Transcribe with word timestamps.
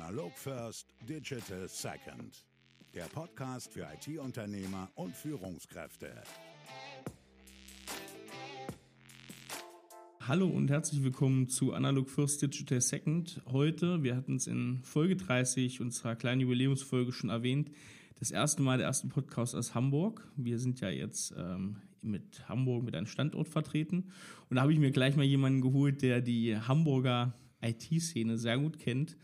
Analog 0.00 0.32
First, 0.38 0.94
Digital 1.08 1.68
Second. 1.68 2.46
Der 2.94 3.06
Podcast 3.06 3.72
für 3.72 3.80
IT-Unternehmer 3.80 4.88
und 4.94 5.12
Führungskräfte. 5.14 6.12
Hallo 10.20 10.46
und 10.46 10.70
herzlich 10.70 11.02
willkommen 11.02 11.48
zu 11.48 11.72
Analog 11.72 12.08
First 12.08 12.40
Digital 12.42 12.80
Second. 12.80 13.42
Heute, 13.46 14.04
wir 14.04 14.14
hatten 14.14 14.36
es 14.36 14.46
in 14.46 14.82
Folge 14.84 15.16
30 15.16 15.80
unserer 15.80 16.14
kleinen 16.14 16.42
Jubiläumsfolge 16.42 17.12
schon 17.12 17.30
erwähnt, 17.30 17.72
das 18.20 18.30
erste 18.30 18.62
Mal 18.62 18.78
der 18.78 18.86
erste 18.86 19.08
Podcast 19.08 19.56
aus 19.56 19.74
Hamburg. 19.74 20.30
Wir 20.36 20.60
sind 20.60 20.80
ja 20.80 20.90
jetzt 20.90 21.34
ähm, 21.36 21.78
mit 22.02 22.48
Hamburg 22.48 22.84
mit 22.84 22.94
einem 22.94 23.06
Standort 23.06 23.48
vertreten. 23.48 24.12
Und 24.48 24.56
da 24.56 24.62
habe 24.62 24.72
ich 24.72 24.78
mir 24.78 24.92
gleich 24.92 25.16
mal 25.16 25.24
jemanden 25.24 25.60
geholt, 25.60 26.02
der 26.02 26.20
die 26.20 26.56
Hamburger 26.56 27.34
IT-Szene 27.60 28.38
sehr 28.38 28.58
gut 28.58 28.78
kennt, 28.78 29.16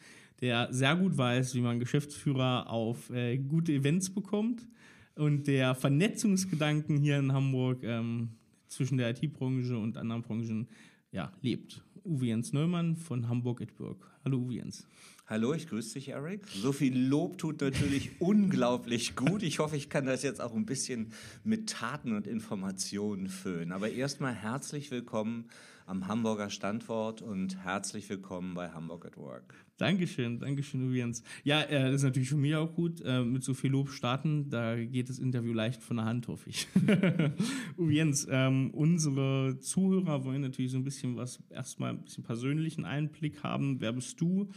der 0.45 0.69
sehr 0.71 0.95
gut 0.95 1.17
weiß, 1.17 1.55
wie 1.55 1.63
man 1.63 1.81
Geschäftsführer 1.81 2.69
auf 2.69 3.09
äh, 3.09 3.39
gute 3.39 3.73
Events 3.73 4.11
bekommt 4.11 4.69
und 5.15 5.47
der 5.47 5.75
Vernetzungsgedanken 5.75 6.99
hier 6.99 7.19
in 7.19 7.33
Hamburg 7.33 7.83
ähm, 7.83 8.29
zwischen 8.69 8.99
der 8.99 9.09
IT-Branche 9.09 9.79
und 9.79 9.97
anderen 9.97 10.21
Branchen 10.21 10.69
ja, 11.13 11.33
lebt. 11.41 11.83
Uwe 12.05 12.27
Jens 12.27 12.53
Neumann 12.53 12.95
von 12.95 13.27
Hamburg 13.27 13.63
Work. 13.79 14.07
Hallo 14.23 14.37
Uwe 14.37 14.57
Jens. 14.57 14.87
Hallo, 15.27 15.55
ich 15.55 15.67
grüße 15.67 15.95
dich, 15.95 16.11
Eric. 16.11 16.47
So 16.49 16.73
viel 16.73 16.95
Lob 16.95 17.39
tut 17.39 17.63
natürlich 17.63 18.11
unglaublich 18.21 19.17
gut. 19.17 19.43
Ich 19.43 19.61
hoffe, 19.61 19.79
ich 19.79 19.89
kann 19.89 20.05
das 20.05 20.23
jetzt 20.23 20.43
auch 20.43 20.55
ein 20.55 20.67
bisschen 20.67 21.15
mit 21.43 21.71
Taten 21.71 22.15
und 22.15 22.27
Informationen 22.27 23.29
füllen. 23.29 23.73
Aber 23.73 23.89
erstmal 23.89 24.35
herzlich 24.35 24.91
willkommen 24.91 25.47
am 25.87 26.09
Hamburger 26.09 26.51
Standort 26.51 27.21
und 27.21 27.63
herzlich 27.63 28.09
willkommen 28.09 28.55
bei 28.55 28.71
Hamburg 28.71 29.05
at 29.07 29.17
Work. 29.17 29.55
Dankeschön, 29.77 30.39
Dankeschön, 30.39 30.93
Jens. 30.95 31.23
Ja, 31.43 31.63
äh, 31.63 31.87
das 31.87 31.97
ist 31.97 32.03
natürlich 32.05 32.29
für 32.29 32.37
mich 32.37 32.55
auch 32.55 32.75
gut, 32.75 33.03
äh, 33.05 33.23
mit 33.23 33.43
so 33.43 33.55
viel 33.55 33.71
Lob 33.71 33.91
starten. 33.91 34.49
Da 34.49 34.77
geht 34.77 35.09
das 35.09 35.19
Interview 35.19 35.53
leicht 35.53 35.83
von 35.83 35.97
der 35.97 36.07
Hand, 36.07 36.29
hoffe 36.29 36.49
ich. 36.49 36.69
Jens, 37.79 38.27
ähm, 38.31 38.71
unsere 38.71 39.59
Zuhörer 39.61 40.25
wollen 40.25 40.43
natürlich 40.43 40.73
so 40.73 40.79
ein 40.79 40.85
bisschen 40.85 41.17
was, 41.17 41.43
erstmal 41.51 41.91
ein 41.91 42.03
bisschen 42.03 42.25
persönlichen 42.25 42.85
Einblick 42.85 43.43
haben. 43.43 43.81
Wer 43.81 43.93
bist 43.93 44.21
du? 44.21 44.51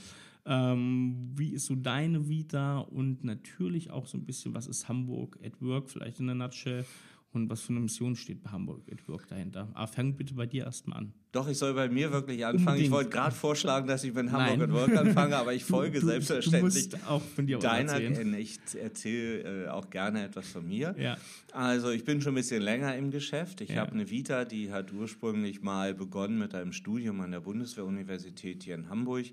Ähm, 0.46 1.32
wie 1.36 1.50
ist 1.50 1.66
so 1.66 1.76
deine 1.76 2.30
Vita? 2.30 2.80
Und 2.80 3.24
natürlich 3.24 3.92
auch 3.92 4.08
so 4.08 4.18
ein 4.18 4.26
bisschen, 4.26 4.54
was 4.54 4.68
ist 4.68 4.88
Hamburg 4.88 5.38
at 5.44 5.62
Work, 5.62 5.90
vielleicht 5.90 6.20
in 6.20 6.28
der 6.28 6.36
Nutshell? 6.36 6.86
Und 7.34 7.50
was 7.50 7.62
für 7.62 7.70
eine 7.70 7.82
Mission 7.82 8.16
steht 8.16 8.42
bei 8.42 8.52
Hamburg 8.52 8.82
at 8.92 9.08
Work 9.08 9.28
dahinter? 9.28 9.70
Aber 9.74 9.88
fang 9.88 10.16
bitte 10.16 10.34
bei 10.34 10.46
dir 10.46 10.64
erstmal 10.64 11.00
an. 11.00 11.14
Doch, 11.34 11.48
ich 11.48 11.58
soll 11.58 11.74
bei 11.74 11.90
mir 11.90 12.12
wirklich 12.12 12.46
anfangen. 12.46 12.68
Unbedingt. 12.68 12.86
Ich 12.86 12.92
wollte 12.92 13.10
gerade 13.10 13.36
vorschlagen, 13.36 13.88
dass 13.88 14.04
ich 14.04 14.14
mit 14.14 14.32
Hamburg 14.32 14.58
Nein. 14.58 14.62
at 14.62 14.72
Work 14.72 14.98
anfange, 14.98 15.36
aber 15.36 15.54
ich 15.54 15.64
folge 15.64 16.00
du, 16.00 16.08
selbstverständlich 16.08 16.90
du 16.90 16.98
auch 17.06 17.22
von 17.22 17.46
dir 17.46 17.60
deiner. 17.60 18.00
Ich 18.00 18.60
erzähle 18.82 19.66
äh, 19.66 19.68
auch 19.68 19.90
gerne 19.90 20.24
etwas 20.24 20.48
von 20.48 20.68
mir. 20.68 20.96
Ja. 20.98 21.18
Also 21.52 21.92
ich 21.92 22.06
bin 22.06 22.22
schon 22.22 22.32
ein 22.32 22.36
bisschen 22.36 22.62
länger 22.62 22.96
im 22.96 23.12
Geschäft. 23.12 23.62
Ich 23.62 23.70
ja. 23.70 23.82
habe 23.82 23.92
eine 23.92 24.10
Vita, 24.10 24.46
die 24.46 24.72
hat 24.72 24.94
ursprünglich 24.94 25.62
mal 25.62 25.94
begonnen 25.94 26.40
mit 26.40 26.56
einem 26.56 26.72
Studium 26.72 27.20
an 27.22 27.32
der 27.32 27.42
Bundeswehruniversität 27.42 28.64
hier 28.64 28.76
in 28.76 28.90
Hamburg. 28.90 29.26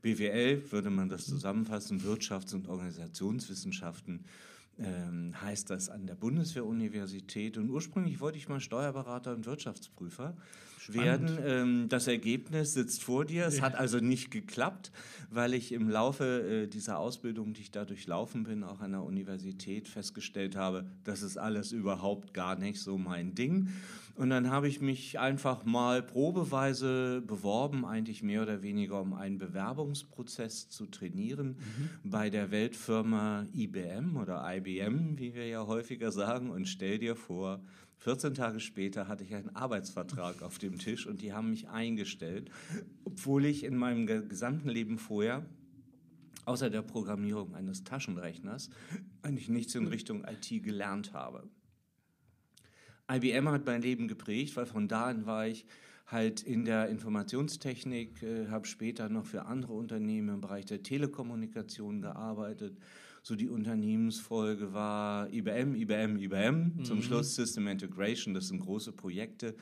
BWL 0.00 0.72
würde 0.72 0.90
man 0.90 1.08
das 1.08 1.26
zusammenfassen, 1.26 2.00
Wirtschafts- 2.00 2.54
und 2.54 2.68
Organisationswissenschaften 2.68 4.24
ähm, 4.78 5.34
heißt 5.40 5.70
das 5.70 5.88
an 5.88 6.06
der 6.06 6.14
Bundeswehruniversität. 6.14 7.58
Und 7.58 7.70
ursprünglich 7.70 8.20
wollte 8.20 8.38
ich 8.38 8.48
mal 8.48 8.60
Steuerberater 8.60 9.34
und 9.34 9.46
Wirtschaftsprüfer 9.46 10.34
Spannend. 10.78 11.36
werden. 11.36 11.38
Ähm, 11.44 11.88
das 11.88 12.06
Ergebnis 12.06 12.74
sitzt 12.74 13.04
vor 13.04 13.24
dir. 13.24 13.46
Es 13.46 13.58
ja. 13.58 13.62
hat 13.62 13.74
also 13.74 13.98
nicht 13.98 14.30
geklappt, 14.30 14.90
weil 15.30 15.54
ich 15.54 15.72
im 15.72 15.88
Laufe 15.88 16.64
äh, 16.64 16.66
dieser 16.66 16.98
Ausbildung, 16.98 17.52
die 17.52 17.62
ich 17.62 17.70
da 17.70 17.84
durchlaufen 17.84 18.44
bin, 18.44 18.64
auch 18.64 18.80
an 18.80 18.92
der 18.92 19.02
Universität 19.02 19.88
festgestellt 19.88 20.56
habe, 20.56 20.86
das 21.04 21.22
ist 21.22 21.36
alles 21.36 21.72
überhaupt 21.72 22.34
gar 22.34 22.56
nicht 22.56 22.80
so 22.80 22.98
mein 22.98 23.34
Ding. 23.34 23.68
Und 24.14 24.30
dann 24.30 24.50
habe 24.50 24.68
ich 24.68 24.80
mich 24.80 25.18
einfach 25.18 25.64
mal 25.64 26.02
probeweise 26.02 27.22
beworben, 27.22 27.84
eigentlich 27.84 28.22
mehr 28.22 28.42
oder 28.42 28.62
weniger, 28.62 29.00
um 29.00 29.14
einen 29.14 29.38
Bewerbungsprozess 29.38 30.68
zu 30.68 30.86
trainieren 30.86 31.56
mhm. 31.58 32.10
bei 32.10 32.28
der 32.28 32.50
Weltfirma 32.50 33.46
IBM 33.54 34.16
oder 34.16 34.44
IBM, 34.54 35.18
wie 35.18 35.34
wir 35.34 35.46
ja 35.46 35.66
häufiger 35.66 36.12
sagen. 36.12 36.50
Und 36.50 36.68
stell 36.68 36.98
dir 36.98 37.16
vor, 37.16 37.62
14 37.98 38.34
Tage 38.34 38.60
später 38.60 39.08
hatte 39.08 39.24
ich 39.24 39.34
einen 39.34 39.54
Arbeitsvertrag 39.54 40.42
auf 40.42 40.58
dem 40.58 40.78
Tisch 40.78 41.06
und 41.06 41.22
die 41.22 41.32
haben 41.32 41.50
mich 41.50 41.68
eingestellt, 41.68 42.50
obwohl 43.04 43.44
ich 43.46 43.64
in 43.64 43.76
meinem 43.76 44.06
gesamten 44.06 44.68
Leben 44.68 44.98
vorher 44.98 45.46
außer 46.44 46.68
der 46.68 46.82
Programmierung 46.82 47.54
eines 47.54 47.84
Taschenrechners 47.84 48.70
eigentlich 49.22 49.48
nichts 49.48 49.74
in 49.74 49.86
Richtung 49.86 50.24
IT 50.24 50.62
gelernt 50.62 51.12
habe. 51.12 51.48
IBM 53.16 53.48
hat 53.48 53.66
mein 53.66 53.82
Leben 53.82 54.08
geprägt, 54.08 54.56
weil 54.56 54.66
von 54.66 54.88
da 54.88 55.06
an 55.06 55.26
war 55.26 55.46
ich 55.46 55.64
halt 56.06 56.42
in 56.42 56.64
der 56.64 56.88
Informationstechnik, 56.88 58.22
äh, 58.22 58.48
habe 58.48 58.66
später 58.66 59.08
noch 59.08 59.26
für 59.26 59.46
andere 59.46 59.72
Unternehmen 59.72 60.28
im 60.28 60.40
Bereich 60.40 60.66
der 60.66 60.82
Telekommunikation 60.82 62.02
gearbeitet. 62.02 62.76
So 63.22 63.36
die 63.36 63.48
Unternehmensfolge 63.48 64.72
war 64.72 65.32
IBM, 65.32 65.74
IBM, 65.74 66.18
IBM. 66.18 66.72
Mhm. 66.76 66.84
Zum 66.84 67.02
Schluss 67.02 67.34
System 67.34 67.68
Integration. 67.68 68.34
Das 68.34 68.48
sind 68.48 68.58
große 68.60 68.92
Projekte, 68.92 69.54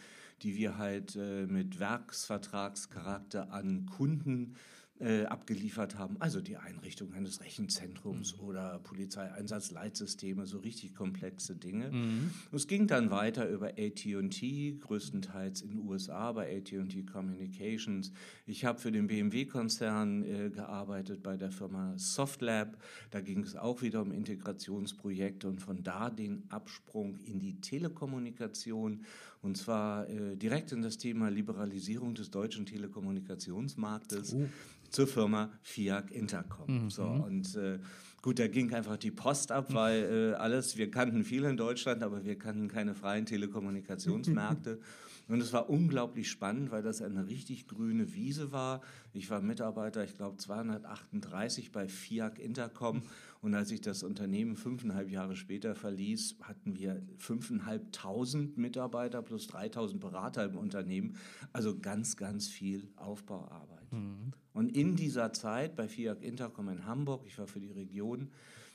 die 0.43 0.57
wir 0.57 0.79
halt 0.79 1.17
äh, 1.17 1.47
mit 1.47 1.79
Werksvertragscharakter 1.79 3.53
an 3.53 3.87
Kunden 3.87 4.57
äh, 5.01 5.25
abgeliefert 5.25 5.99
haben. 5.99 6.17
Also 6.19 6.41
die 6.41 6.57
Einrichtung 6.57 7.15
eines 7.15 7.41
Rechenzentrums 7.41 8.37
mhm. 8.37 8.45
oder 8.45 8.79
Polizeieinsatzleitsysteme, 8.81 10.47
so 10.47 10.59
richtig 10.59 10.95
komplexe 10.95 11.57
Dinge. 11.57 11.91
Mhm. 11.91 12.31
Es 12.53 12.67
ging 12.67 12.87
dann 12.87 13.11
weiter 13.11 13.49
über 13.49 13.69
AT&T, 13.69 14.79
größtenteils 14.81 15.63
in 15.63 15.71
den 15.71 15.89
USA 15.89 16.33
bei 16.33 16.55
AT&T 16.57 17.05
Communications. 17.05 18.13
Ich 18.47 18.65
habe 18.65 18.79
für 18.79 18.93
den 18.93 19.07
BMW-Konzern 19.07 20.23
äh, 20.23 20.51
gearbeitet 20.51 21.23
bei 21.23 21.37
der 21.37 21.51
Firma 21.51 21.95
Softlab. 21.97 22.77
Da 23.11 23.21
ging 23.21 23.43
es 23.43 23.57
auch 23.57 23.83
wieder 23.83 24.03
um 24.03 24.13
Integrationsprojekte 24.13 25.49
und 25.49 25.61
von 25.61 25.83
da 25.83 26.11
den 26.11 26.45
Absprung 26.51 27.19
in 27.25 27.39
die 27.39 27.61
Telekommunikation 27.61 29.05
und 29.43 29.57
zwar 29.57 30.09
äh, 30.09 30.37
direkt 30.37 30.73
in 30.73 30.83
das 30.83 30.99
Thema 30.99 31.31
Liberalisierung 31.31 32.15
des 32.15 32.31
deutschen 32.31 32.67
Telekommunikationsmarktes. 32.67 34.35
Oh 34.35 34.49
zur 34.91 35.07
Firma 35.07 35.51
FIAC 35.63 36.11
Intercom. 36.11 36.85
Mhm. 36.85 36.91
So, 36.91 37.05
und 37.05 37.55
äh, 37.57 37.79
gut, 38.23 38.39
da 38.39 38.49
ging 38.49 38.73
einfach 38.75 38.97
die 38.97 39.11
Post 39.11 39.53
ab, 39.53 39.73
weil 39.73 40.33
äh, 40.33 40.35
alles, 40.35 40.77
wir 40.77 40.91
kannten 40.91 41.25
viel 41.25 41.45
in 41.45 41.57
Deutschland, 41.57 42.03
aber 42.03 42.25
wir 42.25 42.37
kannten 42.39 42.69
keine 42.69 42.95
freien 42.95 43.27
Telekommunikationsmärkte. 43.27 44.81
Und 45.29 45.41
es 45.41 45.53
war 45.53 45.71
unglaublich 45.71 46.29
spannend, 46.29 46.73
weil 46.73 46.83
das 46.83 47.01
eine 47.03 47.29
richtig 47.29 47.69
grüne 47.69 48.15
Wiese 48.15 48.51
war. 48.51 48.81
Ich 49.13 49.31
war 49.31 49.41
Mitarbeiter, 49.41 50.03
ich 50.03 50.17
glaube 50.17 50.39
238 50.39 51.71
bei 51.71 51.87
FIAC 51.87 52.41
Intercom. 52.41 53.03
Und 53.41 53.55
als 53.55 53.71
ich 53.71 53.81
das 53.81 54.03
Unternehmen 54.03 54.55
fünfeinhalb 54.57 55.11
Jahre 55.11 55.35
später 55.35 55.75
verließ, 55.75 56.37
hatten 56.43 56.77
wir 56.77 57.03
fünfeinhalbtausend 57.17 58.59
Mitarbeiter 58.59 59.23
plus 59.23 59.47
3000 59.47 60.01
Berater 60.01 60.45
im 60.45 60.57
Unternehmen. 60.57 61.17
Also 61.53 61.79
ganz, 61.79 62.17
ganz 62.17 62.49
viel 62.49 62.91
Aufbauarbeit. 62.97 63.93
Mhm. 63.93 64.33
Und 64.53 64.77
in 64.77 64.95
dieser 64.95 65.33
Zeit 65.33 65.75
bei 65.75 65.89
FIAC 65.89 66.23
Intercom 66.23 66.69
in 66.69 66.85
Hamburg, 66.85 67.25
ich 67.27 67.39
war 67.39 67.47
für 67.47 67.61
die 67.61 67.73
Region 67.73 68.31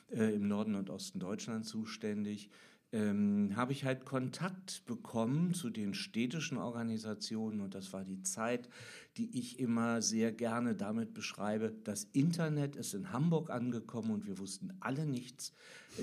äh, 0.10 0.34
im 0.34 0.48
Norden 0.48 0.74
und 0.74 0.90
Osten 0.90 1.20
Deutschlands 1.20 1.70
zuständig, 1.70 2.50
ähm, 2.92 3.52
habe 3.56 3.72
ich 3.72 3.84
halt 3.84 4.06
Kontakt 4.06 4.84
bekommen 4.86 5.54
zu 5.54 5.70
den 5.70 5.94
städtischen 5.94 6.58
Organisationen 6.58 7.60
und 7.60 7.76
das 7.76 7.92
war 7.94 8.04
die 8.04 8.22
Zeit, 8.22 8.70
die 9.18 9.38
ich 9.38 9.60
immer 9.60 10.02
sehr 10.02 10.32
gerne 10.32 10.76
damit 10.76 11.14
beschreibe. 11.14 11.74
Das 11.84 12.06
Internet 12.14 12.76
ist 12.76 12.94
in 12.94 13.12
Hamburg 13.12 13.50
angekommen 13.50 14.12
und 14.12 14.28
wir 14.28 14.38
wussten 14.40 14.74
alle 14.80 15.06
nichts, 15.06 15.54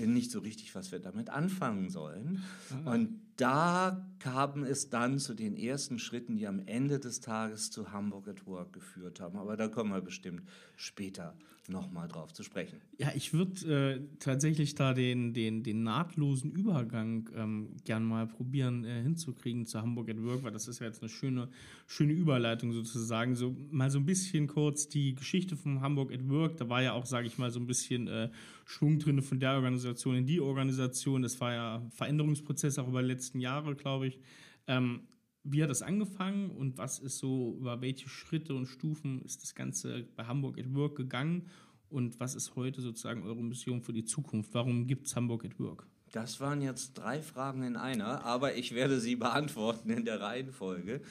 nicht 0.05 0.31
so 0.31 0.39
richtig, 0.39 0.73
was 0.75 0.91
wir 0.91 0.99
damit 0.99 1.29
anfangen 1.29 1.89
sollen. 1.89 2.41
Mhm. 2.69 2.87
Und 2.87 3.19
da 3.37 4.05
kam 4.19 4.63
es 4.63 4.89
dann 4.89 5.19
zu 5.19 5.33
den 5.33 5.55
ersten 5.55 5.99
Schritten, 5.99 6.35
die 6.35 6.47
am 6.47 6.59
Ende 6.65 6.99
des 6.99 7.19
Tages 7.19 7.71
zu 7.71 7.91
Hamburg 7.91 8.27
at 8.27 8.45
Work 8.45 8.73
geführt 8.73 9.19
haben. 9.19 9.37
Aber 9.37 9.57
da 9.57 9.67
kommen 9.67 9.91
wir 9.91 10.01
bestimmt 10.01 10.43
später 10.75 11.35
nochmal 11.69 12.07
drauf 12.07 12.33
zu 12.33 12.43
sprechen. 12.43 12.81
Ja, 12.97 13.11
ich 13.15 13.33
würde 13.33 13.95
äh, 13.95 14.17
tatsächlich 14.19 14.75
da 14.75 14.93
den, 14.93 15.33
den, 15.33 15.63
den 15.63 15.83
nahtlosen 15.83 16.51
Übergang 16.51 17.29
ähm, 17.35 17.69
gern 17.85 18.03
mal 18.03 18.27
probieren 18.27 18.83
äh, 18.83 19.01
hinzukriegen 19.01 19.65
zu 19.65 19.81
Hamburg 19.81 20.09
at 20.09 20.21
Work, 20.21 20.43
weil 20.43 20.51
das 20.51 20.67
ist 20.67 20.79
ja 20.79 20.87
jetzt 20.87 21.01
eine 21.01 21.09
schöne, 21.09 21.49
schöne 21.87 22.13
Überleitung 22.13 22.73
sozusagen. 22.73 23.35
So 23.35 23.55
mal 23.71 23.89
so 23.89 23.99
ein 23.99 24.05
bisschen 24.05 24.47
kurz 24.47 24.89
die 24.89 25.15
Geschichte 25.15 25.55
von 25.55 25.81
Hamburg 25.81 26.11
at 26.11 26.27
Work. 26.27 26.57
Da 26.57 26.69
war 26.69 26.81
ja 26.81 26.93
auch, 26.93 27.05
sage 27.05 27.27
ich 27.27 27.37
mal, 27.37 27.49
so 27.49 27.59
ein 27.59 27.67
bisschen 27.67 28.07
äh, 28.07 28.29
Schwung 28.65 28.99
drin 28.99 29.21
von 29.21 29.39
der 29.39 29.53
Organisation 29.53 30.15
in 30.15 30.25
die 30.25 30.39
Organisation. 30.39 31.21
Das 31.21 31.39
war 31.41 31.53
ja 31.53 31.85
Veränderungsprozess 31.91 32.79
auch 32.79 32.87
über 32.87 33.01
die 33.01 33.09
letzten 33.09 33.39
Jahre, 33.39 33.75
glaube 33.75 34.07
ich. 34.07 34.19
Ähm, 34.67 35.01
wie 35.43 35.61
hat 35.61 35.69
das 35.69 35.81
angefangen 35.81 36.51
und 36.51 36.77
was 36.77 36.99
ist 36.99 37.17
so, 37.17 37.57
über 37.59 37.81
welche 37.81 38.07
Schritte 38.07 38.55
und 38.55 38.65
Stufen 38.65 39.21
ist 39.23 39.43
das 39.43 39.55
Ganze 39.55 40.07
bei 40.15 40.25
Hamburg 40.25 40.57
at 40.57 40.73
Work 40.73 40.95
gegangen? 40.95 41.49
Und 41.89 42.19
was 42.19 42.33
ist 42.33 42.55
heute 42.55 42.81
sozusagen 42.81 43.23
eure 43.23 43.43
Mission 43.43 43.81
für 43.81 43.93
die 43.93 44.05
Zukunft? 44.05 44.53
Warum 44.53 44.87
gibt 44.87 45.05
es 45.05 45.15
Hamburg 45.15 45.45
at 45.45 45.59
Work? 45.59 45.85
Das 46.11 46.39
waren 46.39 46.61
jetzt 46.61 46.93
drei 46.93 47.21
Fragen 47.21 47.63
in 47.63 47.75
einer, 47.75 48.23
aber 48.23 48.55
ich 48.55 48.73
werde 48.73 48.99
sie 48.99 49.15
beantworten 49.15 49.89
in 49.89 50.05
der 50.05 50.21
Reihenfolge. 50.21 51.01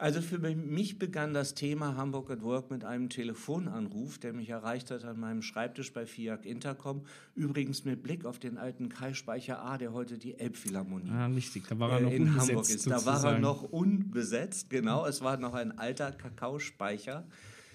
Also 0.00 0.22
für 0.22 0.38
mich 0.38 0.98
begann 0.98 1.34
das 1.34 1.54
Thema 1.54 1.94
Hamburg 1.94 2.30
at 2.30 2.42
Work 2.42 2.70
mit 2.70 2.86
einem 2.86 3.10
Telefonanruf, 3.10 4.16
der 4.16 4.32
mich 4.32 4.48
erreicht 4.48 4.90
hat 4.90 5.04
an 5.04 5.20
meinem 5.20 5.42
Schreibtisch 5.42 5.92
bei 5.92 6.06
FIAC 6.06 6.46
Intercom. 6.46 7.02
Übrigens 7.34 7.84
mit 7.84 8.02
Blick 8.02 8.24
auf 8.24 8.38
den 8.38 8.56
alten 8.56 8.88
Kai-Speicher 8.88 9.60
A, 9.62 9.76
der 9.76 9.92
heute 9.92 10.16
die 10.16 10.38
Elbphilharmonie 10.38 11.10
ah, 11.10 11.26
richtig. 11.26 11.64
Da 11.68 11.78
war 11.78 11.90
er 11.90 12.00
noch 12.00 12.12
in 12.12 12.22
unbesetzt, 12.22 12.48
Hamburg 12.48 12.70
ist. 12.70 12.86
Da 12.86 13.04
war 13.04 13.24
er 13.24 13.38
noch 13.40 13.62
unbesetzt, 13.62 14.70
genau. 14.70 15.04
Es 15.04 15.20
war 15.20 15.36
noch 15.36 15.52
ein 15.52 15.78
alter 15.78 16.12
Kakaospeicher 16.12 17.26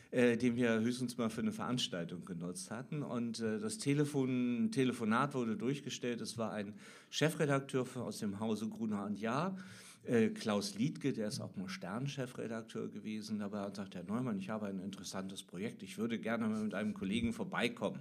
äh, 0.09 0.35
den 0.35 0.55
wir 0.55 0.79
höchstens 0.79 1.19
mal 1.19 1.29
für 1.29 1.41
eine 1.41 1.51
Veranstaltung 1.51 2.25
genutzt 2.25 2.71
hatten. 2.71 3.03
Und 3.03 3.39
äh, 3.39 3.59
das 3.59 3.77
Telefon, 3.77 4.69
Telefonat 4.71 5.35
wurde 5.35 5.57
durchgestellt. 5.57 6.21
Es 6.21 6.39
war 6.39 6.53
ein 6.53 6.73
Chefredakteur 7.11 7.85
aus 7.97 8.17
dem 8.17 8.39
Hause 8.39 8.67
Gruner 8.67 9.05
und 9.05 9.19
Jahr 9.19 9.55
äh, 10.07 10.29
Klaus 10.29 10.75
Liedke, 10.75 11.13
der 11.13 11.27
ist 11.27 11.39
auch 11.39 11.55
mal 11.55 11.69
Sternchefredakteur 11.69 12.89
gewesen, 12.89 13.41
aber 13.41 13.71
sagt 13.73 13.95
Herr 13.95 14.03
Neumann, 14.03 14.39
ich 14.39 14.49
habe 14.49 14.67
ein 14.67 14.79
interessantes 14.79 15.43
Projekt, 15.43 15.83
ich 15.83 15.97
würde 15.97 16.19
gerne 16.19 16.47
mal 16.47 16.63
mit 16.63 16.73
einem 16.73 16.93
Kollegen 16.93 17.33
vorbeikommen. 17.33 17.99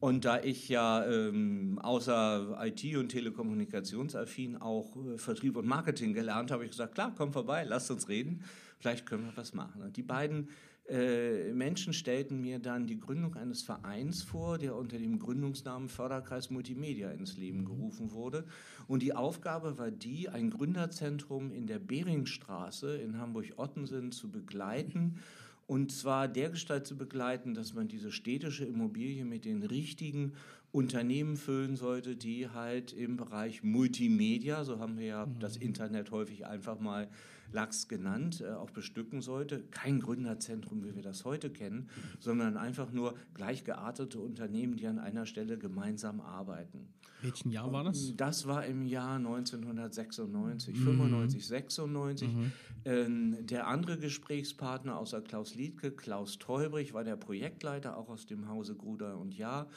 Und 0.00 0.24
da 0.24 0.40
ich 0.40 0.68
ja 0.70 1.04
ähm, 1.06 1.78
außer 1.82 2.58
IT 2.62 2.96
und 2.96 3.10
Telekommunikationsaffin 3.10 4.56
auch 4.56 4.96
äh, 4.96 5.18
Vertrieb 5.18 5.56
und 5.56 5.66
Marketing 5.66 6.14
gelernt 6.14 6.50
habe, 6.50 6.64
ich 6.64 6.70
gesagt, 6.70 6.94
klar, 6.94 7.12
komm 7.16 7.32
vorbei, 7.32 7.64
lasst 7.64 7.90
uns 7.90 8.08
reden, 8.08 8.42
vielleicht 8.78 9.04
können 9.04 9.26
wir 9.26 9.36
was 9.36 9.52
machen. 9.52 9.82
Und 9.82 9.98
die 9.98 10.02
beiden 10.02 10.48
äh, 10.90 11.52
Menschen 11.52 11.92
stellten 11.92 12.40
mir 12.40 12.58
dann 12.58 12.88
die 12.88 12.98
Gründung 12.98 13.36
eines 13.36 13.62
Vereins 13.62 14.22
vor, 14.22 14.58
der 14.58 14.74
unter 14.74 14.98
dem 14.98 15.20
Gründungsnamen 15.20 15.88
Förderkreis 15.88 16.50
Multimedia 16.50 17.10
ins 17.12 17.36
Leben 17.36 17.64
gerufen 17.64 18.10
wurde. 18.10 18.44
Und 18.88 19.02
die 19.02 19.14
Aufgabe 19.14 19.78
war 19.78 19.92
die, 19.92 20.28
ein 20.28 20.50
Gründerzentrum 20.50 21.52
in 21.52 21.68
der 21.68 21.78
Beringstraße 21.78 22.96
in 22.96 23.18
Hamburg-Ottensen 23.18 24.10
zu 24.10 24.30
begleiten. 24.30 25.20
Und 25.68 25.92
zwar 25.92 26.26
dergestalt 26.26 26.88
zu 26.88 26.96
begleiten, 26.96 27.54
dass 27.54 27.74
man 27.74 27.86
diese 27.86 28.10
städtische 28.10 28.64
Immobilie 28.64 29.24
mit 29.24 29.44
den 29.44 29.62
richtigen 29.62 30.32
Unternehmen 30.72 31.36
füllen 31.36 31.76
sollte, 31.76 32.16
die 32.16 32.48
halt 32.48 32.92
im 32.92 33.16
Bereich 33.16 33.62
Multimedia, 33.62 34.64
so 34.64 34.78
haben 34.78 34.98
wir 34.98 35.06
ja 35.06 35.26
mhm. 35.26 35.38
das 35.40 35.56
Internet 35.56 36.10
häufig 36.10 36.46
einfach 36.46 36.78
mal 36.78 37.08
Lachs 37.52 37.88
genannt, 37.88 38.40
äh, 38.40 38.52
auch 38.52 38.70
bestücken 38.70 39.22
sollte. 39.22 39.64
Kein 39.70 40.00
Gründerzentrum, 40.00 40.84
wie 40.84 40.94
wir 40.94 41.02
das 41.02 41.24
heute 41.24 41.50
kennen, 41.50 41.88
sondern 42.20 42.56
einfach 42.56 42.92
nur 42.92 43.14
gleichgeartete 43.34 44.20
Unternehmen, 44.20 44.76
die 44.76 44.86
an 44.86 44.98
einer 44.98 45.26
Stelle 45.26 45.58
gemeinsam 45.58 46.20
arbeiten. 46.20 46.88
Welchen 47.22 47.50
Jahr 47.50 47.70
war 47.72 47.84
das? 47.84 48.14
Das 48.16 48.46
war 48.46 48.64
im 48.64 48.86
Jahr 48.86 49.16
1996, 49.16 50.74
mhm. 50.76 50.84
95, 50.84 51.46
96. 51.46 52.28
Mhm. 52.28 52.52
Ähm, 52.84 53.46
der 53.46 53.66
andere 53.66 53.98
Gesprächspartner 53.98 54.96
außer 54.96 55.20
Klaus 55.20 55.54
Liedke, 55.54 55.90
Klaus 55.90 56.38
Teubrich, 56.38 56.94
war 56.94 57.04
der 57.04 57.16
Projektleiter, 57.16 57.96
auch 57.96 58.08
aus 58.08 58.26
dem 58.26 58.48
Hause 58.48 58.74
Gruder 58.74 59.18
und 59.18 59.36
Jahr 59.36 59.68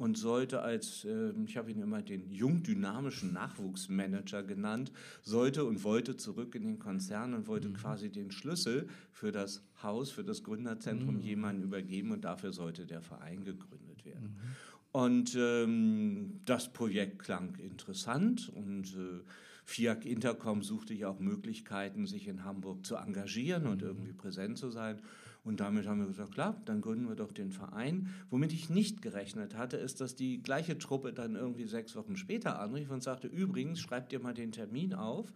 und 0.00 0.16
sollte 0.16 0.62
als, 0.62 1.04
äh, 1.04 1.32
ich 1.44 1.58
habe 1.58 1.70
ihn 1.70 1.82
immer 1.82 2.00
den 2.00 2.30
jungdynamischen 2.30 3.34
Nachwuchsmanager 3.34 4.42
genannt, 4.42 4.92
sollte 5.22 5.66
und 5.66 5.84
wollte 5.84 6.16
zurück 6.16 6.54
in 6.54 6.62
den 6.62 6.78
Konzern 6.78 7.34
und 7.34 7.46
wollte 7.46 7.68
mhm. 7.68 7.74
quasi 7.74 8.08
den 8.10 8.30
Schlüssel 8.30 8.88
für 9.12 9.30
das 9.30 9.62
Haus, 9.82 10.10
für 10.10 10.24
das 10.24 10.42
Gründerzentrum 10.42 11.16
mhm. 11.16 11.20
jemandem 11.20 11.64
übergeben 11.64 12.12
und 12.12 12.24
dafür 12.24 12.54
sollte 12.54 12.86
der 12.86 13.02
Verein 13.02 13.44
gegründet 13.44 14.06
werden. 14.06 14.36
Mhm. 14.36 14.56
Und 14.92 15.36
ähm, 15.38 16.40
das 16.46 16.72
Projekt 16.72 17.18
klang 17.18 17.56
interessant 17.56 18.48
und 18.48 18.96
äh, 18.96 19.20
FIAC 19.66 20.06
Intercom 20.06 20.62
suchte 20.62 20.94
ja 20.94 21.10
auch 21.10 21.20
Möglichkeiten, 21.20 22.06
sich 22.06 22.26
in 22.26 22.44
Hamburg 22.44 22.86
zu 22.86 22.96
engagieren 22.96 23.66
und 23.66 23.82
mhm. 23.82 23.88
irgendwie 23.88 24.12
präsent 24.14 24.56
zu 24.56 24.70
sein. 24.70 24.98
Und 25.42 25.60
damit 25.60 25.86
haben 25.86 26.00
wir 26.00 26.06
gesagt, 26.06 26.32
klar, 26.32 26.60
dann 26.64 26.80
gründen 26.80 27.08
wir 27.08 27.16
doch 27.16 27.32
den 27.32 27.50
Verein. 27.50 28.08
Womit 28.28 28.52
ich 28.52 28.70
nicht 28.70 29.02
gerechnet 29.02 29.56
hatte, 29.56 29.76
ist, 29.76 30.00
dass 30.00 30.14
die 30.14 30.42
gleiche 30.42 30.76
Truppe 30.78 31.12
dann 31.12 31.34
irgendwie 31.34 31.64
sechs 31.64 31.96
Wochen 31.96 32.16
später 32.16 32.60
anrief 32.60 32.90
und 32.90 33.02
sagte, 33.02 33.26
übrigens, 33.28 33.80
schreibt 33.80 34.12
ihr 34.12 34.20
mal 34.20 34.34
den 34.34 34.52
Termin 34.52 34.94
auf. 34.94 35.32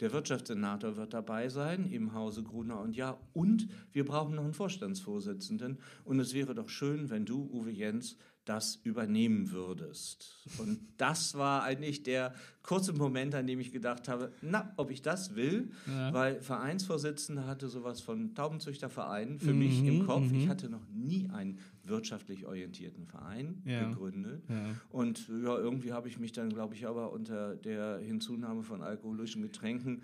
Der 0.00 0.12
Wirtschaftssenator 0.12 0.96
wird 0.96 1.12
dabei 1.12 1.48
sein 1.48 1.86
im 1.86 2.12
Hause 2.14 2.44
Gruner 2.44 2.80
und 2.80 2.94
Ja. 2.94 3.18
Und 3.32 3.68
wir 3.92 4.04
brauchen 4.04 4.36
noch 4.36 4.44
einen 4.44 4.54
Vorstandsvorsitzenden. 4.54 5.78
Und 6.04 6.20
es 6.20 6.34
wäre 6.34 6.54
doch 6.54 6.68
schön, 6.68 7.10
wenn 7.10 7.24
du, 7.24 7.50
Uwe 7.52 7.72
Jens, 7.72 8.16
das 8.48 8.76
übernehmen 8.82 9.50
würdest. 9.50 10.34
Und 10.58 10.80
das 10.96 11.34
war 11.34 11.62
eigentlich 11.62 12.02
der 12.02 12.34
kurze 12.62 12.92
Moment, 12.92 13.34
an 13.34 13.46
dem 13.46 13.60
ich 13.60 13.72
gedacht 13.72 14.08
habe, 14.08 14.32
na, 14.42 14.72
ob 14.76 14.90
ich 14.90 15.02
das 15.02 15.34
will, 15.34 15.70
ja. 15.86 16.12
weil 16.12 16.40
Vereinsvorsitzender 16.40 17.46
hatte 17.46 17.68
sowas 17.68 18.00
von 18.00 18.34
Taubenzüchterverein 18.34 19.38
für 19.38 19.52
mhm, 19.52 19.58
mich 19.58 19.84
im 19.84 20.06
Kopf. 20.06 20.26
Ich 20.26 20.44
mhm. 20.44 20.48
hatte 20.48 20.68
noch 20.68 20.86
nie 20.88 21.28
einen 21.30 21.58
wirtschaftlich 21.84 22.46
orientierten 22.46 23.06
Verein 23.06 23.62
ja. 23.64 23.88
gegründet. 23.88 24.42
Ja. 24.48 24.74
Und 24.90 25.28
ja, 25.28 25.56
irgendwie 25.56 25.92
habe 25.92 26.08
ich 26.08 26.18
mich 26.18 26.32
dann, 26.32 26.50
glaube 26.50 26.74
ich, 26.74 26.86
aber 26.86 27.12
unter 27.12 27.56
der 27.56 27.98
Hinzunahme 27.98 28.62
von 28.62 28.82
alkoholischen 28.82 29.42
Getränken 29.42 30.02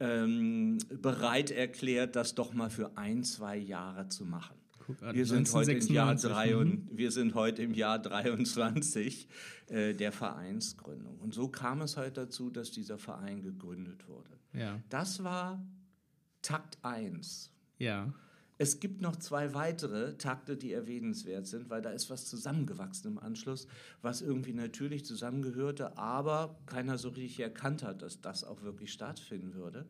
ähm, 0.00 0.78
bereit 1.02 1.50
erklärt, 1.50 2.16
das 2.16 2.34
doch 2.34 2.52
mal 2.52 2.70
für 2.70 2.96
ein, 2.96 3.24
zwei 3.24 3.56
Jahre 3.56 4.08
zu 4.08 4.24
machen. 4.24 4.56
Guck, 4.86 5.14
wir, 5.14 5.26
sind 5.26 5.52
heute 5.52 5.72
im 5.72 5.86
Jahr 5.88 6.14
drei 6.14 6.56
und, 6.56 6.96
wir 6.96 7.10
sind 7.10 7.34
heute 7.34 7.62
im 7.62 7.74
Jahr 7.74 7.98
23 7.98 9.26
äh, 9.66 9.94
der 9.94 10.12
Vereinsgründung. 10.12 11.18
Und 11.18 11.34
so 11.34 11.48
kam 11.48 11.80
es 11.80 11.96
halt 11.96 12.16
dazu, 12.16 12.50
dass 12.50 12.70
dieser 12.70 12.96
Verein 12.96 13.42
gegründet 13.42 14.06
wurde. 14.06 14.30
Ja. 14.52 14.80
Das 14.88 15.24
war 15.24 15.60
Takt 16.42 16.78
1. 16.82 17.50
Ja. 17.78 18.14
Es 18.58 18.80
gibt 18.80 19.02
noch 19.02 19.16
zwei 19.16 19.52
weitere 19.54 20.16
Takte, 20.16 20.56
die 20.56 20.72
erwähnenswert 20.72 21.46
sind, 21.46 21.68
weil 21.68 21.82
da 21.82 21.90
ist 21.90 22.08
was 22.08 22.24
zusammengewachsen 22.26 23.10
im 23.10 23.18
Anschluss, 23.18 23.66
was 24.02 24.22
irgendwie 24.22 24.54
natürlich 24.54 25.04
zusammengehörte, 25.04 25.98
aber 25.98 26.56
keiner 26.64 26.96
so 26.96 27.08
richtig 27.08 27.40
erkannt 27.40 27.82
hat, 27.82 28.02
dass 28.02 28.20
das 28.20 28.44
auch 28.44 28.62
wirklich 28.62 28.92
stattfinden 28.92 29.54
würde. 29.54 29.86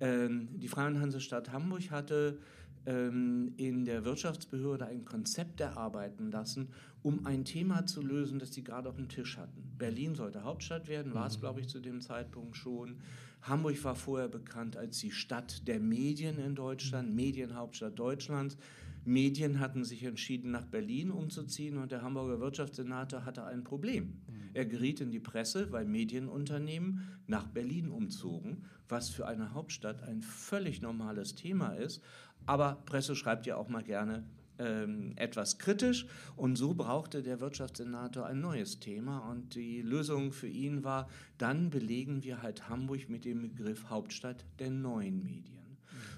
Ähm, 0.00 0.48
die 0.58 0.68
Freie 0.68 0.98
Hansestadt 0.98 1.52
Hamburg 1.52 1.90
hatte 1.90 2.38
in 2.84 3.84
der 3.84 4.04
Wirtschaftsbehörde 4.04 4.86
ein 4.86 5.04
Konzept 5.04 5.60
erarbeiten 5.60 6.30
lassen, 6.30 6.68
um 7.02 7.26
ein 7.26 7.44
Thema 7.44 7.86
zu 7.86 8.00
lösen, 8.00 8.38
das 8.38 8.54
sie 8.54 8.64
gerade 8.64 8.88
auf 8.88 8.96
dem 8.96 9.08
Tisch 9.08 9.36
hatten. 9.36 9.62
Berlin 9.76 10.14
sollte 10.14 10.44
Hauptstadt 10.44 10.88
werden, 10.88 11.14
war 11.14 11.26
es, 11.26 11.36
mhm. 11.36 11.40
glaube 11.40 11.60
ich, 11.60 11.68
zu 11.68 11.80
dem 11.80 12.00
Zeitpunkt 12.00 12.56
schon. 12.56 12.96
Hamburg 13.42 13.82
war 13.84 13.94
vorher 13.94 14.28
bekannt 14.28 14.76
als 14.76 14.98
die 14.98 15.10
Stadt 15.10 15.66
der 15.68 15.80
Medien 15.80 16.38
in 16.38 16.54
Deutschland, 16.54 17.14
Medienhauptstadt 17.14 17.98
Deutschlands. 17.98 18.56
Medien 19.04 19.60
hatten 19.60 19.84
sich 19.84 20.02
entschieden, 20.04 20.50
nach 20.50 20.66
Berlin 20.66 21.10
umzuziehen 21.10 21.78
und 21.78 21.92
der 21.92 22.02
Hamburger 22.02 22.40
Wirtschaftssenator 22.40 23.24
hatte 23.24 23.44
ein 23.44 23.64
Problem. 23.64 24.04
Mhm. 24.04 24.38
Er 24.54 24.66
geriet 24.66 25.00
in 25.00 25.10
die 25.10 25.20
Presse, 25.20 25.70
weil 25.72 25.84
Medienunternehmen 25.84 27.02
nach 27.26 27.46
Berlin 27.46 27.90
umzogen, 27.90 28.64
was 28.88 29.08
für 29.08 29.26
eine 29.26 29.54
Hauptstadt 29.54 30.02
ein 30.02 30.20
völlig 30.20 30.82
normales 30.82 31.34
Thema 31.34 31.68
ist. 31.74 32.02
Aber 32.48 32.78
Presse 32.86 33.14
schreibt 33.14 33.44
ja 33.44 33.56
auch 33.56 33.68
mal 33.68 33.82
gerne 33.82 34.24
ähm, 34.58 35.12
etwas 35.16 35.58
kritisch. 35.58 36.06
Und 36.34 36.56
so 36.56 36.72
brauchte 36.72 37.22
der 37.22 37.40
Wirtschaftssenator 37.40 38.24
ein 38.24 38.40
neues 38.40 38.80
Thema. 38.80 39.18
Und 39.30 39.54
die 39.54 39.82
Lösung 39.82 40.32
für 40.32 40.48
ihn 40.48 40.82
war, 40.82 41.10
dann 41.36 41.68
belegen 41.68 42.24
wir 42.24 42.40
halt 42.40 42.70
Hamburg 42.70 43.10
mit 43.10 43.26
dem 43.26 43.42
Begriff 43.42 43.90
Hauptstadt 43.90 44.46
der 44.60 44.70
neuen 44.70 45.22
Medien. 45.22 45.76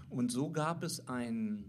Und 0.08 0.30
so 0.30 0.52
gab 0.52 0.84
es 0.84 1.08
ein 1.08 1.64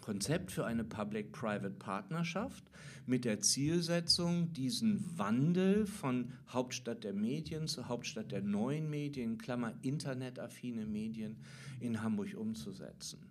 Konzept 0.00 0.50
für 0.50 0.66
eine 0.66 0.82
Public-Private 0.82 1.70
Partnerschaft 1.70 2.64
mit 3.06 3.24
der 3.24 3.38
Zielsetzung, 3.38 4.52
diesen 4.52 5.16
Wandel 5.16 5.86
von 5.86 6.32
Hauptstadt 6.48 7.04
der 7.04 7.12
Medien 7.12 7.68
zu 7.68 7.86
Hauptstadt 7.86 8.32
der 8.32 8.42
neuen 8.42 8.90
Medien, 8.90 9.38
Klammer 9.38 9.74
internetaffine 9.82 10.86
Medien, 10.86 11.36
in 11.78 12.02
Hamburg 12.02 12.34
umzusetzen. 12.36 13.29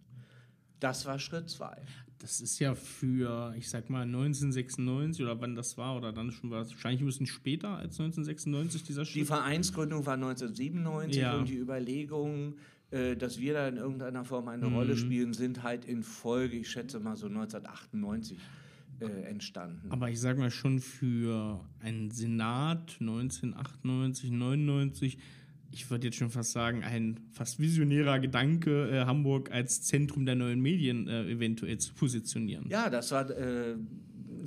Das 0.79 1.05
war 1.05 1.19
Schritt 1.19 1.50
zwei. 1.50 1.77
Das 2.19 2.41
ist 2.41 2.59
ja 2.59 2.75
für, 2.75 3.53
ich 3.57 3.69
sag 3.69 3.89
mal, 3.89 4.01
1996 4.01 5.24
oder 5.24 5.39
wann 5.39 5.55
das 5.55 5.77
war, 5.77 5.95
oder 5.95 6.12
dann 6.12 6.31
schon 6.31 6.51
wahrscheinlich 6.51 7.01
ein 7.01 7.05
bisschen 7.05 7.27
später 7.27 7.69
als 7.69 8.00
1996 8.00 8.83
dieser 8.83 9.05
Schritt. 9.05 9.21
Die 9.21 9.25
Vereinsgründung 9.25 10.05
war 10.05 10.15
1997 10.15 11.21
ja. 11.21 11.38
und 11.38 11.48
die 11.48 11.55
Überlegungen, 11.55 12.55
äh, 12.91 13.15
dass 13.15 13.39
wir 13.39 13.53
da 13.53 13.67
in 13.69 13.77
irgendeiner 13.77 14.25
Form 14.25 14.50
eine 14.50 14.67
mhm. 14.67 14.75
Rolle 14.75 14.98
spielen, 14.98 15.33
sind 15.33 15.63
halt 15.63 15.86
in 15.86 16.03
Folge, 16.03 16.57
ich 16.57 16.69
schätze 16.69 17.00
mal 17.00 17.15
so 17.15 17.27
1998 17.27 18.38
äh, 19.00 19.05
entstanden. 19.05 19.89
Aber 19.89 20.09
ich 20.09 20.19
sag 20.19 20.38
mal 20.38 20.51
schon 20.51 20.79
für 20.79 21.63
einen 21.79 22.12
Senat 22.12 22.98
1998, 23.00 24.29
99 24.31 25.17
ich 25.71 25.89
würde 25.89 26.07
jetzt 26.07 26.17
schon 26.17 26.29
fast 26.29 26.51
sagen, 26.51 26.83
ein 26.83 27.19
fast 27.31 27.59
visionärer 27.59 28.19
Gedanke, 28.19 28.89
äh, 28.89 29.05
Hamburg 29.05 29.51
als 29.51 29.81
Zentrum 29.83 30.25
der 30.25 30.35
neuen 30.35 30.59
Medien 30.59 31.07
äh, 31.07 31.23
eventuell 31.29 31.77
zu 31.77 31.93
positionieren. 31.93 32.67
Ja, 32.69 32.89
das 32.89 33.11
war 33.11 33.29
äh, 33.29 33.75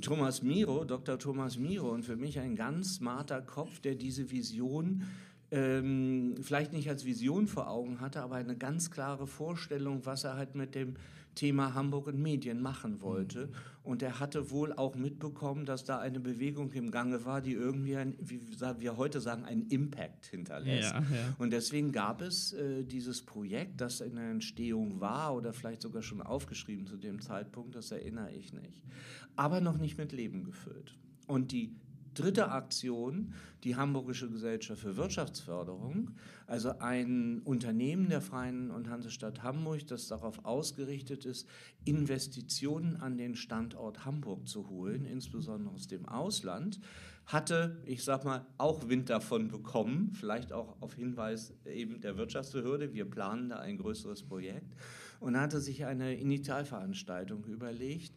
Thomas 0.01 0.43
Miro, 0.43 0.83
Dr. 0.83 1.17
Thomas 1.17 1.57
Miro, 1.57 1.91
und 1.91 2.03
für 2.03 2.15
mich 2.15 2.39
ein 2.39 2.55
ganz 2.55 2.95
smarter 2.95 3.41
Kopf, 3.41 3.79
der 3.79 3.95
diese 3.95 4.31
Vision 4.31 5.03
ähm, 5.51 6.35
vielleicht 6.41 6.73
nicht 6.73 6.89
als 6.89 7.05
Vision 7.05 7.47
vor 7.47 7.69
Augen 7.69 8.01
hatte, 8.01 8.21
aber 8.21 8.35
eine 8.35 8.57
ganz 8.57 8.89
klare 8.89 9.27
Vorstellung, 9.27 10.05
was 10.05 10.23
er 10.23 10.35
halt 10.35 10.55
mit 10.55 10.73
dem 10.73 10.95
Thema 11.35 11.73
Hamburg 11.73 12.07
und 12.07 12.21
Medien 12.21 12.61
machen 12.61 13.01
wollte. 13.01 13.47
Mhm. 13.47 13.53
Und 13.83 14.01
er 14.01 14.19
hatte 14.19 14.49
wohl 14.49 14.71
auch 14.71 14.95
mitbekommen, 14.95 15.65
dass 15.65 15.83
da 15.83 15.99
eine 15.99 16.19
Bewegung 16.19 16.71
im 16.71 16.89
Gange 16.89 17.25
war, 17.25 17.41
die 17.41 17.51
irgendwie, 17.51 17.97
ein, 17.97 18.15
wie 18.19 18.41
wir 18.79 18.97
heute 18.97 19.19
sagen, 19.19 19.43
einen 19.43 19.67
Impact 19.67 20.27
hinterlässt. 20.27 20.93
Ja, 20.93 20.99
ja. 20.99 21.35
Und 21.37 21.51
deswegen 21.51 21.91
gab 21.91 22.21
es 22.21 22.53
äh, 22.53 22.83
dieses 22.83 23.21
Projekt, 23.21 23.81
das 23.81 23.99
in 23.99 24.15
der 24.15 24.29
Entstehung 24.29 25.01
war 25.01 25.35
oder 25.35 25.51
vielleicht 25.51 25.81
sogar 25.81 26.01
schon 26.01 26.21
aufgeschrieben 26.21 26.87
zu 26.87 26.95
dem 26.95 27.21
Zeitpunkt, 27.21 27.75
das 27.75 27.91
erinnere 27.91 28.31
ich 28.31 28.53
nicht, 28.53 28.83
aber 29.35 29.59
noch 29.59 29.77
nicht 29.77 29.97
mit 29.97 30.13
Leben 30.13 30.45
gefüllt. 30.45 30.97
Und 31.27 31.51
die 31.51 31.75
dritte 32.13 32.49
Aktion, 32.49 33.33
die 33.63 33.75
Hamburgische 33.75 34.29
Gesellschaft 34.29 34.81
für 34.81 34.97
Wirtschaftsförderung, 34.97 36.11
also 36.47 36.77
ein 36.79 37.41
Unternehmen 37.43 38.09
der 38.09 38.21
Freien 38.21 38.71
und 38.71 38.89
Hansestadt 38.89 39.43
Hamburg, 39.43 39.87
das 39.87 40.07
darauf 40.07 40.43
ausgerichtet 40.45 41.25
ist, 41.25 41.47
Investitionen 41.85 42.97
an 42.97 43.17
den 43.17 43.35
Standort 43.35 44.05
Hamburg 44.05 44.47
zu 44.47 44.69
holen, 44.69 45.05
insbesondere 45.05 45.73
aus 45.73 45.87
dem 45.87 46.07
Ausland, 46.07 46.79
hatte, 47.25 47.77
ich 47.85 48.03
sag 48.03 48.25
mal, 48.25 48.45
auch 48.57 48.89
Wind 48.89 49.09
davon 49.09 49.47
bekommen, 49.47 50.11
vielleicht 50.13 50.51
auch 50.51 50.81
auf 50.81 50.95
Hinweis 50.95 51.53
eben 51.65 52.01
der 52.01 52.17
Wirtschaftsbehörde. 52.17 52.93
Wir 52.93 53.05
planen 53.05 53.49
da 53.49 53.59
ein 53.59 53.77
größeres 53.77 54.23
Projekt 54.23 54.75
und 55.19 55.39
hatte 55.39 55.61
sich 55.61 55.85
eine 55.85 56.15
Initialveranstaltung 56.15 57.45
überlegt, 57.45 58.13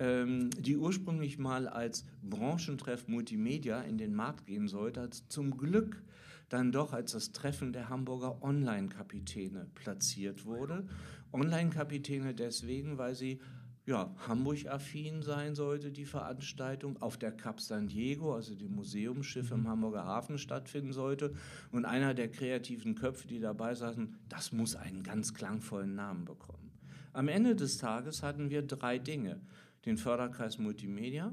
die 0.00 0.76
ursprünglich 0.76 1.38
mal 1.38 1.66
als 1.66 2.04
Branchentreff 2.22 3.08
Multimedia 3.08 3.80
in 3.80 3.98
den 3.98 4.14
Markt 4.14 4.46
gehen 4.46 4.68
sollte, 4.68 5.02
hat 5.02 5.14
zum 5.14 5.56
Glück 5.56 6.02
dann 6.48 6.72
doch 6.72 6.92
als 6.92 7.12
das 7.12 7.32
Treffen 7.32 7.72
der 7.72 7.88
Hamburger 7.88 8.42
Online-Kapitäne 8.42 9.66
platziert 9.74 10.44
wurde. 10.44 10.86
Online-Kapitäne 11.32 12.34
deswegen, 12.34 12.96
weil 12.96 13.14
sie 13.14 13.40
ja, 13.88 14.14
Hamburg-affin 14.28 15.22
sein 15.22 15.54
sollte, 15.54 15.90
die 15.90 16.04
Veranstaltung, 16.04 17.00
auf 17.00 17.16
der 17.16 17.32
Cap 17.32 17.58
San 17.58 17.88
Diego, 17.88 18.34
also 18.34 18.54
dem 18.54 18.74
Museumsschiff 18.74 19.50
im 19.50 19.62
mhm. 19.62 19.68
Hamburger 19.68 20.04
Hafen 20.04 20.36
stattfinden 20.36 20.92
sollte. 20.92 21.32
Und 21.72 21.86
einer 21.86 22.12
der 22.12 22.30
kreativen 22.30 22.94
Köpfe, 22.94 23.26
die 23.26 23.40
dabei 23.40 23.74
saßen, 23.74 24.14
das 24.28 24.52
muss 24.52 24.76
einen 24.76 25.02
ganz 25.02 25.32
klangvollen 25.32 25.94
Namen 25.94 26.26
bekommen. 26.26 26.70
Am 27.14 27.28
Ende 27.28 27.56
des 27.56 27.78
Tages 27.78 28.22
hatten 28.22 28.50
wir 28.50 28.60
drei 28.60 28.98
Dinge 28.98 29.40
den 29.88 29.96
Förderkreis 29.96 30.58
Multimedia, 30.58 31.32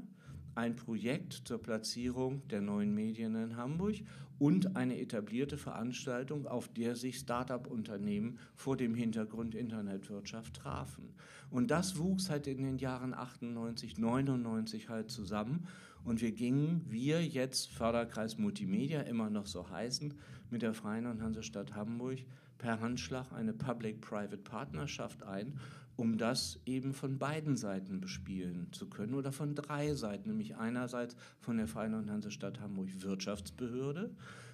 ein 0.54 0.76
Projekt 0.76 1.42
zur 1.44 1.60
Platzierung 1.60 2.48
der 2.48 2.62
neuen 2.62 2.94
Medien 2.94 3.34
in 3.34 3.58
Hamburg 3.58 3.96
und 4.38 4.76
eine 4.76 4.98
etablierte 4.98 5.58
Veranstaltung, 5.58 6.46
auf 6.46 6.68
der 6.68 6.96
sich 6.96 7.18
Start-up-Unternehmen 7.18 8.38
vor 8.54 8.78
dem 8.78 8.94
Hintergrund 8.94 9.54
Internetwirtschaft 9.54 10.56
trafen. 10.56 11.12
Und 11.50 11.70
das 11.70 11.98
wuchs 11.98 12.30
halt 12.30 12.46
in 12.46 12.62
den 12.62 12.78
Jahren 12.78 13.12
98, 13.12 13.98
99 13.98 14.88
halt 14.88 15.10
zusammen. 15.10 15.68
Und 16.02 16.22
wir 16.22 16.32
gingen, 16.32 16.80
wir 16.88 17.22
jetzt 17.22 17.68
Förderkreis 17.68 18.38
Multimedia, 18.38 19.02
immer 19.02 19.28
noch 19.28 19.46
so 19.46 19.68
heißen, 19.68 20.14
mit 20.48 20.62
der 20.62 20.72
Freien 20.72 21.04
und 21.04 21.20
Hansestadt 21.20 21.74
Hamburg 21.74 22.20
per 22.56 22.80
Handschlag 22.80 23.32
eine 23.32 23.52
Public-Private 23.52 24.38
Partnerschaft 24.38 25.24
ein 25.24 25.60
um 25.96 26.18
das 26.18 26.60
eben 26.66 26.92
von 26.92 27.18
beiden 27.18 27.56
Seiten 27.56 28.00
bespielen 28.00 28.68
zu 28.72 28.88
können 28.88 29.14
oder 29.14 29.32
von 29.32 29.54
drei 29.54 29.94
Seiten, 29.94 30.28
nämlich 30.28 30.56
einerseits 30.56 31.16
von 31.40 31.56
der 31.56 31.66
Freien 31.66 31.94
und 31.94 32.10
Hansestadt 32.10 32.60
Hamburg 32.60 32.88
Wirtschaftsbehörde, 33.02 34.10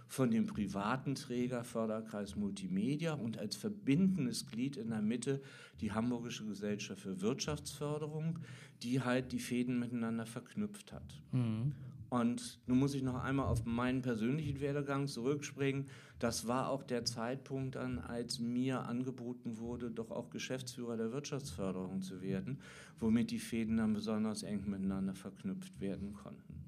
von 0.09 0.31
dem 0.31 0.47
privaten 0.47 1.15
Träger 1.15 1.65
Förderkreis 1.65 2.37
Multimedia 2.37 3.15
und 3.15 3.39
als 3.39 3.57
verbindendes 3.57 4.47
Glied 4.47 4.77
in 4.77 4.91
der 4.91 5.01
Mitte 5.01 5.41
die 5.81 5.93
Hamburgische 5.93 6.45
Gesellschaft 6.47 7.01
für 7.01 7.23
Wirtschaftsförderung, 7.23 8.39
die 8.83 9.01
halt 9.01 9.33
die 9.33 9.39
Fäden 9.39 9.79
miteinander 9.79 10.27
verknüpft 10.27 10.93
hat. 10.93 11.21
Mhm. 11.33 11.73
Und 12.13 12.61
nun 12.67 12.79
muss 12.79 12.95
ich 12.95 13.03
noch 13.03 13.25
einmal 13.25 13.47
auf 13.47 13.65
meinen 13.65 14.03
persönlichen 14.03 14.61
Werdegang 14.61 15.07
zurückspringen. 15.07 15.89
Das 16.19 16.47
war 16.47 16.69
auch 16.69 16.83
der 16.83 17.07
Zeitpunkt 17.07 17.77
dann, 17.77 17.99
als 17.99 18.39
mir 18.39 18.83
angeboten 18.83 19.57
wurde, 19.57 19.91
doch 19.91 20.11
auch 20.11 20.29
Geschäftsführer 20.29 20.99
der 20.99 21.11
Wirtschaftsförderung 21.11 22.03
zu 22.03 22.21
werden, 22.21 22.61
womit 23.01 23.31
die 23.31 23.39
Fäden 23.39 23.79
dann 23.79 23.95
besonders 23.95 24.43
eng 24.43 24.69
miteinander 24.69 25.15
verknüpft 25.15 25.81
werden 25.81 26.13
konnten. 26.13 26.67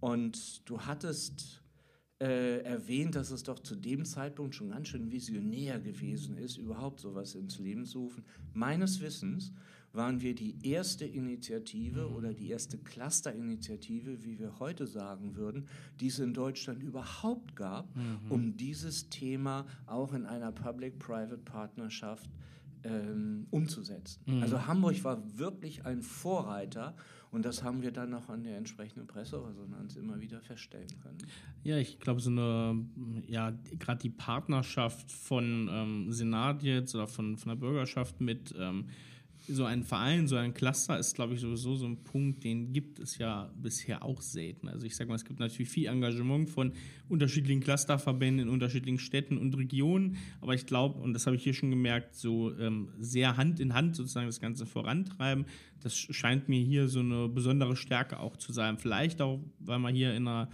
Und 0.00 0.68
du 0.68 0.82
hattest 0.82 1.62
äh, 2.20 2.58
erwähnt, 2.58 3.14
dass 3.14 3.30
es 3.30 3.44
doch 3.44 3.60
zu 3.60 3.76
dem 3.76 4.04
Zeitpunkt 4.04 4.54
schon 4.54 4.72
ganz 4.72 4.88
schön 4.88 5.10
visionär 5.10 5.80
gewesen 5.80 6.36
ist, 6.36 6.58
überhaupt 6.58 7.00
sowas 7.00 7.34
ins 7.34 7.58
Leben 7.58 7.86
zu 7.86 8.00
rufen. 8.00 8.26
Meines 8.52 9.00
Wissens 9.00 9.54
waren 9.92 10.20
wir 10.20 10.34
die 10.34 10.56
erste 10.62 11.04
Initiative 11.04 12.10
oder 12.10 12.32
die 12.32 12.48
erste 12.48 12.78
Clusterinitiative, 12.78 14.24
wie 14.24 14.38
wir 14.38 14.58
heute 14.58 14.86
sagen 14.86 15.36
würden, 15.36 15.68
die 16.00 16.06
es 16.06 16.18
in 16.18 16.34
Deutschland 16.34 16.82
überhaupt 16.82 17.56
gab, 17.56 17.94
mhm. 17.94 18.30
um 18.30 18.56
dieses 18.56 19.08
Thema 19.10 19.66
auch 19.86 20.12
in 20.14 20.26
einer 20.26 20.52
Public-Private 20.52 21.38
Partnerschaft 21.38 22.30
ähm, 22.84 23.46
umzusetzen. 23.50 24.22
Mhm. 24.26 24.42
Also 24.42 24.66
Hamburg 24.66 25.04
war 25.04 25.38
wirklich 25.38 25.84
ein 25.84 26.02
Vorreiter 26.02 26.96
und 27.30 27.44
das 27.44 27.62
haben 27.62 27.82
wir 27.82 27.92
dann 27.92 28.12
auch 28.14 28.28
an 28.28 28.44
der 28.44 28.56
entsprechenden 28.56 29.06
Presseresonanz 29.06 29.96
immer 29.96 30.20
wieder 30.20 30.40
feststellen 30.40 30.88
können. 31.02 31.18
Ja, 31.62 31.78
ich 31.78 31.98
glaube, 32.00 32.20
so 32.20 32.30
eine, 32.30 32.84
ja, 33.26 33.52
gerade 33.78 34.00
die 34.00 34.10
Partnerschaft 34.10 35.10
von 35.10 35.68
ähm, 35.70 36.12
Senat 36.12 36.62
jetzt 36.62 36.94
oder 36.94 37.06
von, 37.06 37.36
von 37.36 37.50
der 37.50 37.56
Bürgerschaft 37.56 38.20
mit 38.20 38.54
ähm, 38.58 38.86
so 39.48 39.64
ein 39.64 39.82
Verein, 39.82 40.28
so 40.28 40.36
ein 40.36 40.54
Cluster 40.54 40.98
ist, 40.98 41.14
glaube 41.14 41.34
ich, 41.34 41.40
sowieso 41.40 41.74
so 41.74 41.86
ein 41.86 42.04
Punkt, 42.04 42.44
den 42.44 42.72
gibt 42.72 42.98
es 42.98 43.18
ja 43.18 43.52
bisher 43.60 44.04
auch 44.04 44.20
selten. 44.20 44.68
Also 44.68 44.86
ich 44.86 44.94
sage 44.94 45.08
mal, 45.08 45.16
es 45.16 45.24
gibt 45.24 45.40
natürlich 45.40 45.68
viel 45.68 45.86
Engagement 45.86 46.48
von 46.48 46.72
unterschiedlichen 47.08 47.60
Clusterverbänden 47.60 48.46
in 48.46 48.52
unterschiedlichen 48.52 48.98
Städten 48.98 49.38
und 49.38 49.56
Regionen, 49.56 50.16
aber 50.40 50.54
ich 50.54 50.66
glaube, 50.66 51.00
und 51.00 51.12
das 51.14 51.26
habe 51.26 51.36
ich 51.36 51.42
hier 51.42 51.54
schon 51.54 51.70
gemerkt, 51.70 52.14
so 52.14 52.56
ähm, 52.58 52.88
sehr 52.98 53.36
Hand 53.36 53.60
in 53.60 53.74
Hand 53.74 53.96
sozusagen 53.96 54.26
das 54.26 54.40
Ganze 54.40 54.66
vorantreiben, 54.66 55.46
das 55.80 55.96
scheint 55.96 56.48
mir 56.48 56.60
hier 56.60 56.88
so 56.88 57.00
eine 57.00 57.28
besondere 57.28 57.76
Stärke 57.76 58.20
auch 58.20 58.36
zu 58.36 58.52
sein. 58.52 58.78
Vielleicht 58.78 59.20
auch, 59.20 59.40
weil 59.58 59.78
man 59.78 59.94
hier 59.94 60.14
in 60.14 60.28
einer 60.28 60.48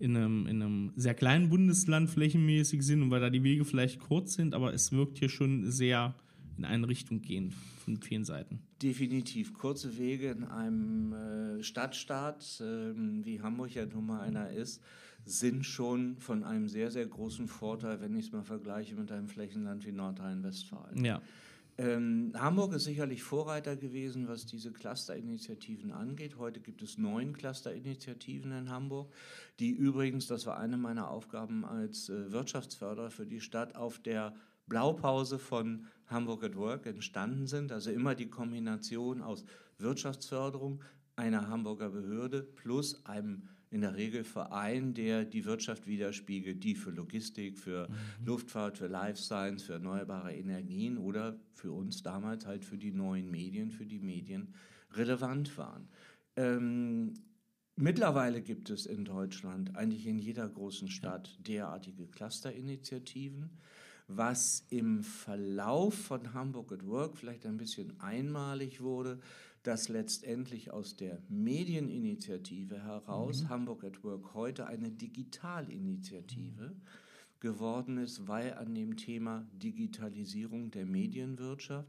in 0.00 0.16
einem, 0.16 0.46
in 0.46 0.60
einem 0.60 0.92
sehr 0.96 1.14
kleinen 1.14 1.48
Bundesland 1.48 2.10
flächenmäßig 2.10 2.82
sind 2.82 3.00
und 3.00 3.10
weil 3.10 3.20
da 3.20 3.30
die 3.30 3.44
Wege 3.44 3.64
vielleicht 3.64 4.00
kurz 4.00 4.34
sind, 4.34 4.52
aber 4.52 4.74
es 4.74 4.90
wirkt 4.90 5.18
hier 5.18 5.28
schon 5.28 5.70
sehr 5.70 6.16
in 6.56 6.64
eine 6.64 6.88
Richtung 6.88 7.20
gehen 7.20 7.52
von 7.84 7.96
vielen 7.96 8.24
Seiten. 8.24 8.60
Definitiv. 8.82 9.54
Kurze 9.54 9.98
Wege 9.98 10.30
in 10.30 10.44
einem 10.44 11.12
äh, 11.12 11.62
Stadtstaat, 11.62 12.60
äh, 12.60 12.94
wie 13.24 13.40
Hamburg 13.40 13.74
ja 13.74 13.86
nun 13.86 14.06
mal 14.06 14.20
einer 14.20 14.50
ist, 14.50 14.82
sind 15.24 15.64
schon 15.64 16.18
von 16.18 16.44
einem 16.44 16.68
sehr, 16.68 16.90
sehr 16.90 17.06
großen 17.06 17.48
Vorteil, 17.48 18.00
wenn 18.00 18.14
ich 18.14 18.26
es 18.26 18.32
mal 18.32 18.42
vergleiche 18.42 18.94
mit 18.94 19.10
einem 19.10 19.28
Flächenland 19.28 19.86
wie 19.86 19.92
Nordrhein-Westfalen. 19.92 21.04
Ja. 21.04 21.22
Ähm, 21.76 22.32
Hamburg 22.36 22.74
ist 22.74 22.84
sicherlich 22.84 23.22
Vorreiter 23.22 23.74
gewesen, 23.74 24.28
was 24.28 24.46
diese 24.46 24.70
Clusterinitiativen 24.70 25.90
angeht. 25.90 26.38
Heute 26.38 26.60
gibt 26.60 26.82
es 26.82 26.98
neun 26.98 27.32
Clusterinitiativen 27.32 28.52
in 28.52 28.70
Hamburg, 28.70 29.12
die 29.58 29.70
übrigens, 29.70 30.28
das 30.28 30.46
war 30.46 30.56
eine 30.58 30.76
meiner 30.76 31.10
Aufgaben 31.10 31.64
als 31.64 32.08
äh, 32.08 32.30
Wirtschaftsförderer 32.30 33.10
für 33.10 33.26
die 33.26 33.40
Stadt, 33.40 33.74
auf 33.74 33.98
der 33.98 34.34
Blaupause 34.68 35.38
von 35.38 35.86
Hamburg 36.06 36.44
at 36.44 36.56
Work 36.56 36.86
entstanden 36.86 37.46
sind. 37.46 37.72
Also 37.72 37.90
immer 37.90 38.14
die 38.14 38.28
Kombination 38.28 39.22
aus 39.22 39.44
Wirtschaftsförderung 39.78 40.82
einer 41.16 41.48
Hamburger 41.48 41.90
Behörde 41.90 42.42
plus 42.42 43.04
einem 43.06 43.48
in 43.70 43.80
der 43.80 43.96
Regel 43.96 44.22
Verein, 44.22 44.94
der 44.94 45.24
die 45.24 45.44
Wirtschaft 45.44 45.88
widerspiegelt, 45.88 46.62
die 46.62 46.76
für 46.76 46.90
Logistik, 46.90 47.58
für 47.58 47.88
mhm. 47.88 48.26
Luftfahrt, 48.26 48.78
für 48.78 48.86
Life 48.86 49.20
Science, 49.20 49.64
für 49.64 49.74
erneuerbare 49.74 50.32
Energien 50.32 50.96
oder 50.96 51.40
für 51.52 51.72
uns 51.72 52.02
damals 52.02 52.46
halt 52.46 52.64
für 52.64 52.78
die 52.78 52.92
neuen 52.92 53.32
Medien, 53.32 53.72
für 53.72 53.84
die 53.84 53.98
Medien 53.98 54.54
relevant 54.92 55.58
waren. 55.58 55.88
Ähm, 56.36 57.14
mittlerweile 57.74 58.42
gibt 58.42 58.70
es 58.70 58.86
in 58.86 59.04
Deutschland 59.04 59.74
eigentlich 59.74 60.06
in 60.06 60.18
jeder 60.18 60.48
großen 60.48 60.88
Stadt 60.88 61.36
derartige 61.44 62.06
Clusterinitiativen 62.06 63.58
was 64.06 64.66
im 64.68 65.02
Verlauf 65.02 65.94
von 65.94 66.34
Hamburg 66.34 66.72
at 66.72 66.86
Work 66.86 67.16
vielleicht 67.16 67.46
ein 67.46 67.56
bisschen 67.56 67.98
einmalig 68.00 68.80
wurde, 68.80 69.20
dass 69.62 69.88
letztendlich 69.88 70.70
aus 70.70 70.96
der 70.96 71.22
Medieninitiative 71.28 72.82
heraus 72.82 73.44
mhm. 73.44 73.48
Hamburg 73.48 73.84
at 73.84 74.04
Work 74.04 74.34
heute 74.34 74.66
eine 74.66 74.90
Digitalinitiative 74.90 76.76
geworden 77.40 77.98
ist, 77.98 78.28
weil 78.28 78.54
an 78.54 78.74
dem 78.74 78.96
Thema 78.96 79.46
Digitalisierung 79.52 80.70
der 80.70 80.84
Medienwirtschaft 80.86 81.88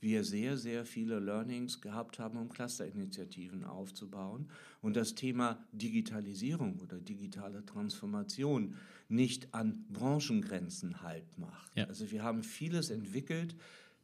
wir 0.00 0.22
sehr, 0.22 0.58
sehr 0.58 0.84
viele 0.84 1.18
Learnings 1.18 1.80
gehabt 1.80 2.18
haben, 2.18 2.38
um 2.38 2.50
Clusterinitiativen 2.50 3.64
aufzubauen 3.64 4.50
und 4.82 4.96
das 4.96 5.14
Thema 5.14 5.64
Digitalisierung 5.72 6.78
oder 6.80 6.98
digitale 6.98 7.64
Transformation 7.64 8.76
nicht 9.08 9.54
an 9.54 9.84
Branchengrenzen 9.90 11.02
halt 11.02 11.38
macht. 11.38 11.76
Ja. 11.76 11.84
Also 11.86 12.10
wir 12.10 12.22
haben 12.22 12.42
vieles 12.42 12.90
entwickelt 12.90 13.54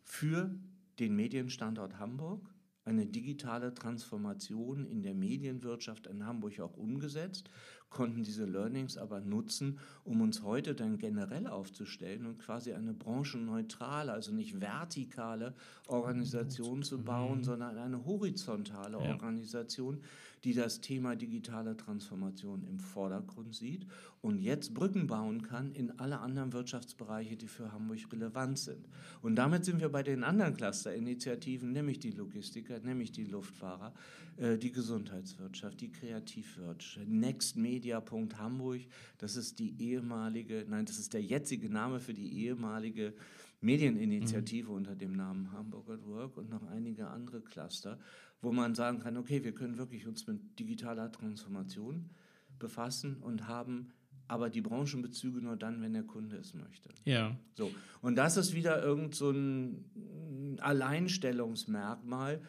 für 0.02 0.54
den 0.98 1.16
Medienstandort 1.16 1.98
Hamburg, 1.98 2.42
eine 2.84 3.06
digitale 3.06 3.74
Transformation 3.74 4.86
in 4.86 5.02
der 5.02 5.14
Medienwirtschaft 5.14 6.06
in 6.06 6.26
Hamburg 6.26 6.60
auch 6.60 6.76
umgesetzt 6.76 7.50
konnten 7.90 8.22
diese 8.22 8.46
Learnings 8.46 8.96
aber 8.96 9.20
nutzen, 9.20 9.78
um 10.04 10.20
uns 10.20 10.42
heute 10.42 10.74
dann 10.74 10.96
generell 10.96 11.46
aufzustellen 11.46 12.24
und 12.24 12.38
quasi 12.38 12.72
eine 12.72 12.94
branchenneutrale, 12.94 14.12
also 14.12 14.32
nicht 14.32 14.60
vertikale 14.60 15.54
Organisation 15.88 16.82
zu 16.82 17.02
bauen, 17.02 17.38
mhm. 17.38 17.44
sondern 17.44 17.76
eine 17.76 18.04
horizontale 18.04 19.02
ja. 19.02 19.10
Organisation, 19.10 20.00
die 20.44 20.54
das 20.54 20.80
Thema 20.80 21.16
digitale 21.16 21.76
Transformation 21.76 22.64
im 22.64 22.78
Vordergrund 22.78 23.54
sieht 23.54 23.86
und 24.22 24.38
jetzt 24.38 24.74
Brücken 24.74 25.06
bauen 25.06 25.42
kann 25.42 25.72
in 25.72 25.98
alle 25.98 26.20
anderen 26.20 26.52
Wirtschaftsbereiche, 26.52 27.36
die 27.36 27.48
für 27.48 27.72
Hamburg 27.72 28.00
relevant 28.12 28.58
sind. 28.58 28.88
Und 29.22 29.36
damit 29.36 29.64
sind 29.64 29.80
wir 29.80 29.88
bei 29.88 30.02
den 30.02 30.24
anderen 30.24 30.54
Clusterinitiativen, 30.54 31.72
nämlich 31.72 31.98
die 31.98 32.10
Logistiker, 32.10 32.80
nämlich 32.80 33.12
die 33.12 33.24
Luftfahrer, 33.24 33.92
äh, 34.36 34.58
die 34.58 34.72
Gesundheitswirtschaft, 34.72 35.80
die 35.80 35.92
Kreativwirtschaft, 35.92 37.08
Next 37.08 37.56
Media 37.56 38.02
Hamburg, 38.38 38.80
das 39.18 39.36
ist 39.36 39.58
die 39.58 39.74
ehemalige, 39.78 40.64
nein, 40.68 40.86
das 40.86 40.98
ist 40.98 41.12
der 41.12 41.22
jetzige 41.22 41.68
Name 41.70 42.00
für 42.00 42.14
die 42.14 42.44
ehemalige 42.44 43.14
Medieninitiative 43.60 44.70
mhm. 44.70 44.76
unter 44.76 44.94
dem 44.96 45.12
Namen 45.12 45.52
Hamburg 45.52 45.88
at 45.90 46.06
Work 46.06 46.36
und 46.36 46.50
noch 46.50 46.66
einige 46.68 47.08
andere 47.08 47.42
Cluster, 47.42 47.98
wo 48.40 48.52
man 48.52 48.74
sagen 48.74 49.00
kann, 49.00 49.16
okay, 49.16 49.44
wir 49.44 49.52
können 49.52 49.76
wirklich 49.76 50.06
uns 50.06 50.26
mit 50.26 50.58
digitaler 50.58 51.12
Transformation 51.12 52.10
befassen 52.58 53.16
und 53.16 53.48
haben 53.48 53.92
aber 54.28 54.48
die 54.48 54.60
Branchenbezüge 54.60 55.40
nur 55.40 55.56
dann, 55.56 55.82
wenn 55.82 55.92
der 55.92 56.04
Kunde 56.04 56.36
es 56.36 56.54
möchte. 56.54 56.88
Ja. 57.04 57.36
So. 57.54 57.70
Und 58.00 58.16
das 58.16 58.36
ist 58.36 58.54
wieder 58.54 58.80
irgend 58.80 59.14
so 59.14 59.30
ein 59.30 60.56
Alleinstellungsmerkmal, 60.60 62.40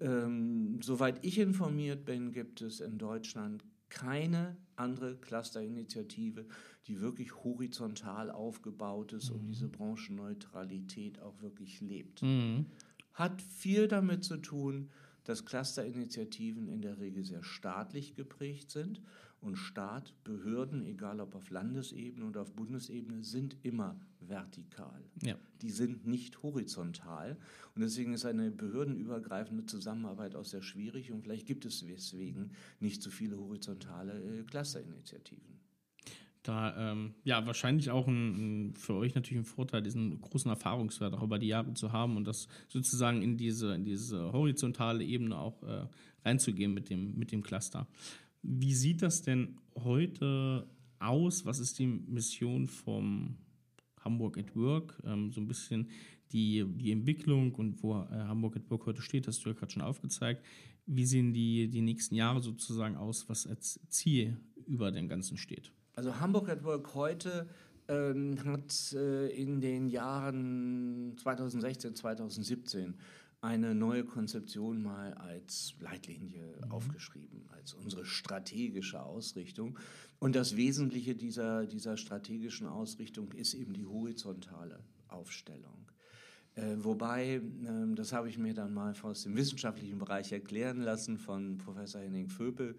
ähm, 0.00 0.80
soweit 0.82 1.24
ich 1.24 1.38
informiert 1.38 2.04
bin, 2.04 2.32
gibt 2.32 2.60
es 2.60 2.80
in 2.80 2.98
Deutschland 2.98 3.64
keine 3.88 4.56
andere 4.76 5.16
Clusterinitiative, 5.16 6.46
die 6.86 7.00
wirklich 7.00 7.34
horizontal 7.44 8.30
aufgebaut 8.30 9.12
ist 9.12 9.30
mhm. 9.30 9.36
und 9.36 9.46
diese 9.46 9.68
Branchenneutralität 9.68 11.20
auch 11.20 11.40
wirklich 11.40 11.80
lebt. 11.80 12.22
Mhm. 12.22 12.66
Hat 13.12 13.40
viel 13.40 13.88
damit 13.88 14.24
zu 14.24 14.36
tun, 14.36 14.90
dass 15.24 15.44
Clusterinitiativen 15.44 16.68
in 16.68 16.82
der 16.82 16.98
Regel 16.98 17.24
sehr 17.24 17.42
staatlich 17.42 18.14
geprägt 18.14 18.70
sind 18.70 19.02
und 19.46 19.56
Staat, 19.56 20.12
Behörden, 20.24 20.84
egal 20.84 21.20
ob 21.20 21.34
auf 21.36 21.50
Landesebene 21.50 22.26
oder 22.26 22.42
auf 22.42 22.52
Bundesebene, 22.52 23.22
sind 23.22 23.56
immer 23.62 23.98
vertikal. 24.20 25.04
Ja. 25.22 25.36
Die 25.62 25.70
sind 25.70 26.04
nicht 26.06 26.42
horizontal. 26.42 27.36
Und 27.74 27.82
deswegen 27.82 28.12
ist 28.12 28.24
eine 28.24 28.50
behördenübergreifende 28.50 29.64
Zusammenarbeit 29.66 30.34
auch 30.34 30.44
sehr 30.44 30.62
schwierig. 30.62 31.12
Und 31.12 31.22
vielleicht 31.22 31.46
gibt 31.46 31.64
es 31.64 31.84
deswegen 31.86 32.50
nicht 32.80 33.02
so 33.02 33.10
viele 33.10 33.38
horizontale 33.38 34.12
äh, 34.20 34.42
Clusterinitiativen. 34.42 35.60
Da, 36.42 36.92
ähm, 36.92 37.14
ja, 37.24 37.44
wahrscheinlich 37.44 37.90
auch 37.90 38.06
ein, 38.06 38.68
ein, 38.68 38.74
für 38.76 38.94
euch 38.94 39.14
natürlich 39.14 39.42
ein 39.42 39.44
Vorteil, 39.44 39.82
diesen 39.82 40.20
großen 40.20 40.48
Erfahrungswert 40.48 41.14
auch 41.14 41.22
über 41.22 41.40
die 41.40 41.48
Jahre 41.48 41.74
zu 41.74 41.90
haben 41.90 42.16
und 42.16 42.24
das 42.24 42.46
sozusagen 42.68 43.20
in 43.22 43.36
diese, 43.36 43.74
in 43.74 43.84
diese 43.84 44.32
horizontale 44.32 45.02
Ebene 45.04 45.36
auch 45.36 45.60
äh, 45.64 45.86
reinzugehen 46.24 46.72
mit 46.72 46.88
dem, 46.88 47.18
mit 47.18 47.32
dem 47.32 47.42
Cluster. 47.42 47.88
Wie 48.48 48.74
sieht 48.74 49.02
das 49.02 49.22
denn 49.22 49.58
heute 49.74 50.68
aus? 51.00 51.44
Was 51.44 51.58
ist 51.58 51.80
die 51.80 51.86
Mission 51.88 52.68
vom 52.68 53.36
Hamburg 54.00 54.38
at 54.38 54.54
Work? 54.54 55.02
Ähm, 55.04 55.32
so 55.32 55.40
ein 55.40 55.48
bisschen 55.48 55.88
die, 56.30 56.64
die 56.64 56.92
Entwicklung 56.92 57.52
und 57.56 57.82
wo 57.82 57.94
äh, 57.94 58.06
Hamburg 58.12 58.56
at 58.56 58.70
Work 58.70 58.86
heute 58.86 59.02
steht, 59.02 59.26
hast 59.26 59.44
du 59.44 59.48
ja 59.48 59.54
gerade 59.56 59.72
schon 59.72 59.82
aufgezeigt. 59.82 60.44
Wie 60.86 61.04
sehen 61.04 61.32
die, 61.32 61.68
die 61.68 61.80
nächsten 61.80 62.14
Jahre 62.14 62.40
sozusagen 62.40 62.96
aus, 62.96 63.28
was 63.28 63.48
als 63.48 63.80
Ziel 63.88 64.36
über 64.64 64.92
dem 64.92 65.08
Ganzen 65.08 65.36
steht? 65.36 65.72
Also 65.96 66.20
Hamburg 66.20 66.48
at 66.48 66.62
Work 66.62 66.94
heute 66.94 67.48
ähm, 67.88 68.36
hat 68.44 68.92
äh, 68.92 69.26
in 69.28 69.60
den 69.60 69.88
Jahren 69.88 71.16
2016, 71.16 71.96
2017 71.96 72.94
eine 73.40 73.74
neue 73.74 74.04
Konzeption 74.04 74.82
mal 74.82 75.14
als 75.14 75.74
Leitlinie 75.80 76.58
mhm. 76.64 76.70
aufgeschrieben, 76.70 77.48
als 77.52 77.74
unsere 77.74 78.04
strategische 78.04 79.02
Ausrichtung. 79.02 79.78
Und 80.18 80.34
das 80.34 80.56
Wesentliche 80.56 81.14
dieser, 81.14 81.66
dieser 81.66 81.96
strategischen 81.96 82.66
Ausrichtung 82.66 83.32
ist 83.32 83.54
eben 83.54 83.74
die 83.74 83.84
horizontale 83.84 84.80
Aufstellung. 85.08 85.86
Äh, 86.54 86.76
wobei, 86.78 87.34
äh, 87.34 87.42
das 87.94 88.12
habe 88.12 88.28
ich 88.28 88.38
mir 88.38 88.54
dann 88.54 88.72
mal 88.72 88.94
aus 89.02 89.22
dem 89.24 89.36
wissenschaftlichen 89.36 89.98
Bereich 89.98 90.32
erklären 90.32 90.80
lassen 90.80 91.18
von 91.18 91.58
Professor 91.58 92.00
Henning 92.00 92.28
Vöpel. 92.28 92.76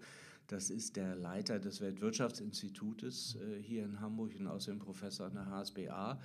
Das 0.48 0.70
ist 0.70 0.96
der 0.96 1.14
Leiter 1.14 1.60
des 1.60 1.80
Weltwirtschaftsinstitutes 1.80 3.36
äh, 3.36 3.62
hier 3.62 3.84
in 3.84 4.00
Hamburg 4.00 4.32
und 4.38 4.48
außerdem 4.48 4.80
Professor 4.80 5.26
an 5.26 5.34
der 5.34 5.46
HSBA, 5.46 6.18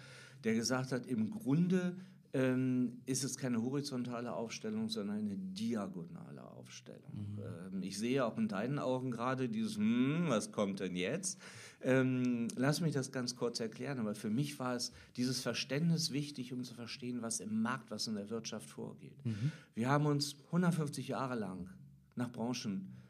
der 0.44 0.54
gesagt 0.56 0.92
hat, 0.92 1.06
im 1.06 1.30
Grunde 1.30 1.96
ähm, 2.34 3.02
ist 3.06 3.24
es 3.24 3.38
keine 3.38 3.62
horizontale 3.62 4.34
Aufstellung, 4.34 4.90
sondern 4.90 5.20
eine 5.20 5.38
diagonale 5.38 6.44
Aufstellung. 6.44 7.36
Mhm. 7.36 7.76
Ähm, 7.76 7.84
ich 7.84 8.00
sehe 8.00 8.26
auch 8.26 8.38
in 8.38 8.48
deinen 8.48 8.80
Augen 8.80 9.12
gerade 9.12 9.50
dieses, 9.50 9.78
hm, 9.78 10.26
was 10.28 10.52
kommt 10.52 10.80
denn 10.80 10.96
jetzt? 10.96 11.40
Ähm, 11.82 12.48
lass 12.56 12.82
mich 12.82 12.94
das 12.94 13.12
ganz 13.12 13.36
kurz 13.36 13.60
erklären, 13.60 14.00
aber 14.00 14.16
für 14.16 14.32
mich 14.32 14.58
war 14.58 14.76
es 14.76 14.92
dieses 15.16 15.42
Verständnis 15.42 16.12
wichtig, 16.12 16.54
um 16.54 16.64
zu 16.64 16.74
verstehen, 16.74 17.22
was 17.22 17.40
im 17.40 17.62
Markt, 17.62 17.92
was 17.92 18.08
in 18.08 18.16
der 18.16 18.30
Wirtschaft 18.32 18.68
vorgeht. 18.68 19.24
Mhm. 19.26 19.52
Wir 19.76 19.90
haben 19.90 20.08
uns 20.08 20.36
150 20.48 21.10
Jahre 21.10 21.36
lang 21.36 21.70
nach 22.16 22.32
Branchen 22.32 23.03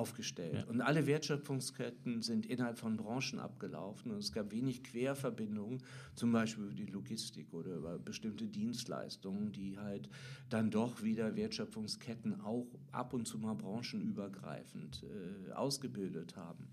aufgestellt. 0.00 0.54
Ja. 0.54 0.64
Und 0.64 0.80
alle 0.80 1.06
Wertschöpfungsketten 1.06 2.22
sind 2.22 2.46
innerhalb 2.46 2.78
von 2.78 2.96
Branchen 2.96 3.38
abgelaufen 3.38 4.10
und 4.12 4.18
es 4.18 4.32
gab 4.32 4.50
wenig 4.50 4.82
Querverbindungen, 4.82 5.82
zum 6.14 6.32
Beispiel 6.32 6.64
über 6.64 6.74
die 6.74 6.86
Logistik 6.86 7.52
oder 7.52 7.76
über 7.76 7.98
bestimmte 7.98 8.46
Dienstleistungen, 8.46 9.52
die 9.52 9.78
halt 9.78 10.08
dann 10.48 10.70
doch 10.70 11.02
wieder 11.02 11.36
Wertschöpfungsketten 11.36 12.40
auch 12.40 12.66
ab 12.92 13.12
und 13.12 13.26
zu 13.26 13.38
mal 13.38 13.54
branchenübergreifend 13.54 15.04
äh, 15.04 15.52
ausgebildet 15.52 16.34
haben. 16.36 16.68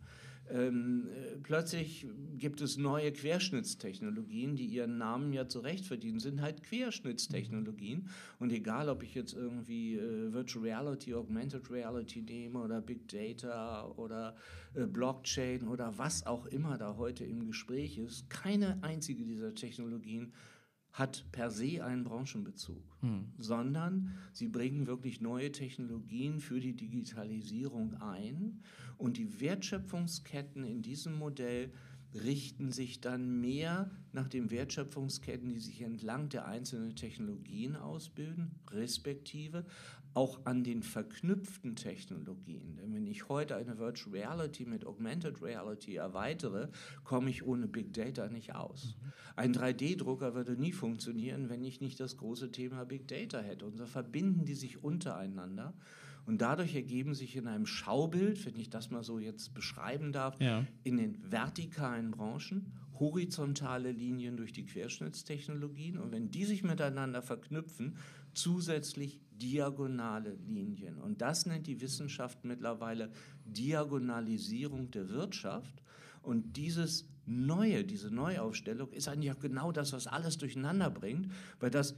Ähm, 0.49 1.07
äh, 1.09 1.37
plötzlich 1.37 2.07
gibt 2.37 2.61
es 2.61 2.77
neue 2.77 3.11
Querschnittstechnologien, 3.11 4.55
die 4.55 4.65
ihren 4.65 4.97
Namen 4.97 5.33
ja 5.33 5.47
zurecht 5.47 5.85
verdienen, 5.85 6.19
sind 6.19 6.41
halt 6.41 6.63
Querschnittstechnologien. 6.63 8.07
Und 8.39 8.51
egal, 8.51 8.89
ob 8.89 9.03
ich 9.03 9.13
jetzt 9.15 9.33
irgendwie 9.33 9.95
äh, 9.95 10.33
Virtual 10.33 10.63
Reality, 10.63 11.13
Augmented 11.13 11.69
Reality 11.69 12.21
nehme 12.21 12.59
oder 12.59 12.81
Big 12.81 13.07
Data 13.07 13.87
oder 13.97 14.35
äh, 14.73 14.85
Blockchain 14.85 15.67
oder 15.67 15.97
was 15.97 16.25
auch 16.25 16.45
immer 16.45 16.77
da 16.77 16.97
heute 16.97 17.25
im 17.25 17.45
Gespräch 17.45 17.97
ist, 17.97 18.29
keine 18.29 18.81
einzige 18.83 19.23
dieser 19.25 19.53
Technologien 19.53 20.33
hat 20.97 21.25
per 21.31 21.51
se 21.51 21.83
einen 21.83 22.03
Branchenbezug, 22.03 22.83
hm. 23.01 23.25
sondern 23.37 24.17
sie 24.33 24.47
bringen 24.47 24.87
wirklich 24.87 25.21
neue 25.21 25.51
Technologien 25.51 26.39
für 26.39 26.59
die 26.59 26.75
Digitalisierung 26.75 27.93
ein 28.01 28.63
und 28.97 29.17
die 29.17 29.39
Wertschöpfungsketten 29.39 30.63
in 30.63 30.81
diesem 30.81 31.13
Modell 31.13 31.71
richten 32.13 32.71
sich 32.71 33.01
dann 33.01 33.39
mehr 33.41 33.91
nach 34.11 34.27
den 34.27 34.49
Wertschöpfungsketten, 34.49 35.49
die 35.49 35.59
sich 35.59 35.81
entlang 35.81 36.29
der 36.29 36.47
einzelnen 36.47 36.95
Technologien 36.95 37.75
ausbilden, 37.75 38.55
respektive 38.71 39.65
auch 40.13 40.45
an 40.45 40.63
den 40.63 40.81
verknüpften 40.81 41.75
Technologien. 41.75 42.75
Denn 42.77 42.91
wenn 42.93 43.05
ich 43.05 43.29
heute 43.29 43.55
eine 43.55 43.77
Virtual 43.77 44.15
Reality 44.15 44.65
mit 44.65 44.85
Augmented 44.85 45.43
Reality 45.43 45.95
erweitere, 45.95 46.69
komme 47.03 47.29
ich 47.29 47.45
ohne 47.45 47.67
Big 47.67 47.93
Data 47.93 48.27
nicht 48.27 48.55
aus. 48.55 48.95
Mhm. 48.99 49.11
Ein 49.35 49.53
3D-Drucker 49.53 50.33
würde 50.33 50.53
nie 50.53 50.71
funktionieren, 50.71 51.49
wenn 51.49 51.63
ich 51.63 51.81
nicht 51.81 51.99
das 51.99 52.17
große 52.17 52.51
Thema 52.51 52.85
Big 52.85 53.07
Data 53.07 53.39
hätte. 53.39 53.65
Und 53.67 53.77
so 53.77 53.85
verbinden 53.85 54.45
die 54.45 54.55
sich 54.55 54.83
untereinander. 54.83 55.75
Und 56.27 56.41
dadurch 56.41 56.75
ergeben 56.75 57.15
sich 57.15 57.37
in 57.37 57.47
einem 57.47 57.65
Schaubild, 57.65 58.45
wenn 58.45 58.57
ich 58.57 58.69
das 58.69 58.91
mal 58.91 59.01
so 59.01 59.17
jetzt 59.17 59.53
beschreiben 59.53 60.11
darf, 60.11 60.39
ja. 60.41 60.65
in 60.83 60.97
den 60.97 61.17
vertikalen 61.31 62.11
Branchen 62.11 62.73
horizontale 62.99 63.93
Linien 63.93 64.35
durch 64.35 64.51
die 64.51 64.65
Querschnittstechnologien. 64.65 65.97
Und 65.97 66.11
wenn 66.11 66.29
die 66.29 66.43
sich 66.43 66.63
miteinander 66.63 67.21
verknüpfen, 67.21 67.95
zusätzlich 68.33 69.21
diagonale 69.31 70.33
Linien. 70.47 70.97
Und 70.97 71.21
das 71.21 71.45
nennt 71.45 71.65
die 71.65 71.79
Wissenschaft 71.79 72.43
mittlerweile 72.43 73.09
Diagonalisierung 73.45 74.91
der 74.91 75.07
Wirtschaft. 75.07 75.81
Und 76.21 76.57
dieses 76.57 77.07
Neue, 77.25 77.83
diese 77.85 78.09
Neuaufstellung 78.13 78.91
ist 78.91 79.07
eigentlich 79.07 79.31
auch 79.31 79.39
genau 79.39 79.71
das, 79.71 79.93
was 79.93 80.07
alles 80.07 80.37
durcheinander 80.37 80.89
bringt, 80.89 81.31
weil 81.59 81.69
das 81.69 81.95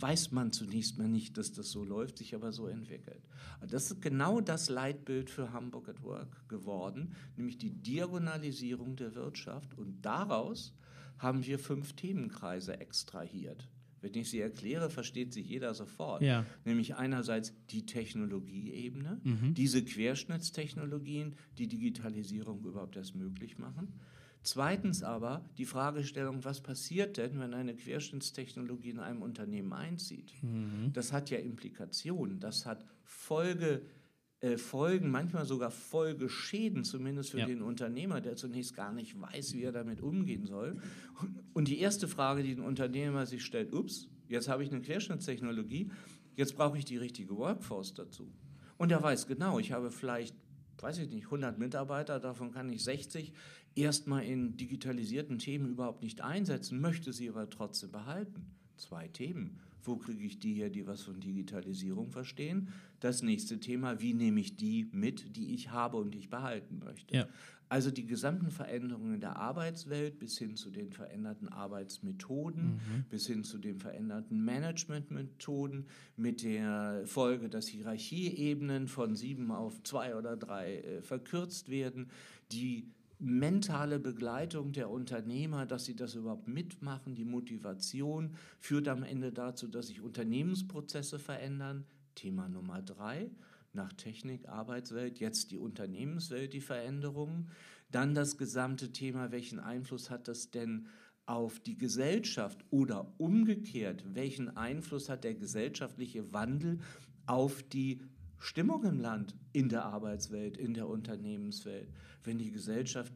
weiß 0.00 0.32
man 0.32 0.52
zunächst 0.52 0.98
mal 0.98 1.08
nicht, 1.08 1.36
dass 1.38 1.52
das 1.52 1.70
so 1.70 1.84
läuft, 1.84 2.18
sich 2.18 2.34
aber 2.34 2.52
so 2.52 2.66
entwickelt. 2.66 3.22
Das 3.66 3.90
ist 3.90 4.00
genau 4.00 4.40
das 4.40 4.68
Leitbild 4.68 5.30
für 5.30 5.52
Hamburg 5.52 5.88
at 5.88 6.02
Work 6.02 6.48
geworden, 6.48 7.14
nämlich 7.36 7.58
die 7.58 7.70
Diagonalisierung 7.70 8.96
der 8.96 9.14
Wirtschaft. 9.14 9.76
Und 9.76 10.02
daraus 10.02 10.74
haben 11.18 11.44
wir 11.44 11.58
fünf 11.58 11.94
Themenkreise 11.94 12.78
extrahiert. 12.80 13.68
Wenn 14.00 14.14
ich 14.14 14.30
sie 14.30 14.40
erkläre, 14.40 14.90
versteht 14.90 15.32
sie 15.32 15.42
jeder 15.42 15.74
sofort. 15.74 16.22
Ja. 16.22 16.46
Nämlich 16.64 16.94
einerseits 16.94 17.52
die 17.70 17.84
Technologieebene, 17.84 19.20
mhm. 19.24 19.54
diese 19.54 19.84
Querschnittstechnologien, 19.84 21.34
die 21.58 21.66
Digitalisierung 21.66 22.64
überhaupt 22.64 22.96
erst 22.96 23.16
möglich 23.16 23.58
machen. 23.58 23.98
Zweitens 24.42 25.02
aber 25.02 25.44
die 25.58 25.64
Fragestellung, 25.64 26.44
was 26.44 26.60
passiert 26.60 27.16
denn, 27.16 27.38
wenn 27.40 27.54
eine 27.54 27.74
Querschnittstechnologie 27.74 28.90
in 28.90 29.00
einem 29.00 29.22
Unternehmen 29.22 29.72
einzieht? 29.72 30.32
Mhm. 30.42 30.92
Das 30.92 31.12
hat 31.12 31.30
ja 31.30 31.38
Implikationen, 31.38 32.40
das 32.40 32.64
hat 32.64 32.84
Folge, 33.04 33.82
äh, 34.40 34.56
Folgen, 34.56 35.10
manchmal 35.10 35.44
sogar 35.44 35.70
Folgeschäden, 35.70 36.84
zumindest 36.84 37.30
für 37.30 37.40
ja. 37.40 37.46
den 37.46 37.62
Unternehmer, 37.62 38.20
der 38.20 38.36
zunächst 38.36 38.74
gar 38.74 38.92
nicht 38.92 39.20
weiß, 39.20 39.54
wie 39.54 39.64
er 39.64 39.72
damit 39.72 40.00
umgehen 40.00 40.46
soll. 40.46 40.80
Und 41.52 41.68
die 41.68 41.80
erste 41.80 42.06
Frage, 42.06 42.42
die 42.42 42.52
ein 42.52 42.60
Unternehmer 42.60 43.26
sich 43.26 43.44
stellt, 43.44 43.72
ups, 43.74 44.08
jetzt 44.28 44.48
habe 44.48 44.62
ich 44.62 44.70
eine 44.70 44.80
Querschnittstechnologie, 44.80 45.90
jetzt 46.36 46.56
brauche 46.56 46.78
ich 46.78 46.84
die 46.84 46.96
richtige 46.96 47.36
Workforce 47.36 47.94
dazu. 47.94 48.32
Und 48.76 48.92
er 48.92 49.02
weiß 49.02 49.26
genau, 49.26 49.58
ich 49.58 49.72
habe 49.72 49.90
vielleicht 49.90 50.36
weiß 50.82 50.98
ich 50.98 51.08
nicht, 51.10 51.24
100 51.24 51.58
Mitarbeiter, 51.58 52.20
davon 52.20 52.52
kann 52.52 52.72
ich 52.72 52.84
60 52.84 53.32
erstmal 53.74 54.24
in 54.24 54.56
digitalisierten 54.56 55.38
Themen 55.38 55.70
überhaupt 55.70 56.02
nicht 56.02 56.20
einsetzen, 56.20 56.80
möchte 56.80 57.12
sie 57.12 57.28
aber 57.28 57.48
trotzdem 57.48 57.92
behalten. 57.92 58.46
Zwei 58.76 59.08
Themen. 59.08 59.58
Wo 59.82 59.96
kriege 59.96 60.24
ich 60.24 60.38
die 60.38 60.54
her, 60.54 60.70
die 60.70 60.86
was 60.86 61.02
von 61.02 61.20
Digitalisierung 61.20 62.10
verstehen? 62.10 62.68
Das 63.00 63.22
nächste 63.22 63.58
Thema, 63.58 64.00
wie 64.00 64.12
nehme 64.12 64.40
ich 64.40 64.56
die 64.56 64.88
mit, 64.92 65.36
die 65.36 65.54
ich 65.54 65.70
habe 65.70 65.96
und 65.96 66.12
die 66.12 66.18
ich 66.18 66.30
behalten 66.30 66.80
möchte? 66.84 67.14
Ja. 67.14 67.28
Also 67.70 67.90
die 67.90 68.06
gesamten 68.06 68.50
Veränderungen 68.50 69.20
der 69.20 69.36
Arbeitswelt 69.36 70.18
bis 70.18 70.38
hin 70.38 70.56
zu 70.56 70.70
den 70.70 70.90
veränderten 70.90 71.48
Arbeitsmethoden, 71.48 72.76
mhm. 72.76 73.04
bis 73.10 73.26
hin 73.26 73.44
zu 73.44 73.58
den 73.58 73.78
veränderten 73.78 74.42
Managementmethoden 74.42 75.86
mit 76.16 76.42
der 76.42 77.02
Folge, 77.04 77.50
dass 77.50 77.68
Hierarchieebenen 77.68 78.88
von 78.88 79.14
sieben 79.14 79.50
auf 79.50 79.82
zwei 79.82 80.16
oder 80.16 80.36
drei 80.36 80.76
äh, 80.76 81.02
verkürzt 81.02 81.68
werden, 81.68 82.08
die 82.52 82.90
mentale 83.18 83.98
Begleitung 83.98 84.72
der 84.72 84.90
Unternehmer, 84.90 85.66
dass 85.66 85.84
sie 85.84 85.96
das 85.96 86.14
überhaupt 86.14 86.48
mitmachen, 86.48 87.14
die 87.14 87.24
Motivation 87.24 88.36
führt 88.58 88.88
am 88.88 89.02
Ende 89.02 89.32
dazu, 89.32 89.66
dass 89.68 89.88
sich 89.88 90.00
Unternehmensprozesse 90.00 91.18
verändern. 91.18 91.84
Thema 92.14 92.48
Nummer 92.48 92.82
drei, 92.82 93.30
nach 93.72 93.92
Technik, 93.92 94.48
Arbeitswelt, 94.48 95.20
jetzt 95.20 95.50
die 95.50 95.58
Unternehmenswelt, 95.58 96.52
die 96.52 96.60
Veränderungen. 96.60 97.50
Dann 97.90 98.14
das 98.14 98.38
gesamte 98.38 98.92
Thema, 98.92 99.30
welchen 99.30 99.60
Einfluss 99.60 100.10
hat 100.10 100.28
das 100.28 100.50
denn 100.50 100.88
auf 101.26 101.60
die 101.60 101.76
Gesellschaft 101.76 102.64
oder 102.70 103.12
umgekehrt, 103.18 104.04
welchen 104.14 104.56
Einfluss 104.56 105.08
hat 105.08 105.24
der 105.24 105.34
gesellschaftliche 105.34 106.32
Wandel 106.32 106.80
auf 107.26 107.62
die 107.62 108.00
Stimmung 108.38 108.84
im 108.84 109.00
Land, 109.00 109.34
in 109.52 109.68
der 109.68 109.84
Arbeitswelt, 109.84 110.56
in 110.56 110.74
der 110.74 110.88
Unternehmenswelt. 110.88 111.88
Wenn 112.22 112.38
die 112.38 112.50
Gesellschaft 112.50 113.12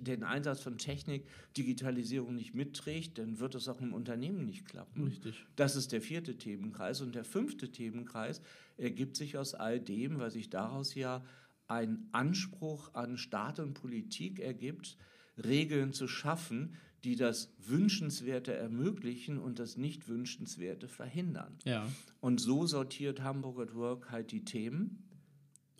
den 0.00 0.24
Einsatz 0.24 0.60
von 0.60 0.78
Technik, 0.78 1.26
Digitalisierung 1.56 2.34
nicht 2.34 2.54
mitträgt, 2.54 3.18
dann 3.18 3.38
wird 3.38 3.54
es 3.54 3.68
auch 3.68 3.80
im 3.80 3.92
Unternehmen 3.92 4.46
nicht 4.46 4.64
klappen. 4.64 5.04
Richtig. 5.04 5.46
Das 5.56 5.76
ist 5.76 5.92
der 5.92 6.00
vierte 6.00 6.38
Themenkreis. 6.38 7.02
Und 7.02 7.14
der 7.14 7.24
fünfte 7.24 7.70
Themenkreis 7.70 8.40
ergibt 8.78 9.16
sich 9.16 9.36
aus 9.36 9.54
all 9.54 9.78
dem, 9.78 10.18
weil 10.18 10.30
sich 10.30 10.48
daraus 10.48 10.94
ja 10.94 11.22
ein 11.66 12.08
Anspruch 12.12 12.94
an 12.94 13.18
Staat 13.18 13.58
und 13.58 13.74
Politik 13.74 14.40
ergibt, 14.40 14.96
Regeln 15.36 15.92
zu 15.92 16.08
schaffen, 16.08 16.74
die 17.04 17.16
das 17.16 17.52
Wünschenswerte 17.66 18.54
ermöglichen 18.54 19.38
und 19.38 19.58
das 19.58 19.76
Nicht-Wünschenswerte 19.76 20.88
verhindern. 20.88 21.56
Ja. 21.64 21.86
Und 22.20 22.40
so 22.40 22.66
sortiert 22.66 23.22
Hamburg 23.22 23.60
at 23.60 23.74
Work 23.74 24.10
halt 24.10 24.32
die 24.32 24.44
Themen 24.44 25.04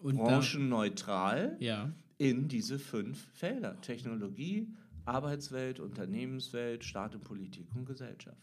und 0.00 0.16
branchenneutral 0.16 1.56
ja. 1.58 1.92
in 2.18 2.48
diese 2.48 2.78
fünf 2.78 3.26
Felder. 3.34 3.80
Technologie, 3.80 4.68
Arbeitswelt, 5.04 5.80
Unternehmenswelt, 5.80 6.84
Staat 6.84 7.14
und 7.14 7.24
Politik 7.24 7.66
und 7.74 7.86
Gesellschaft. 7.86 8.38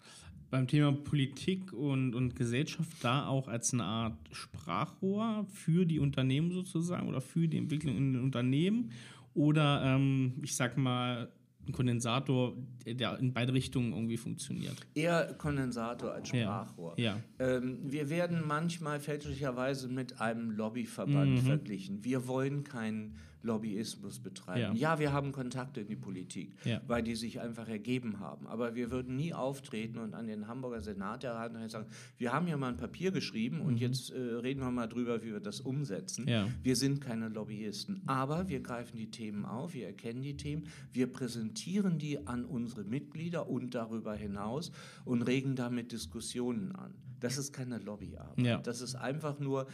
Beim 0.52 0.68
Thema 0.68 0.92
Politik 0.92 1.74
und, 1.74 2.14
und 2.14 2.36
Gesellschaft 2.36 2.92
da 3.02 3.28
auch 3.28 3.48
als 3.48 3.74
eine 3.74 3.84
Art 3.84 4.18
Sprachrohr 4.32 5.46
für 5.52 5.86
die 5.86 6.00
Unternehmen 6.00 6.52
sozusagen 6.52 7.08
oder 7.08 7.22
für 7.22 7.48
die 7.48 7.58
Entwicklung 7.58 7.96
in 7.96 8.14
den 8.14 8.24
Unternehmen 8.24 8.92
oder 9.34 9.82
ähm, 9.84 10.34
ich 10.44 10.56
sag 10.56 10.78
mal 10.78 11.30
ein 11.68 11.72
Kondensator, 11.72 12.56
der 12.86 13.18
in 13.20 13.34
beide 13.34 13.54
Richtungen 13.54 13.94
irgendwie 13.94 14.18
funktioniert. 14.18 14.76
Eher 14.94 15.34
Kondensator 15.38 16.12
als 16.12 16.30
Sprachrohr. 16.30 16.94
Ja. 16.98 17.18
ja. 17.40 17.58
Ähm, 17.58 17.80
wir 17.84 18.10
werden 18.10 18.44
manchmal 18.46 19.00
fälschlicherweise 19.00 19.88
mit 19.88 20.22
einem 20.22 20.52
Lobbyverband 20.52 21.32
mhm. 21.32 21.46
verglichen. 21.46 22.04
Wir 22.04 22.28
wollen 22.28 22.64
keinen 22.64 23.16
Lobbyismus 23.46 24.20
betreiben. 24.20 24.76
Ja. 24.76 24.94
ja, 24.94 25.00
wir 25.00 25.14
haben 25.14 25.32
Kontakte 25.32 25.82
in 25.82 25.88
die 25.88 25.96
Politik, 25.96 26.56
ja. 26.66 26.82
weil 26.88 27.04
die 27.04 27.16
sich 27.16 27.40
einfach 27.40 27.68
ergeben 27.68 28.20
haben. 28.20 28.48
Aber 28.48 28.76
wir 28.76 28.92
würden 28.92 29.16
nie 29.16 29.34
auftreten 29.34 30.00
und 30.00 30.14
an 30.14 30.28
den 30.28 30.48
Hamburger 30.48 30.82
Senat 30.82 31.24
erhalten 31.24 31.56
und 31.56 31.70
sagen, 31.70 31.88
wir 32.18 32.34
haben 32.34 32.48
ja 32.48 32.58
mal 32.58 32.70
ein 32.70 32.78
Papier 32.78 33.12
geschrieben 33.12 33.60
mhm. 33.60 33.66
und 33.66 33.78
jetzt 33.78 34.12
äh, 34.12 34.20
reden 34.20 34.62
wir 34.62 34.72
mal 34.72 34.88
drüber, 34.88 35.24
wie 35.24 35.32
wir 35.32 35.40
das 35.40 35.62
umsetzen. 35.62 36.28
Ja. 36.28 36.48
Wir 36.64 36.76
sind 36.76 37.00
keine 37.02 37.30
Lobbyisten, 37.30 38.02
aber 38.08 38.50
wir 38.50 38.62
greifen 38.62 38.98
die 38.98 39.12
Themen 39.12 39.46
auf, 39.46 39.74
wir 39.74 39.86
erkennen 39.86 40.22
die 40.22 40.38
Themen, 40.38 40.68
wir 40.92 41.08
präsentieren 41.08 42.00
die 42.00 42.26
an 42.28 42.46
unsere 42.46 42.84
Mitglieder 42.84 43.48
und 43.48 43.76
darüber 43.76 44.16
hinaus 44.16 44.72
und 45.06 45.22
regen 45.22 45.56
damit 45.56 45.92
Diskussionen 45.92 46.72
an. 46.72 46.94
Das 47.20 47.38
ist 47.38 47.54
keine 47.54 47.80
Lobbyarbeit. 47.80 48.68
Das 48.68 48.82
ist 48.82 48.96
einfach 48.96 49.40
nur 49.40 49.68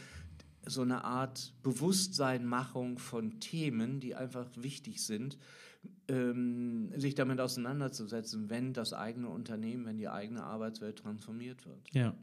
so 0.66 0.82
eine 0.82 1.04
Art 1.04 1.52
Bewusstseinmachung 1.62 2.98
von 2.98 3.40
Themen, 3.40 4.00
die 4.00 4.14
einfach 4.14 4.48
wichtig 4.56 5.02
sind, 5.02 5.38
ähm, 6.08 6.92
sich 6.96 7.14
damit 7.14 7.40
auseinanderzusetzen, 7.40 8.50
wenn 8.50 8.72
das 8.72 8.92
eigene 8.92 9.28
Unternehmen, 9.28 9.86
wenn 9.86 9.98
die 9.98 10.08
eigene 10.08 10.42
Arbeitswelt 10.42 10.98
transformiert 10.98 11.64
wird. 11.66 11.80
Ja, 11.92 12.14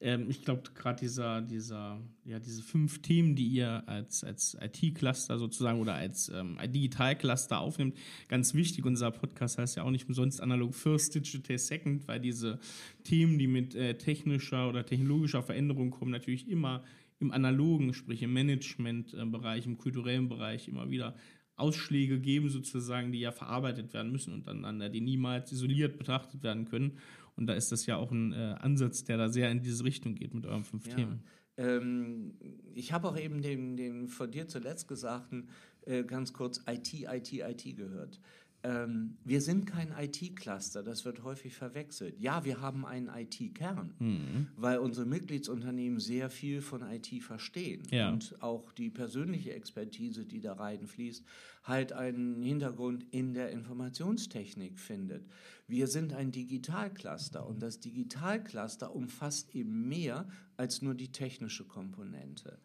ähm, 0.00 0.26
ich 0.28 0.42
glaube 0.42 0.62
gerade 0.74 1.00
dieser, 1.00 1.40
dieser, 1.40 2.00
ja, 2.24 2.38
diese 2.38 2.62
fünf 2.62 3.00
Themen, 3.02 3.34
die 3.36 3.46
ihr 3.46 3.82
als, 3.86 4.24
als 4.24 4.56
IT-Cluster 4.60 5.38
sozusagen 5.38 5.80
oder 5.80 5.94
als 5.94 6.28
ähm, 6.28 6.58
Digital-Cluster 6.62 7.60
aufnimmt, 7.60 7.96
ganz 8.28 8.54
wichtig. 8.54 8.84
Unser 8.84 9.10
Podcast 9.10 9.58
heißt 9.58 9.76
ja 9.76 9.84
auch 9.84 9.90
nicht 9.90 10.08
umsonst 10.08 10.40
Analog 10.40 10.74
First, 10.74 11.14
Digital 11.14 11.58
Second, 11.58 12.08
weil 12.08 12.20
diese 12.20 12.58
Themen, 13.04 13.38
die 13.38 13.46
mit 13.46 13.74
äh, 13.74 13.96
technischer 13.96 14.68
oder 14.68 14.84
technologischer 14.84 15.42
Veränderung 15.42 15.90
kommen, 15.90 16.10
natürlich 16.10 16.48
immer 16.48 16.82
im 17.22 17.30
analogen, 17.30 17.94
sprich 17.94 18.22
im 18.22 18.32
Managementbereich, 18.32 19.66
im 19.66 19.78
kulturellen 19.78 20.28
Bereich 20.28 20.68
immer 20.68 20.90
wieder 20.90 21.16
Ausschläge 21.56 22.18
geben, 22.20 22.48
sozusagen, 22.50 23.12
die 23.12 23.20
ja 23.20 23.32
verarbeitet 23.32 23.92
werden 23.94 24.12
müssen 24.12 24.34
untereinander, 24.34 24.88
die 24.88 25.00
niemals 25.00 25.52
isoliert 25.52 25.96
betrachtet 25.96 26.42
werden 26.42 26.66
können. 26.66 26.98
Und 27.36 27.46
da 27.46 27.54
ist 27.54 27.72
das 27.72 27.86
ja 27.86 27.96
auch 27.96 28.10
ein 28.10 28.32
äh, 28.32 28.56
Ansatz, 28.60 29.04
der 29.04 29.16
da 29.16 29.28
sehr 29.28 29.50
in 29.50 29.62
diese 29.62 29.84
Richtung 29.84 30.14
geht 30.14 30.34
mit 30.34 30.44
euren 30.44 30.64
fünf 30.64 30.86
ja. 30.88 30.96
Themen. 30.96 31.22
Ähm, 31.56 32.34
ich 32.74 32.92
habe 32.92 33.08
auch 33.08 33.18
eben 33.18 33.42
den, 33.42 33.76
den 33.76 34.08
von 34.08 34.30
dir 34.30 34.48
zuletzt 34.48 34.88
gesagten 34.88 35.48
äh, 35.86 36.04
ganz 36.04 36.32
kurz 36.32 36.62
IT, 36.66 36.92
IT, 36.92 37.32
IT 37.32 37.76
gehört. 37.76 38.20
Ähm, 38.64 39.16
wir 39.24 39.40
sind 39.40 39.66
kein 39.66 39.92
IT-Cluster, 39.98 40.82
das 40.82 41.04
wird 41.04 41.24
häufig 41.24 41.54
verwechselt. 41.54 42.20
Ja, 42.20 42.44
wir 42.44 42.60
haben 42.60 42.86
einen 42.86 43.08
IT-Kern, 43.08 43.94
mhm. 43.98 44.46
weil 44.56 44.78
unsere 44.78 45.04
Mitgliedsunternehmen 45.06 45.98
sehr 45.98 46.30
viel 46.30 46.60
von 46.60 46.82
IT 46.82 47.22
verstehen 47.22 47.82
ja. 47.90 48.10
und 48.10 48.40
auch 48.40 48.70
die 48.72 48.90
persönliche 48.90 49.52
Expertise, 49.52 50.24
die 50.24 50.40
da 50.40 50.52
reinfließt, 50.52 51.24
halt 51.64 51.92
einen 51.92 52.42
Hintergrund 52.42 53.04
in 53.10 53.34
der 53.34 53.50
Informationstechnik 53.50 54.78
findet. 54.78 55.26
Wir 55.66 55.88
sind 55.88 56.12
ein 56.12 56.30
Digitalcluster 56.30 57.46
und 57.46 57.62
das 57.62 57.80
Digitalcluster 57.80 58.94
umfasst 58.94 59.54
eben 59.54 59.88
mehr 59.88 60.28
als 60.56 60.82
nur 60.82 60.94
die 60.94 61.10
technische 61.10 61.64
Komponente. 61.64 62.58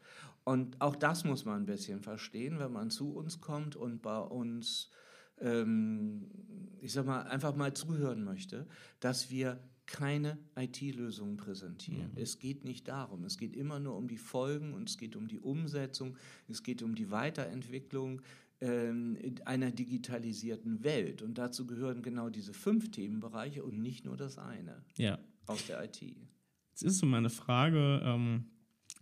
Und 0.44 0.80
auch 0.80 0.96
das 0.96 1.24
muss 1.24 1.44
man 1.44 1.62
ein 1.62 1.66
bisschen 1.66 2.02
verstehen, 2.02 2.60
wenn 2.60 2.72
man 2.72 2.90
zu 2.90 3.14
uns 3.14 3.42
kommt 3.42 3.76
und 3.76 4.02
bei 4.02 4.20
uns 4.20 4.92
ähm, 5.42 6.28
ich 6.82 6.94
sag 6.94 7.06
mal, 7.06 7.24
einfach 7.24 7.56
mal 7.56 7.74
zuhören 7.74 8.24
möchte, 8.24 8.68
dass 9.00 9.30
wir 9.30 9.60
keine 9.86 10.38
IT-Lösungen 10.56 11.38
präsentieren. 11.38 12.12
Mhm. 12.12 12.22
Es 12.22 12.40
geht 12.40 12.66
nicht 12.66 12.88
darum. 12.88 13.24
Es 13.24 13.38
geht 13.38 13.56
immer 13.56 13.80
nur 13.80 13.96
um 13.96 14.08
die 14.08 14.18
Folgen 14.18 14.74
und 14.74 14.90
es 14.90 14.98
geht 14.98 15.16
um 15.16 15.28
die 15.28 15.40
Umsetzung, 15.40 16.18
es 16.50 16.62
geht 16.62 16.84
um 16.84 16.94
die 16.94 17.10
Weiterentwicklung 17.10 18.22
ähm, 18.60 19.18
einer 19.46 19.72
digitalisierten 19.72 20.84
Welt. 20.84 21.22
Und 21.22 21.38
dazu 21.38 21.66
gehören 21.66 22.02
genau 22.02 22.30
diese 22.30 22.54
fünf 22.54 22.92
Themenbereiche 22.92 23.64
und 23.64 23.80
nicht 23.82 24.06
nur 24.06 24.18
das 24.18 24.38
eine 24.38 24.84
ja. 24.98 25.18
aus 25.46 25.66
der 25.68 25.84
IT. 25.84 26.02
Jetzt 26.02 26.84
ist 26.84 27.00
so 27.00 27.06
meine 27.06 27.30
Frage, 27.30 28.02
ähm, 28.04 28.46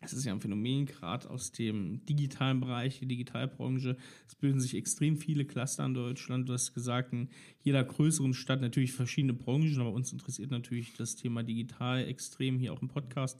es 0.05 0.13
ist 0.13 0.25
ja 0.25 0.33
ein 0.33 0.41
Phänomen, 0.41 0.85
gerade 0.85 1.29
aus 1.29 1.51
dem 1.51 2.05
digitalen 2.05 2.59
Bereich, 2.59 2.99
die 2.99 3.07
Digitalbranche. 3.07 3.97
Es 4.27 4.35
bilden 4.35 4.59
sich 4.59 4.75
extrem 4.75 5.17
viele 5.17 5.45
Cluster 5.45 5.85
in 5.85 5.93
Deutschland. 5.93 6.47
Du 6.47 6.53
hast 6.53 6.73
gesagt, 6.73 7.13
in 7.13 7.29
jeder 7.63 7.83
größeren 7.83 8.33
Stadt 8.33 8.61
natürlich 8.61 8.93
verschiedene 8.93 9.33
Branchen, 9.33 9.79
aber 9.79 9.91
uns 9.91 10.11
interessiert 10.11 10.51
natürlich 10.51 10.93
das 10.93 11.15
Thema 11.15 11.43
digital 11.43 12.05
extrem 12.07 12.59
hier 12.59 12.73
auch 12.73 12.81
im 12.81 12.87
Podcast. 12.87 13.39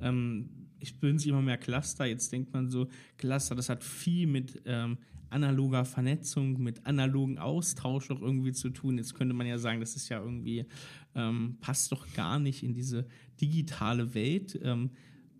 Ähm, 0.00 0.48
es 0.80 0.92
bilden 0.92 1.18
sich 1.18 1.28
immer 1.28 1.42
mehr 1.42 1.58
Cluster. 1.58 2.04
Jetzt 2.04 2.32
denkt 2.32 2.52
man 2.52 2.70
so, 2.70 2.88
Cluster, 3.18 3.54
das 3.54 3.68
hat 3.68 3.84
viel 3.84 4.26
mit 4.26 4.62
ähm, 4.66 4.98
analoger 5.32 5.84
Vernetzung, 5.84 6.62
mit 6.62 6.84
analogen 6.86 7.38
Austausch 7.38 8.10
auch 8.10 8.20
irgendwie 8.20 8.52
zu 8.52 8.70
tun. 8.70 8.98
Jetzt 8.98 9.14
könnte 9.14 9.34
man 9.34 9.46
ja 9.46 9.58
sagen, 9.58 9.80
das 9.80 9.96
ist 9.96 10.08
ja 10.08 10.20
irgendwie, 10.20 10.66
ähm, 11.14 11.56
passt 11.60 11.90
doch 11.92 12.12
gar 12.14 12.38
nicht 12.38 12.62
in 12.62 12.74
diese 12.74 13.06
digitale 13.40 14.14
Welt. 14.14 14.58
Ähm, 14.62 14.90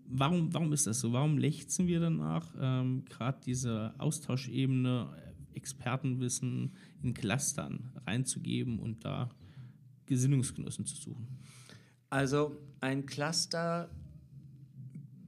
warum, 0.05 0.53
warum 0.53 0.73
ist 0.73 0.87
das 0.87 0.99
so? 0.99 1.13
Warum 1.13 1.37
lechzen 1.37 1.87
wir 1.87 1.99
danach, 1.99 2.53
ähm, 2.59 3.05
gerade 3.05 3.39
diese 3.45 3.93
Austauschebene, 3.97 5.09
äh, 5.17 5.57
Expertenwissen 5.57 6.73
in 7.01 7.13
Clustern 7.13 7.91
reinzugeben 8.05 8.79
und 8.79 9.05
da 9.05 9.29
Gesinnungsgenossen 10.05 10.85
zu 10.85 10.95
suchen? 10.95 11.27
Also 12.09 12.57
ein 12.79 13.05
Cluster 13.05 13.89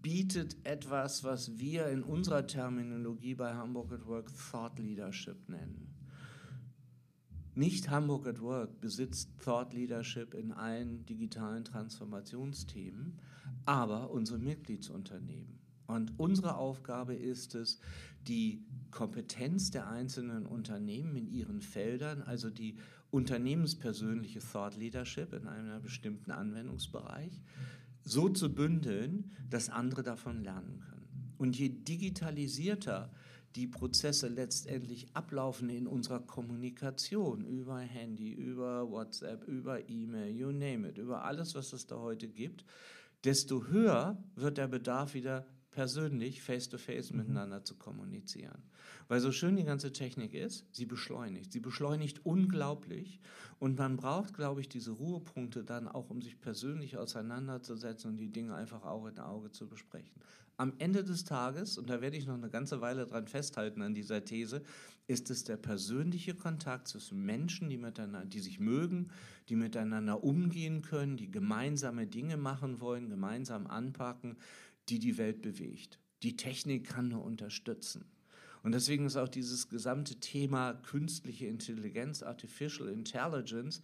bietet 0.02 0.58
etwas, 0.66 1.24
was 1.24 1.58
wir 1.58 1.88
in 1.88 2.04
unserer 2.04 2.46
Terminologie 2.46 3.34
bei 3.34 3.56
Hamburg 3.56 3.92
at 3.92 4.06
Work 4.06 4.32
Thought 4.52 4.78
Leadership 4.78 5.50
nennen. 5.50 5.96
Nicht 7.56 7.90
Hamburg 7.90 8.28
at 8.28 8.42
Work 8.42 8.82
besitzt 8.82 9.32
Thought 9.44 9.74
Leadership 9.74 10.34
in 10.34 10.52
allen 10.52 11.06
digitalen 11.06 11.64
Transformationsthemen, 11.64 13.20
aber 13.66 14.12
unsere 14.12 14.40
Mitgliedsunternehmen. 14.40 15.60
Und 15.88 16.14
unsere 16.18 16.58
Aufgabe 16.58 17.16
ist 17.16 17.56
es, 17.56 17.80
die 18.28 18.66
Kompetenz 18.90 19.70
der 19.70 19.88
einzelnen 19.88 20.46
Unternehmen 20.46 21.16
in 21.16 21.28
ihren 21.28 21.62
Feldern, 21.62 22.24
also 22.24 22.50
die 22.50 22.78
unternehmenspersönliche 23.12 24.40
Thought 24.40 24.78
Leadership 24.78 25.34
in 25.34 25.48
einem 25.48 25.82
bestimmten 25.82 26.32
Anwendungsbereich, 26.32 27.40
so 28.04 28.30
zu 28.30 28.54
bündeln, 28.54 29.32
dass 29.50 29.70
andere 29.70 30.04
davon 30.04 30.44
lernen 30.44 30.80
können. 30.80 31.34
Und 31.38 31.58
je 31.58 31.70
digitalisierter 31.70 33.12
die 33.56 33.68
Prozesse 33.68 34.28
letztendlich 34.28 35.08
ablaufen 35.16 35.70
in 35.70 35.88
unserer 35.88 36.20
Kommunikation 36.20 37.46
über 37.46 37.80
Handy, 37.80 38.32
über 38.32 38.90
WhatsApp, 38.90 39.48
über 39.48 39.90
E-Mail, 39.90 40.36
you 40.36 40.52
name 40.52 40.90
it, 40.90 40.98
über 40.98 41.24
alles, 41.24 41.56
was 41.56 41.72
es 41.72 41.88
da 41.88 41.98
heute 41.98 42.28
gibt, 42.28 42.66
desto 43.26 43.68
höher 43.68 44.24
wird 44.36 44.58
der 44.58 44.68
Bedarf 44.68 45.14
wieder 45.14 45.46
persönlich, 45.72 46.42
face-to-face 46.42 47.08
-face 47.08 47.12
mhm. 47.12 47.18
miteinander 47.20 47.64
zu 47.64 47.76
kommunizieren. 47.76 48.64
Weil 49.08 49.20
so 49.20 49.32
schön 49.32 49.56
die 49.56 49.66
ganze 49.66 49.92
Technik 49.92 50.34
ist, 50.34 50.66
sie 50.72 50.86
beschleunigt. 50.86 51.52
Sie 51.52 51.60
beschleunigt 51.60 52.26
unglaublich. 52.26 53.20
Und 53.60 53.78
man 53.78 53.98
braucht, 53.98 54.34
glaube 54.34 54.62
ich, 54.62 54.70
diese 54.70 54.92
Ruhepunkte 54.92 55.64
dann 55.64 55.88
auch, 55.88 56.10
um 56.10 56.22
sich 56.22 56.40
persönlich 56.40 56.98
auseinanderzusetzen 56.98 58.12
und 58.12 58.18
die 58.18 58.32
Dinge 58.32 58.56
einfach 58.56 58.84
Auge 58.84 59.10
in 59.10 59.20
Auge 59.20 59.52
zu 59.52 59.68
besprechen. 59.68 60.16
Am 60.58 60.74
Ende 60.78 61.04
des 61.04 61.26
Tages, 61.26 61.78
und 61.78 61.90
da 61.90 62.02
werde 62.02 62.16
ich 62.16 62.26
noch 62.26 62.36
eine 62.36 62.50
ganze 62.50 62.80
Weile 62.80 63.06
dran 63.06 63.28
festhalten 63.28 63.82
an 63.82 63.94
dieser 63.94 64.24
These, 64.24 64.62
ist 65.08 65.30
es 65.30 65.44
der 65.44 65.58
persönliche 65.58 66.34
Kontakt 66.34 66.88
zwischen 66.88 67.24
Menschen, 67.24 67.70
die 67.70 67.78
miteinander, 67.78 68.26
die 68.26 68.40
sich 68.40 68.60
mögen, 68.60 69.12
die 69.50 69.56
miteinander 69.56 70.24
umgehen 70.24 70.82
können, 70.82 71.18
die 71.18 71.30
gemeinsame 71.30 72.08
Dinge 72.08 72.38
machen 72.38 72.80
wollen, 72.80 73.10
gemeinsam 73.10 73.68
anpacken, 73.68 74.38
die 74.90 75.00
die 75.00 75.18
Welt 75.18 75.42
bewegt. 75.42 76.00
Die 76.24 76.36
Technik 76.36 76.88
kann 76.88 77.10
nur 77.10 77.24
unterstützen. 77.24 78.06
Und 78.64 78.72
deswegen 78.72 79.06
ist 79.06 79.16
auch 79.16 79.28
dieses 79.28 79.70
gesamte 79.70 80.16
Thema 80.16 80.74
künstliche 80.74 81.46
Intelligenz, 81.46 82.24
Artificial 82.24 82.90
Intelligence, 82.90 83.84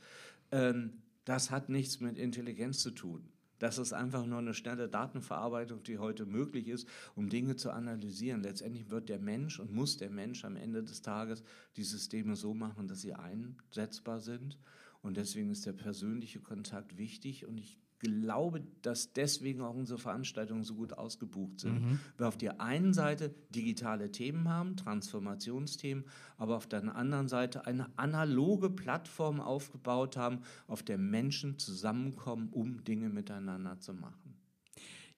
ähm, 0.52 1.04
das 1.24 1.52
hat 1.52 1.70
nichts 1.70 2.00
mit 2.00 2.18
Intelligenz 2.18 2.80
zu 2.80 2.90
tun. 2.90 3.31
Das 3.62 3.78
ist 3.78 3.94
einfach 3.94 4.26
nur 4.26 4.40
eine 4.40 4.56
schnelle 4.56 4.90
Datenverarbeitung, 4.90 5.84
die 5.84 6.00
heute 6.00 6.26
möglich 6.26 6.68
ist, 6.68 6.88
um 7.14 7.30
Dinge 7.30 7.56
zu 7.56 7.70
analysieren. 7.70 8.42
Letztendlich 8.42 8.90
wird 8.90 9.08
der 9.08 9.20
Mensch 9.20 9.60
und 9.60 9.72
muss 9.72 9.98
der 9.98 10.10
Mensch 10.10 10.44
am 10.46 10.56
Ende 10.56 10.82
des 10.82 11.04
Tages 11.04 11.44
die 11.76 11.84
Systeme 11.84 12.36
so 12.36 12.56
machen, 12.56 12.88
dass 12.88 13.02
sie 13.02 13.14
einsetzbar 13.14 14.20
sind. 14.20 14.58
Und 15.04 15.16
deswegen 15.16 15.52
ist 15.52 15.68
der 15.68 15.74
persönliche 15.74 16.40
Kontakt 16.40 16.98
wichtig. 16.98 17.46
Und 17.46 17.60
ich 17.60 17.78
glaube, 18.02 18.62
dass 18.82 19.14
deswegen 19.14 19.62
auch 19.62 19.76
unsere 19.76 20.00
Veranstaltungen 20.00 20.64
so 20.64 20.76
gut 20.76 20.94
ausgebucht 20.94 21.60
sind. 21.60 21.82
Mhm. 21.82 22.00
Wir 22.18 22.28
auf 22.28 22.38
der 22.38 22.60
einen 22.60 22.94
Seite 22.94 23.34
digitale 23.54 24.12
Themen 24.12 24.50
haben, 24.50 24.76
Transformationsthemen, 24.76 26.06
aber 26.38 26.58
auf 26.58 26.68
der 26.68 26.96
anderen 26.96 27.28
Seite 27.28 27.66
eine 27.66 27.88
analoge 27.98 28.70
Plattform 28.70 29.40
aufgebaut 29.40 30.18
haben, 30.18 30.40
auf 30.68 30.84
der 30.84 30.98
Menschen 30.98 31.60
zusammenkommen, 31.60 32.50
um 32.50 32.84
Dinge 32.84 33.10
miteinander 33.10 33.80
zu 33.80 33.94
machen. 33.94 34.36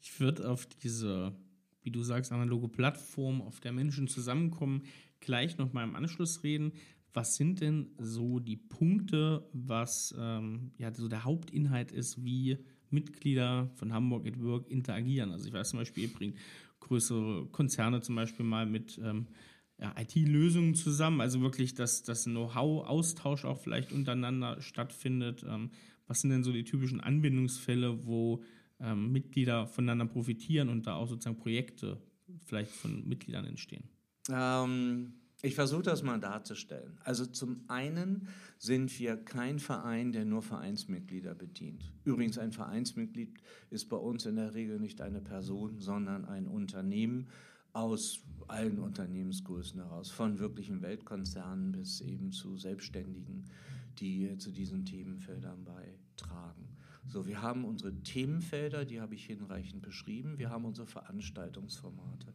Ich 0.01 0.19
würde 0.19 0.49
auf 0.49 0.65
diese, 0.65 1.33
wie 1.81 1.91
du 1.91 2.03
sagst, 2.03 2.31
analoge 2.33 2.67
Plattform, 2.67 3.41
auf 3.41 3.61
der 3.61 3.71
Menschen 3.71 4.07
zusammenkommen, 4.09 4.83
gleich 5.21 5.57
noch 5.57 5.71
mal 5.71 5.85
im 5.85 5.95
Anschluss 5.95 6.43
reden. 6.43 6.73
Was 7.13 7.35
sind 7.35 7.61
denn 7.61 7.91
so 7.97 8.39
die 8.39 8.57
Punkte, 8.57 9.47
was 9.53 10.13
ähm, 10.17 10.71
ja 10.77 10.91
so 10.93 11.07
der 11.07 11.23
Hauptinhalt 11.23 11.91
ist, 11.91 12.25
wie 12.25 12.57
Mitglieder 12.93 13.69
von 13.75 13.91
Hamburg 13.91 14.25
at 14.27 14.41
Work 14.41 14.69
interagieren. 14.69 15.31
Also 15.31 15.47
ich 15.47 15.53
weiß 15.53 15.69
zum 15.69 15.79
Beispiel, 15.79 16.03
ihr 16.03 16.13
bringt 16.13 16.37
größere 16.79 17.47
Konzerne 17.47 18.01
zum 18.01 18.15
Beispiel 18.15 18.45
mal 18.45 18.65
mit 18.65 18.99
ähm, 19.03 19.27
ja, 19.79 19.93
IT-Lösungen 19.99 20.75
zusammen, 20.75 21.21
also 21.21 21.41
wirklich, 21.41 21.73
dass 21.73 22.03
das 22.03 22.25
Know-how-Austausch 22.25 23.45
auch 23.45 23.59
vielleicht 23.59 23.91
untereinander 23.91 24.61
stattfindet. 24.61 25.43
Ähm, 25.47 25.71
was 26.07 26.21
sind 26.21 26.29
denn 26.29 26.43
so 26.43 26.51
die 26.51 26.63
typischen 26.63 26.99
Anbindungsfälle, 26.99 28.05
wo 28.05 28.43
ähm, 28.79 29.11
Mitglieder 29.11 29.67
voneinander 29.67 30.05
profitieren 30.05 30.69
und 30.69 30.85
da 30.85 30.95
auch 30.95 31.07
sozusagen 31.07 31.37
Projekte 31.37 32.01
vielleicht 32.45 32.71
von 32.71 33.07
Mitgliedern 33.07 33.45
entstehen? 33.45 33.89
Ähm, 34.29 35.13
ich 35.43 35.55
versuche 35.55 35.83
das 35.83 36.03
mal 36.03 36.21
darzustellen. 36.21 36.97
Also 37.03 37.25
zum 37.25 37.65
einen 37.67 38.29
sind 38.57 38.97
wir 38.97 39.17
kein 39.17 39.59
Verein, 39.59 40.13
der 40.13 40.23
nur 40.23 40.41
Vereinsmitglieder 40.41 41.35
bedient. 41.35 41.91
Übrigens, 42.05 42.37
ein 42.37 42.53
Vereinsmitglied 42.53 43.37
ist 43.69 43.89
bei 43.89 43.97
uns 43.97 44.25
in 44.25 44.37
der 44.37 44.53
Regel 44.53 44.79
nicht 44.79 45.01
eine 45.01 45.19
Person, 45.19 45.81
sondern 45.81 46.23
ein 46.23 46.47
Unternehmen 46.47 47.27
aus 47.73 48.21
allen 48.47 48.79
Unternehmensgrößen 48.79 49.81
heraus, 49.81 50.09
von 50.09 50.39
wirklichen 50.39 50.81
Weltkonzernen 50.81 51.73
bis 51.73 51.99
eben 51.99 52.31
zu 52.31 52.55
Selbstständigen, 52.55 53.43
die 53.99 54.37
zu 54.37 54.49
diesen 54.49 54.85
Themenfeldern 54.85 55.65
beitragen. 55.65 56.72
So, 57.07 57.27
wir 57.27 57.41
haben 57.41 57.65
unsere 57.65 57.93
Themenfelder, 57.93 58.85
die 58.85 59.01
habe 59.01 59.15
ich 59.15 59.25
hinreichend 59.25 59.81
beschrieben. 59.81 60.37
Wir 60.37 60.49
haben 60.49 60.65
unsere 60.65 60.87
Veranstaltungsformate. 60.87 62.33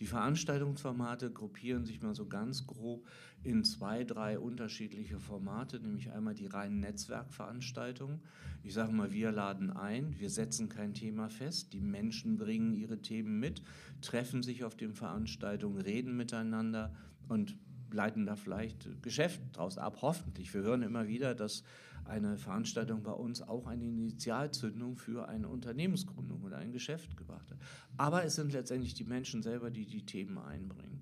Die 0.00 0.06
Veranstaltungsformate 0.06 1.30
gruppieren 1.30 1.84
sich 1.84 2.02
mal 2.02 2.14
so 2.14 2.26
ganz 2.26 2.66
grob 2.66 3.06
in 3.42 3.64
zwei, 3.64 4.04
drei 4.04 4.38
unterschiedliche 4.38 5.18
Formate, 5.18 5.80
nämlich 5.80 6.10
einmal 6.10 6.34
die 6.34 6.46
reinen 6.46 6.80
Netzwerkveranstaltungen. 6.80 8.20
Ich 8.62 8.74
sage 8.74 8.92
mal, 8.92 9.12
wir 9.12 9.32
laden 9.32 9.70
ein, 9.70 10.18
wir 10.18 10.30
setzen 10.30 10.68
kein 10.68 10.94
Thema 10.94 11.28
fest, 11.28 11.72
die 11.72 11.80
Menschen 11.80 12.36
bringen 12.36 12.74
ihre 12.74 13.00
Themen 13.00 13.38
mit, 13.40 13.62
treffen 14.02 14.42
sich 14.42 14.64
auf 14.64 14.76
den 14.76 14.94
Veranstaltungen, 14.94 15.80
reden 15.80 16.16
miteinander 16.16 16.94
und 17.28 17.56
leiten 17.90 18.26
da 18.26 18.36
vielleicht 18.36 19.02
Geschäft 19.02 19.40
draus 19.54 19.78
ab, 19.78 19.98
hoffentlich. 20.02 20.52
Wir 20.52 20.62
hören 20.62 20.82
immer 20.82 21.08
wieder, 21.08 21.34
dass 21.34 21.64
eine 22.08 22.38
Veranstaltung 22.38 23.02
bei 23.02 23.12
uns 23.12 23.42
auch 23.42 23.66
eine 23.66 23.84
Initialzündung 23.84 24.96
für 24.96 25.28
eine 25.28 25.48
Unternehmensgründung 25.48 26.42
oder 26.42 26.58
ein 26.58 26.72
Geschäft 26.72 27.16
gebracht 27.16 27.50
hat. 27.50 27.58
Aber 27.96 28.24
es 28.24 28.34
sind 28.34 28.52
letztendlich 28.52 28.94
die 28.94 29.04
Menschen 29.04 29.42
selber, 29.42 29.70
die 29.70 29.86
die 29.86 30.04
Themen 30.04 30.38
einbringen. 30.38 31.00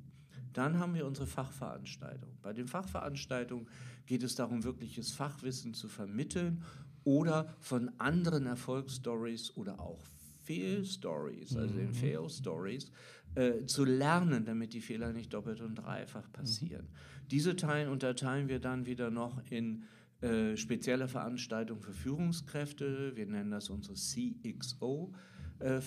Dann 0.53 0.79
haben 0.79 0.95
wir 0.95 1.07
unsere 1.07 1.27
Fachveranstaltungen. 1.27 2.39
Bei 2.43 2.53
den 2.53 2.67
Fachveranstaltungen 2.67 3.69
geht 4.07 4.23
es 4.23 4.35
darum, 4.35 4.65
wirkliches 4.65 5.13
Fachwissen 5.13 5.75
zu 5.75 5.89
vermitteln 5.89 6.63
oder 7.05 7.55
von 7.61 7.91
anderen 7.99 8.47
Erfolgsstories 8.47 9.57
oder 9.57 9.79
auch 9.81 10.03
Fail-Stories, 10.45 11.57
also 11.57 11.75
den 11.75 11.89
mhm. 11.89 11.95
Fail-Stories, 11.95 12.91
äh, 13.35 13.67
zu 13.67 13.85
lernen, 13.85 14.45
damit 14.45 14.73
die 14.73 14.81
Fehler 14.81 15.13
nicht 15.13 15.35
doppelt 15.35 15.61
und 15.61 15.75
dreifach 15.75 16.31
passieren. 16.33 16.87
Mhm. 16.87 17.29
Diese 17.31 17.57
Teilen 17.57 17.91
unterteilen 17.91 18.49
wir 18.49 18.61
dann 18.61 18.87
wieder 18.87 19.11
noch 19.11 19.43
in 19.51 19.85
äh, 20.21 20.57
spezielle 20.57 21.09
Veranstaltungen 21.09 21.81
für 21.81 21.93
Führungskräfte. 21.93 23.17
Wir 23.17 23.27
nennen 23.27 23.51
das 23.51 23.71
unsere 23.71 23.95
CXO. 23.95 25.13
Äh, 25.59 25.79
äh, 25.79 25.81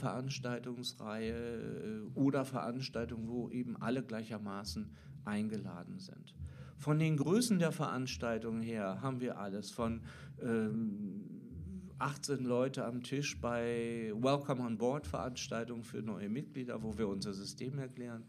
oder 2.15 2.45
Veranstaltungen, 2.45 3.27
wo 3.27 3.49
eben 3.49 3.77
alle 3.77 4.03
gleichermaßen 4.03 4.89
eingeladen 5.25 5.99
sind. 5.99 6.33
Von 6.77 6.97
den 6.97 7.17
Größen 7.17 7.59
der 7.59 7.71
Veranstaltung 7.71 8.61
her 8.61 9.01
haben 9.01 9.19
wir 9.19 9.37
alles 9.37 9.69
von 9.69 10.01
ähm, 10.41 11.23
18 11.99 12.45
Leute 12.45 12.85
am 12.85 13.03
Tisch 13.03 13.39
bei 13.39 14.11
Welcome 14.15 14.63
on 14.63 14.77
Board 14.77 15.05
Veranstaltungen 15.05 15.83
für 15.83 16.01
neue 16.01 16.29
Mitglieder, 16.29 16.81
wo 16.81 16.97
wir 16.97 17.07
unser 17.07 17.33
System 17.33 17.77
erklären, 17.77 18.23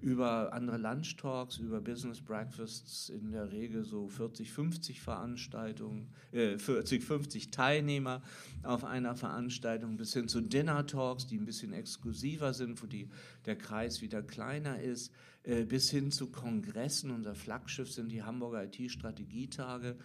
über 0.00 0.52
andere 0.52 0.76
Lunch 0.76 1.16
Talks, 1.16 1.58
über 1.58 1.80
Business 1.80 2.20
Breakfasts, 2.20 3.08
in 3.08 3.32
der 3.32 3.50
Regel 3.50 3.84
so 3.84 4.08
40, 4.08 4.52
50 4.52 5.00
Veranstaltungen, 5.00 6.08
äh, 6.32 6.58
40, 6.58 7.02
50 7.02 7.50
Teilnehmer 7.50 8.22
auf 8.62 8.84
einer 8.84 9.16
Veranstaltung, 9.16 9.96
bis 9.96 10.12
hin 10.12 10.28
zu 10.28 10.40
Dinner 10.40 10.86
Talks, 10.86 11.26
die 11.26 11.38
ein 11.38 11.46
bisschen 11.46 11.72
exklusiver 11.72 12.52
sind, 12.54 12.82
wo 12.82 12.86
die, 12.86 13.08
der 13.46 13.56
Kreis 13.56 14.02
wieder 14.02 14.22
kleiner 14.22 14.80
ist, 14.80 15.12
äh, 15.44 15.64
bis 15.64 15.90
hin 15.90 16.10
zu 16.10 16.30
Kongressen. 16.30 17.10
Unser 17.10 17.34
Flaggschiff 17.34 17.90
sind 17.90 18.12
die 18.12 18.22
Hamburger 18.22 18.64
IT-Strategietage 18.64 19.96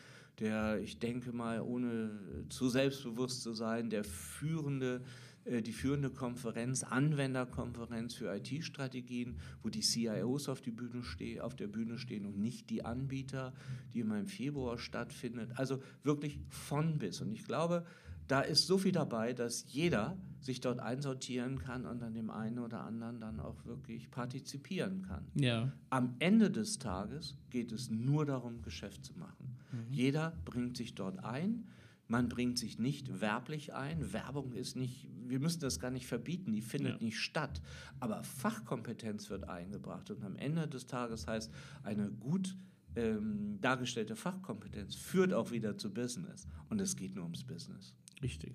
der, 0.41 0.79
ich 0.79 0.99
denke 0.99 1.31
mal, 1.31 1.61
ohne 1.61 2.11
zu 2.49 2.69
selbstbewusst 2.69 3.43
zu 3.43 3.53
sein, 3.53 3.89
der 3.89 4.03
führende, 4.03 5.01
die 5.45 5.73
führende 5.73 6.09
Konferenz, 6.09 6.83
Anwenderkonferenz 6.83 8.13
für 8.13 8.35
IT-Strategien, 8.35 9.37
wo 9.63 9.69
die 9.69 9.81
CIOs 9.81 10.49
auf, 10.49 10.61
die 10.61 10.71
Bühne 10.71 11.03
steh, 11.03 11.41
auf 11.41 11.55
der 11.55 11.67
Bühne 11.67 11.97
stehen 11.97 12.25
und 12.25 12.37
nicht 12.37 12.69
die 12.69 12.85
Anbieter, 12.85 13.53
die 13.93 14.01
immer 14.01 14.19
im 14.19 14.27
Februar 14.27 14.77
stattfindet. 14.77 15.51
Also 15.55 15.81
wirklich 16.03 16.39
von 16.49 16.99
bis. 16.99 17.21
Und 17.21 17.31
ich 17.31 17.43
glaube, 17.43 17.85
da 18.27 18.41
ist 18.41 18.65
so 18.65 18.77
viel 18.77 18.93
dabei, 18.93 19.33
dass 19.33 19.65
jeder 19.67 20.17
sich 20.39 20.61
dort 20.61 20.79
einsortieren 20.79 21.59
kann 21.59 21.85
und 21.85 22.01
an 22.01 22.13
dem 22.13 22.29
einen 22.29 22.59
oder 22.59 22.81
anderen 22.85 23.19
dann 23.19 23.39
auch 23.39 23.65
wirklich 23.65 24.09
partizipieren 24.09 25.01
kann. 25.03 25.25
Ja. 25.35 25.71
Am 25.89 26.15
Ende 26.19 26.49
des 26.49 26.79
Tages 26.79 27.37
geht 27.49 27.71
es 27.71 27.89
nur 27.89 28.25
darum, 28.25 28.61
Geschäft 28.61 29.05
zu 29.05 29.17
machen. 29.19 29.57
Mhm. 29.71 29.93
Jeder 29.93 30.33
bringt 30.45 30.77
sich 30.77 30.95
dort 30.95 31.23
ein. 31.23 31.67
Man 32.07 32.27
bringt 32.27 32.57
sich 32.57 32.79
nicht 32.79 33.21
werblich 33.21 33.73
ein. 33.73 34.13
Werbung 34.13 34.53
ist 34.53 34.75
nicht, 34.75 35.09
wir 35.31 35.39
müssen 35.39 35.61
das 35.61 35.79
gar 35.79 35.89
nicht 35.89 36.05
verbieten, 36.05 36.51
die 36.51 36.61
findet 36.61 36.99
ja. 36.99 37.05
nicht 37.05 37.19
statt. 37.19 37.61
Aber 37.99 38.23
Fachkompetenz 38.23 39.29
wird 39.29 39.49
eingebracht. 39.49 40.11
Und 40.11 40.23
am 40.23 40.35
Ende 40.35 40.67
des 40.67 40.85
Tages 40.85 41.27
heißt, 41.27 41.51
eine 41.83 42.11
gut 42.11 42.55
ähm, 42.95 43.57
dargestellte 43.61 44.15
Fachkompetenz 44.15 44.95
führt 44.95 45.33
auch 45.33 45.51
wieder 45.51 45.77
zu 45.77 45.93
Business. 45.93 46.47
Und 46.69 46.79
es 46.81 46.95
geht 46.95 47.15
nur 47.15 47.23
ums 47.23 47.43
Business. 47.43 47.95
Richtig. 48.21 48.53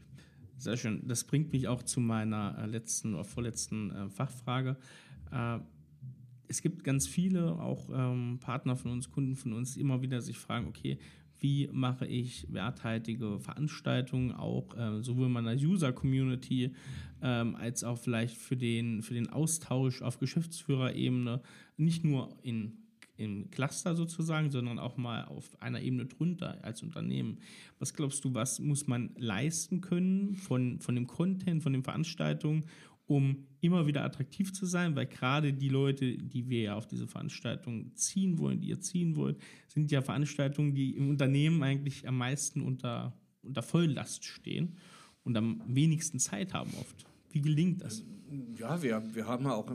Sehr 0.59 0.77
schön. 0.77 1.07
Das 1.07 1.25
bringt 1.25 1.53
mich 1.53 1.69
auch 1.69 1.83
zu 1.83 2.01
meiner 2.01 2.57
äh, 2.59 2.67
letzten 2.67 3.15
oder 3.15 3.25
vorletzten 3.25 3.91
äh, 3.91 4.09
Fachfrage. 4.09 4.77
Äh, 5.31 5.59
es 6.49 6.63
gibt 6.63 6.85
ganz 6.85 7.07
viele, 7.07 7.53
auch 7.59 7.89
ähm, 7.93 8.39
Partner 8.41 8.77
von 8.77 8.93
uns, 8.93 9.11
Kunden 9.11 9.37
von 9.37 9.53
uns, 9.53 9.75
die 9.75 9.81
immer 9.81 10.01
wieder 10.03 10.21
sich 10.21 10.39
fragen, 10.39 10.69
okay, 10.69 10.99
wie 11.41 11.69
mache 11.73 12.07
ich 12.07 12.47
werthaltige 12.53 13.39
Veranstaltungen 13.39 14.33
auch 14.33 14.77
äh, 14.77 15.03
sowohl 15.03 15.29
meiner 15.29 15.55
User-Community 15.55 16.75
ähm, 17.23 17.57
als 17.57 17.85
auch 17.85 17.99
vielleicht 17.99 18.37
für 18.37 18.57
den, 18.57 19.03
für 19.03 19.15
den 19.15 19.31
Austausch 19.31 20.03
auf 20.03 20.19
Geschäftsführerebene, 20.19 21.43
nicht 21.77 22.05
nur 22.05 22.37
in 22.43 22.79
im 23.17 23.51
Cluster 23.51 23.95
sozusagen, 23.95 24.51
sondern 24.51 24.79
auch 24.79 24.97
mal 24.97 25.25
auf 25.25 25.51
einer 25.61 25.81
Ebene 25.81 26.07
drunter 26.07 26.63
als 26.63 26.83
Unternehmen. 26.83 27.39
Was 27.79 27.95
glaubst 27.95 28.25
du, 28.25 28.35
was 28.35 28.61
muss 28.61 28.87
man 28.87 29.15
leisten 29.17 29.81
können 29.81 30.35
von, 30.35 30.81
von 30.81 30.95
dem 30.95 31.07
Content, 31.07 31.63
von 31.63 31.73
den 31.73 31.83
Veranstaltungen, 31.83 32.65
um 33.07 33.47
immer 33.61 33.87
wieder 33.87 34.05
attraktiv 34.05 34.53
zu 34.53 34.67
sein? 34.67 34.97
Weil 34.97 35.07
gerade 35.07 35.53
die 35.53 35.69
Leute, 35.69 36.17
die 36.17 36.49
wir 36.49 36.63
ja 36.63 36.75
auf 36.75 36.87
diese 36.87 37.07
Veranstaltungen 37.07 37.95
ziehen 37.95 38.39
wollen, 38.39 38.61
die 38.61 38.69
ihr 38.69 38.81
ziehen 38.81 39.17
wollt, 39.17 39.39
sind 39.69 39.91
ja 39.91 40.03
Veranstaltungen, 40.03 40.75
die 40.75 40.97
im 40.97 41.09
Unternehmen 41.09 41.63
eigentlich 41.63 42.07
am 42.07 42.19
meisten 42.19 42.61
unter, 42.61 43.17
unter 43.43 43.63
Volllast 43.63 44.25
stehen 44.25 44.77
und 45.25 45.37
am 45.37 45.63
wenigsten 45.67 46.19
Zeit 46.19 46.55
haben 46.55 46.73
oft. 46.79 47.07
Wie 47.31 47.41
gelingt 47.41 47.83
das? 47.83 48.05
Ja, 48.59 48.83
wir, 48.83 49.03
wir 49.15 49.27
haben 49.27 49.45
ja 49.45 49.55
auch, 49.55 49.71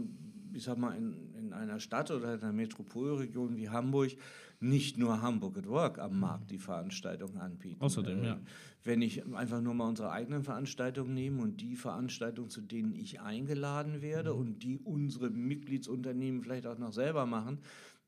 ich 0.53 0.63
sag 0.63 0.77
mal, 0.77 0.95
in, 0.95 1.33
in 1.37 1.53
einer 1.53 1.79
Stadt 1.79 2.11
oder 2.11 2.33
in 2.33 2.41
einer 2.41 2.53
Metropolregion 2.53 3.57
wie 3.57 3.69
Hamburg 3.69 4.11
nicht 4.61 4.97
nur 4.97 5.21
Hamburg 5.21 5.57
at 5.57 5.67
Work 5.67 5.99
am 5.99 6.19
Markt 6.19 6.51
die 6.51 6.59
Veranstaltung 6.59 7.37
anbieten. 7.37 7.81
Außerdem, 7.81 8.23
ja. 8.23 8.33
Äh, 8.33 8.37
wenn 8.83 9.01
ich 9.01 9.25
einfach 9.35 9.61
nur 9.61 9.73
mal 9.73 9.89
unsere 9.89 10.11
eigenen 10.11 10.43
Veranstaltungen 10.43 11.13
nehme 11.13 11.41
und 11.41 11.61
die 11.61 11.75
Veranstaltungen, 11.75 12.49
zu 12.49 12.61
denen 12.61 12.95
ich 12.95 13.21
eingeladen 13.21 14.01
werde 14.01 14.33
mhm. 14.33 14.39
und 14.39 14.63
die 14.63 14.79
unsere 14.79 15.29
Mitgliedsunternehmen 15.29 16.41
vielleicht 16.41 16.67
auch 16.67 16.77
noch 16.77 16.93
selber 16.93 17.25
machen, 17.25 17.59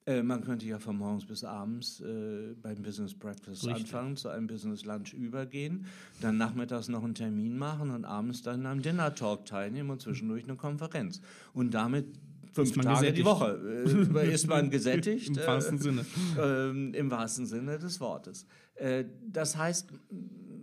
äh, 0.06 0.22
man 0.22 0.44
könnte 0.44 0.66
ja 0.66 0.80
von 0.80 0.98
morgens 0.98 1.26
bis 1.26 1.44
abends 1.44 2.02
äh, 2.02 2.54
beim 2.62 2.82
Business 2.82 3.14
Breakfast 3.14 3.66
Richtig. 3.66 3.86
anfangen, 3.86 4.18
zu 4.18 4.30
einem 4.30 4.48
Business 4.48 4.84
Lunch 4.84 5.14
übergehen, 5.14 5.86
dann 6.22 6.38
nachmittags 6.38 6.90
noch 6.90 7.04
einen 7.04 7.16
Termin 7.16 7.58
machen 7.58 7.90
und 7.90 8.04
abends 8.04 8.42
dann 8.42 8.66
am 8.66 8.82
Dinner 8.82 9.16
Talk 9.16 9.46
teilnehmen 9.46 9.90
und 9.90 10.02
zwischendurch 10.02 10.44
eine 10.44 10.56
Konferenz. 10.56 11.22
Und 11.54 11.74
damit 11.74 12.06
fünf 12.54 12.74
Tage 12.76 12.90
gesättigt. 12.90 13.18
die 13.18 13.26
Woche 13.26 14.16
äh, 14.22 14.34
ist 14.34 14.48
man 14.48 14.70
gesättigt. 14.70 15.30
Im 15.30 15.38
wahrsten 15.38 15.80
Sinne. 15.80 16.06
Äh, 16.38 16.98
Im 16.98 17.12
wahrsten 17.12 17.46
Sinne 17.46 17.80
des 17.80 18.00
Wortes. 18.00 18.46
Äh, 18.76 19.06
das 19.28 19.58
heißt, 19.58 19.90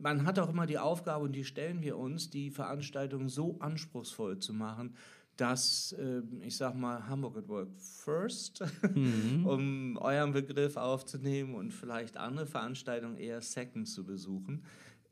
man 0.00 0.24
hat 0.24 0.38
auch 0.38 0.48
immer 0.48 0.66
die 0.66 0.79
Aufgabe, 0.79 1.24
und 1.24 1.33
die 1.33 1.44
stellen 1.44 1.83
wir 1.83 1.98
uns, 1.98 2.31
die 2.31 2.50
Veranstaltung 2.50 3.29
so 3.29 3.59
anspruchsvoll 3.61 4.38
zu 4.38 4.55
machen, 4.55 4.94
dass, 5.37 5.92
äh, 5.92 6.22
ich 6.42 6.57
sag 6.57 6.74
mal, 6.74 7.09
Hamburg 7.09 7.37
at 7.38 7.48
Work 7.48 7.70
First, 7.79 8.62
mhm. 8.94 9.46
um 9.46 9.96
euren 9.96 10.33
Begriff 10.33 10.76
aufzunehmen 10.76 11.55
und 11.55 11.72
vielleicht 11.72 12.16
andere 12.16 12.46
Veranstaltungen 12.46 13.16
eher 13.16 13.40
Second 13.40 13.88
zu 13.88 14.05
besuchen. 14.05 14.64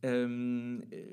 Ähm, 0.02 0.84
äh, 0.90 1.04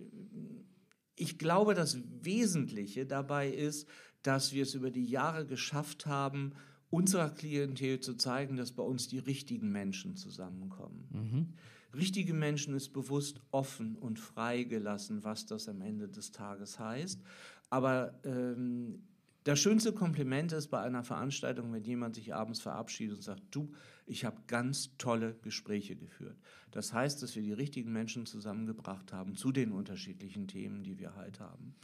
ich 1.15 1.38
glaube, 1.38 1.75
das 1.75 1.97
Wesentliche 2.21 3.06
dabei 3.06 3.49
ist, 3.49 3.88
dass 4.25 4.53
wir 4.53 4.63
es 4.63 4.73
über 4.73 4.89
die 4.89 5.05
Jahre 5.05 5.45
geschafft 5.45 6.07
haben, 6.07 6.53
unserer 6.89 7.29
Klientel 7.29 7.99
zu 7.99 8.15
zeigen, 8.15 8.57
dass 8.57 8.71
bei 8.71 8.83
uns 8.83 9.07
die 9.07 9.19
richtigen 9.19 9.71
Menschen 9.71 10.15
zusammenkommen. 10.15 11.07
Mhm. 11.11 11.53
Richtige 11.97 12.33
Menschen 12.33 12.73
ist 12.75 12.89
bewusst 12.89 13.39
offen 13.51 13.95
und 13.95 14.19
freigelassen, 14.19 15.23
was 15.23 15.45
das 15.45 15.69
am 15.69 15.81
Ende 15.81 16.07
des 16.09 16.31
Tages 16.31 16.79
heißt. 16.79 17.21
Aber 17.69 18.19
ähm, 18.23 19.03
das 19.43 19.59
schönste 19.59 19.93
Kompliment 19.93 20.51
ist 20.53 20.67
bei 20.69 20.81
einer 20.81 21.03
Veranstaltung, 21.03 21.71
wenn 21.71 21.83
jemand 21.83 22.15
sich 22.15 22.33
abends 22.33 22.61
verabschiedet 22.61 23.17
und 23.17 23.21
sagt, 23.21 23.43
du, 23.51 23.71
ich 24.07 24.25
habe 24.25 24.38
ganz 24.47 24.97
tolle 24.97 25.35
Gespräche 25.43 25.95
geführt. 25.95 26.38
Das 26.71 26.93
heißt, 26.93 27.21
dass 27.21 27.35
wir 27.35 27.43
die 27.43 27.53
richtigen 27.53 27.91
Menschen 27.91 28.25
zusammengebracht 28.25 29.13
haben 29.13 29.35
zu 29.35 29.51
den 29.51 29.71
unterschiedlichen 29.71 30.47
Themen, 30.47 30.83
die 30.83 30.97
wir 30.97 31.15
halt 31.15 31.39
haben. 31.39 31.75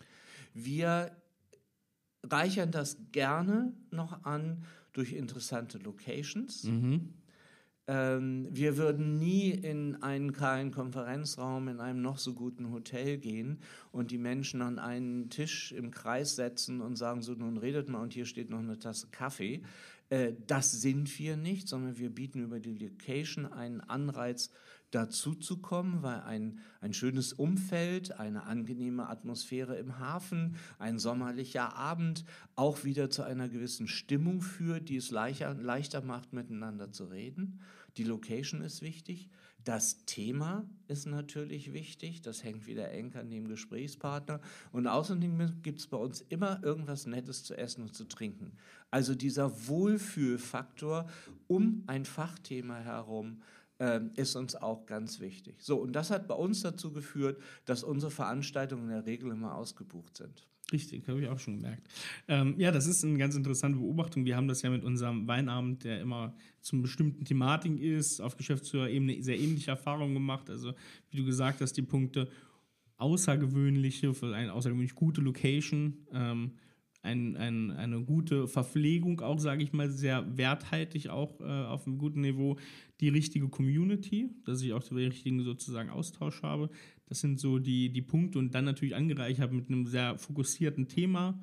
Wir 0.54 1.12
reichern 2.23 2.71
das 2.71 2.97
gerne 3.12 3.73
noch 3.91 4.23
an 4.23 4.63
durch 4.93 5.13
interessante 5.13 5.77
Locations. 5.77 6.63
Mhm. 6.63 7.13
Ähm, 7.88 8.47
wir 8.51 8.77
würden 8.77 9.17
nie 9.17 9.49
in 9.49 10.01
einen 10.03 10.34
kahlen 10.34 10.71
Konferenzraum 10.71 11.67
in 11.67 11.79
einem 11.79 12.01
noch 12.01 12.19
so 12.19 12.34
guten 12.34 12.71
Hotel 12.71 13.17
gehen 13.17 13.60
und 13.91 14.12
die 14.12 14.19
Menschen 14.19 14.62
an 14.62 14.77
einen 14.77 15.29
Tisch 15.29 15.71
im 15.71 15.89
Kreis 15.89 16.36
setzen 16.36 16.79
und 16.81 16.95
sagen, 16.95 17.21
so 17.21 17.34
nun 17.34 17.57
redet 17.57 17.89
mal 17.89 18.01
und 18.01 18.13
hier 18.13 18.25
steht 18.25 18.49
noch 18.49 18.60
eine 18.60 18.77
Tasse 18.77 19.07
Kaffee. 19.12 19.63
Äh, 20.12 20.34
das 20.45 20.71
sind 20.82 21.17
wir 21.17 21.38
nicht, 21.38 21.67
sondern 21.67 21.97
wir 21.97 22.12
bieten 22.13 22.43
über 22.43 22.60
die 22.60 22.78
Location 22.78 23.45
einen 23.47 23.82
Anreiz 23.82 24.52
dazu 24.91 25.36
zu 25.36 25.62
kommen, 25.62 26.04
weil 26.04 26.19
ein, 26.21 26.60
ein 26.82 26.93
schönes 26.93 27.32
Umfeld, 27.32 28.19
eine 28.19 28.43
angenehme 28.43 29.08
Atmosphäre 29.08 29.78
im 29.78 30.00
Hafen, 30.00 30.58
ein 30.80 31.00
sommerlicher 31.00 31.76
Abend 31.78 32.26
auch 32.56 32.84
wieder 32.84 33.10
zu 33.10 33.24
einer 33.24 33.47
gewissen 33.47 33.88
Stimmung 33.88 34.41
führt, 34.41 34.89
die 34.89 34.97
es 34.97 35.10
leichter, 35.10 35.54
leichter 35.54 36.02
macht, 36.02 36.34
miteinander 36.34 36.91
zu 36.91 37.05
reden. 37.05 37.62
Die 37.95 38.03
Location 38.03 38.62
ist 38.62 38.82
wichtig. 38.82 39.30
Das 39.64 40.05
Thema 40.05 40.68
ist 40.88 41.05
natürlich 41.05 41.74
wichtig. 41.74 42.22
Das 42.22 42.43
hängt 42.43 42.66
wieder 42.66 42.89
eng 42.91 43.14
an 43.16 43.30
dem 43.30 43.47
Gesprächspartner. 43.47 44.41
Und 44.72 44.88
außerdem 44.88 45.62
gibt 45.62 45.80
es 45.80 45.88
bei 45.88 45.97
uns 45.97 46.22
immer 46.30 46.64
irgendwas 46.64 47.05
Nettes 47.05 47.43
zu 47.43 47.55
essen 47.55 47.84
und 47.84 47.95
zu 47.95 48.05
trinken. 48.05 48.53
Also 48.89 49.14
dieser 49.14 49.68
Wohlfühlfaktor 49.68 51.07
um 51.47 51.84
ein 51.88 52.05
Fachthema 52.05 52.80
herum 52.80 53.41
ähm, 53.80 54.12
ist 54.16 54.36
uns 54.36 54.55
auch 54.55 54.86
ganz 54.86 55.20
wichtig. 55.20 55.62
So, 55.62 55.78
und 55.78 55.93
das 55.93 56.12
hat 56.12 56.28
bei 56.28 56.36
uns 56.36 56.62
dazu 56.62 56.91
geführt, 56.91 57.41
dass 57.66 57.84
unsere 57.84 58.12
Veranstaltungen 58.12 58.84
in 58.84 58.89
der 58.89 59.05
Regel 59.05 59.32
immer 59.32 59.55
ausgebucht 59.55 60.18
sind. 60.18 60.47
Richtig, 60.72 61.07
habe 61.07 61.22
ich 61.22 61.28
auch 61.28 61.39
schon 61.39 61.57
gemerkt. 61.57 61.88
Ähm, 62.28 62.55
ja, 62.57 62.72
das 62.72 62.88
ist 62.88 63.03
eine 63.03 63.17
ganz 63.17 63.36
interessante 63.36 63.78
Beobachtung. 63.78 64.24
Wir 64.24 64.38
haben 64.38 64.47
das 64.47 64.61
ja 64.61 64.69
mit 64.69 64.84
unserem 64.84 65.28
Weinabend, 65.28 65.84
der 65.84 65.99
immer 65.99 66.34
zum 66.61 66.82
bestimmten 66.82 67.26
Thematik 67.26 67.80
ist, 67.80 68.22
auf 68.22 68.38
Geschäftsführerebene 68.38 69.22
sehr 69.22 69.38
ähnliche 69.38 69.72
Erfahrungen 69.72 70.13
gemacht. 70.13 70.49
Also, 70.49 70.74
wie 71.09 71.17
du 71.17 71.26
gesagt 71.26 71.59
hast, 71.59 71.74
die 71.74 71.82
Punkte 71.82 72.30
außergewöhnliche, 72.97 74.13
für 74.13 74.34
eine 74.34 74.53
außergewöhnlich 74.53 74.95
gute 74.95 75.22
Location, 75.22 76.05
ähm, 76.13 76.51
ein, 77.03 77.36
ein, 77.36 77.72
eine 77.72 78.01
gute 78.01 78.47
Verpflegung 78.47 79.22
auch, 79.22 79.39
sage 79.39 79.63
ich 79.63 79.74
mal, 79.74 79.89
sehr 79.89 80.38
werthaltig 80.38 81.09
auch 81.09 81.41
äh, 81.41 81.43
auf 81.43 81.88
einem 81.88 81.97
guten 81.97 82.22
Niveau. 82.22 82.57
Die 82.99 83.09
richtige 83.09 83.49
Community, 83.49 84.30
dass 84.45 84.61
ich 84.61 84.74
auch 84.74 84.84
den 84.84 84.97
richtigen 84.97 85.43
sozusagen 85.43 85.89
Austausch 85.89 86.43
habe. 86.43 86.69
Das 87.12 87.20
sind 87.20 87.41
so 87.41 87.59
die, 87.59 87.89
die 87.89 88.01
Punkte 88.01 88.39
und 88.39 88.55
dann 88.55 88.64
natürlich 88.64 88.95
angereichert 88.95 89.51
mit 89.51 89.68
einem 89.68 89.86
sehr 89.86 90.18
fokussierten 90.18 90.88
Thema 90.88 91.38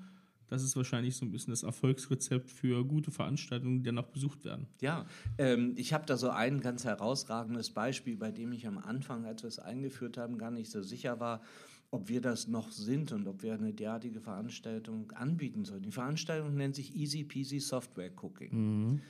das 0.48 0.62
ist 0.62 0.76
wahrscheinlich 0.76 1.14
so 1.16 1.26
ein 1.26 1.30
bisschen 1.30 1.52
das 1.52 1.62
Erfolgsrezept 1.62 2.50
für 2.50 2.84
gute 2.84 3.10
Veranstaltungen, 3.10 3.78
die 3.78 3.84
dann 3.84 3.98
auch 3.98 4.08
besucht 4.08 4.44
werden. 4.44 4.66
Ja, 4.80 5.06
ähm, 5.36 5.74
ich 5.76 5.92
habe 5.92 6.06
da 6.06 6.16
so 6.16 6.30
ein 6.30 6.60
ganz 6.60 6.84
herausragendes 6.84 7.70
Beispiel, 7.70 8.16
bei 8.16 8.30
dem 8.30 8.52
ich 8.52 8.66
am 8.66 8.78
Anfang, 8.78 9.26
als 9.26 9.42
wir 9.42 9.48
es 9.48 9.58
eingeführt 9.58 10.16
haben, 10.16 10.38
gar 10.38 10.50
nicht 10.50 10.70
so 10.70 10.82
sicher 10.82 11.20
war, 11.20 11.42
ob 11.90 12.08
wir 12.08 12.20
das 12.20 12.48
noch 12.48 12.70
sind 12.70 13.12
und 13.12 13.26
ob 13.28 13.42
wir 13.42 13.54
eine 13.54 13.72
derartige 13.72 14.20
Veranstaltung 14.20 15.10
anbieten 15.12 15.64
sollen. 15.64 15.82
Die 15.82 15.92
Veranstaltung 15.92 16.54
nennt 16.54 16.74
sich 16.74 16.94
Easy 16.94 17.24
Peasy 17.24 17.60
Software 17.60 18.10
Cooking. 18.22 18.50
Mhm. 18.52 19.00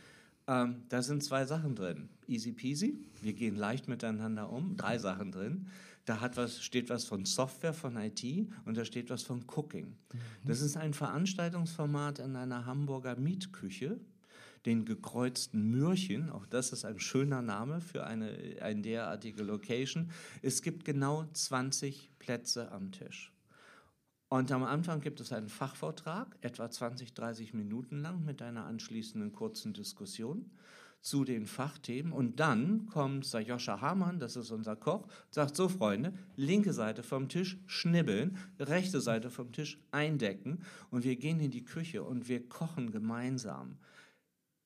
Ähm, 0.49 0.77
da 0.89 1.03
sind 1.03 1.23
zwei 1.23 1.45
Sachen 1.45 1.75
drin. 1.75 2.09
Easy 2.27 2.53
peasy, 2.53 2.99
wir 3.21 3.35
gehen 3.35 3.55
leicht 3.55 3.87
miteinander 3.87 4.51
um, 4.51 4.77
drei 4.77 4.99
Sachen 4.99 5.31
drin. 5.31 5.67
Da 6.09 6.23
hat 6.23 6.39
was, 6.39 6.63
steht 6.63 6.89
was 6.89 7.05
von 7.05 7.27
Software, 7.27 7.75
von 7.75 7.95
IT 7.99 8.25
und 8.65 8.79
da 8.79 8.87
steht 8.87 9.11
was 9.11 9.25
von 9.25 9.45
Cooking. 9.55 9.89
Mhm. 9.89 10.19
Das 10.47 10.63
ist 10.63 10.79
ein 10.79 10.95
Veranstaltungsformat 10.95 12.19
in 12.21 12.35
einer 12.35 12.65
Hamburger 12.65 13.17
Mietküche, 13.17 14.01
den 14.65 14.87
gekreuzten 14.87 15.71
Mürchen. 15.71 16.31
Auch 16.31 16.47
das 16.47 16.73
ist 16.73 16.87
ein 16.87 16.99
schöner 16.99 17.43
Name 17.43 17.83
für 17.83 18.07
eine, 18.07 18.57
eine 18.63 18.81
derartige 18.81 19.43
Location. 19.43 20.11
Es 20.41 20.63
gibt 20.63 20.87
genau 20.87 21.27
20 21.31 22.11
Plätze 22.19 22.73
am 22.73 22.91
Tisch. 22.91 23.35
Und 24.31 24.51
am 24.51 24.65
Anfang 24.65 25.03
gibt 25.03 25.21
es 25.21 25.31
einen 25.31 25.51
Fachvortrag, 25.51 26.39
etwa 26.41 26.71
20, 26.71 27.13
30 27.13 27.53
Minuten 27.53 28.01
lang, 28.01 28.25
mit 28.25 28.41
einer 28.41 28.65
anschließenden 28.65 29.33
kurzen 29.33 29.75
Diskussion 29.75 30.51
zu 31.01 31.25
den 31.25 31.47
Fachthemen. 31.47 32.13
Und 32.13 32.41
dann 32.41 32.87
kommt 32.87 33.25
Sajoscha 33.25 33.81
Hamann, 33.81 34.19
das 34.19 34.37
ist 34.37 34.51
unser 34.51 34.77
Koch, 34.77 35.07
sagt 35.31 35.57
so, 35.57 35.69
Freunde, 35.69 36.13
linke 36.37 36.73
Seite 36.73 37.03
vom 37.03 37.29
Tisch 37.29 37.59
schnibbeln, 37.67 38.37
rechte 38.59 39.01
Seite 39.01 39.31
vom 39.31 39.53
Tisch 39.53 39.79
eindecken 39.91 40.61
und 40.91 41.05
wir 41.05 41.17
gehen 41.17 41.41
in 41.41 41.51
die 41.51 41.65
Küche 41.65 42.03
und 42.03 42.29
wir 42.29 42.49
kochen 42.49 42.91
gemeinsam. 42.91 43.79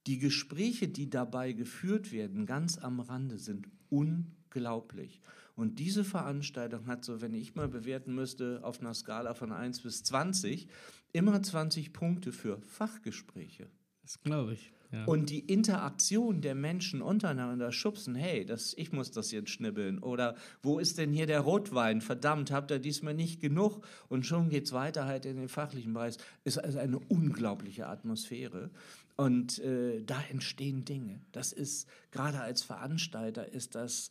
Die 0.07 0.19
Gespräche, 0.19 0.89
die 0.89 1.09
dabei 1.11 1.53
geführt 1.53 2.11
werden, 2.11 2.45
ganz 2.45 2.79
am 2.79 2.99
Rande, 2.99 3.39
sind 3.39 3.69
unglaublich. 3.89 5.21
Und 5.55 5.79
diese 5.79 6.03
Veranstaltung 6.03 6.87
hat 6.87 7.05
so, 7.05 7.21
wenn 7.21 7.35
ich 7.35 7.55
mal 7.55 7.69
bewerten 7.69 8.15
müsste, 8.15 8.61
auf 8.65 8.81
einer 8.81 8.95
Skala 8.95 9.35
von 9.35 9.53
1 9.53 9.83
bis 9.83 10.03
20, 10.03 10.67
immer 11.13 11.41
20 11.41 11.93
Punkte 11.93 12.33
für 12.33 12.61
Fachgespräche. 12.63 13.69
Das 14.03 14.21
glaube 14.23 14.55
ich. 14.55 14.73
Und 15.07 15.31
die 15.31 15.41
Interaktion 15.41 16.43
der 16.43 16.55
Menschen 16.55 17.01
untereinander 17.01 17.73
schubsen, 17.73 18.15
hey, 18.15 18.45
das, 18.45 18.75
ich 18.77 18.93
muss 18.93 19.11
das 19.11 19.31
jetzt 19.31 19.51
schnibbeln. 19.51 19.99
Oder 19.99 20.37
wo 20.63 20.79
ist 20.79 20.99
denn 20.99 21.13
hier 21.13 21.27
der 21.27 21.41
Rotwein? 21.41 22.01
Verdammt, 22.01 22.51
habt 22.51 22.71
ihr 22.71 22.79
diesmal 22.79 23.15
nicht 23.15 23.41
genug? 23.41 23.85
Und 24.09 24.27
schon 24.27 24.51
geht 24.51 24.67
es 24.67 24.73
weiter 24.73 25.07
halt 25.07 25.25
in 25.25 25.37
den 25.37 25.49
fachlichen 25.49 25.95
Bereich. 25.95 26.17
Ist 26.45 26.59
also 26.59 26.79
eine 26.79 26.99
unglaubliche 26.99 27.87
Atmosphäre. 27.87 28.71
Und 29.17 29.59
äh, 29.61 30.03
da 30.03 30.23
entstehen 30.31 30.85
Dinge. 30.85 31.21
Das 31.33 31.53
ist, 31.53 31.89
gerade 32.11 32.41
als 32.41 32.63
Veranstalter, 32.63 33.51
ist 33.51 33.75
das 33.75 34.11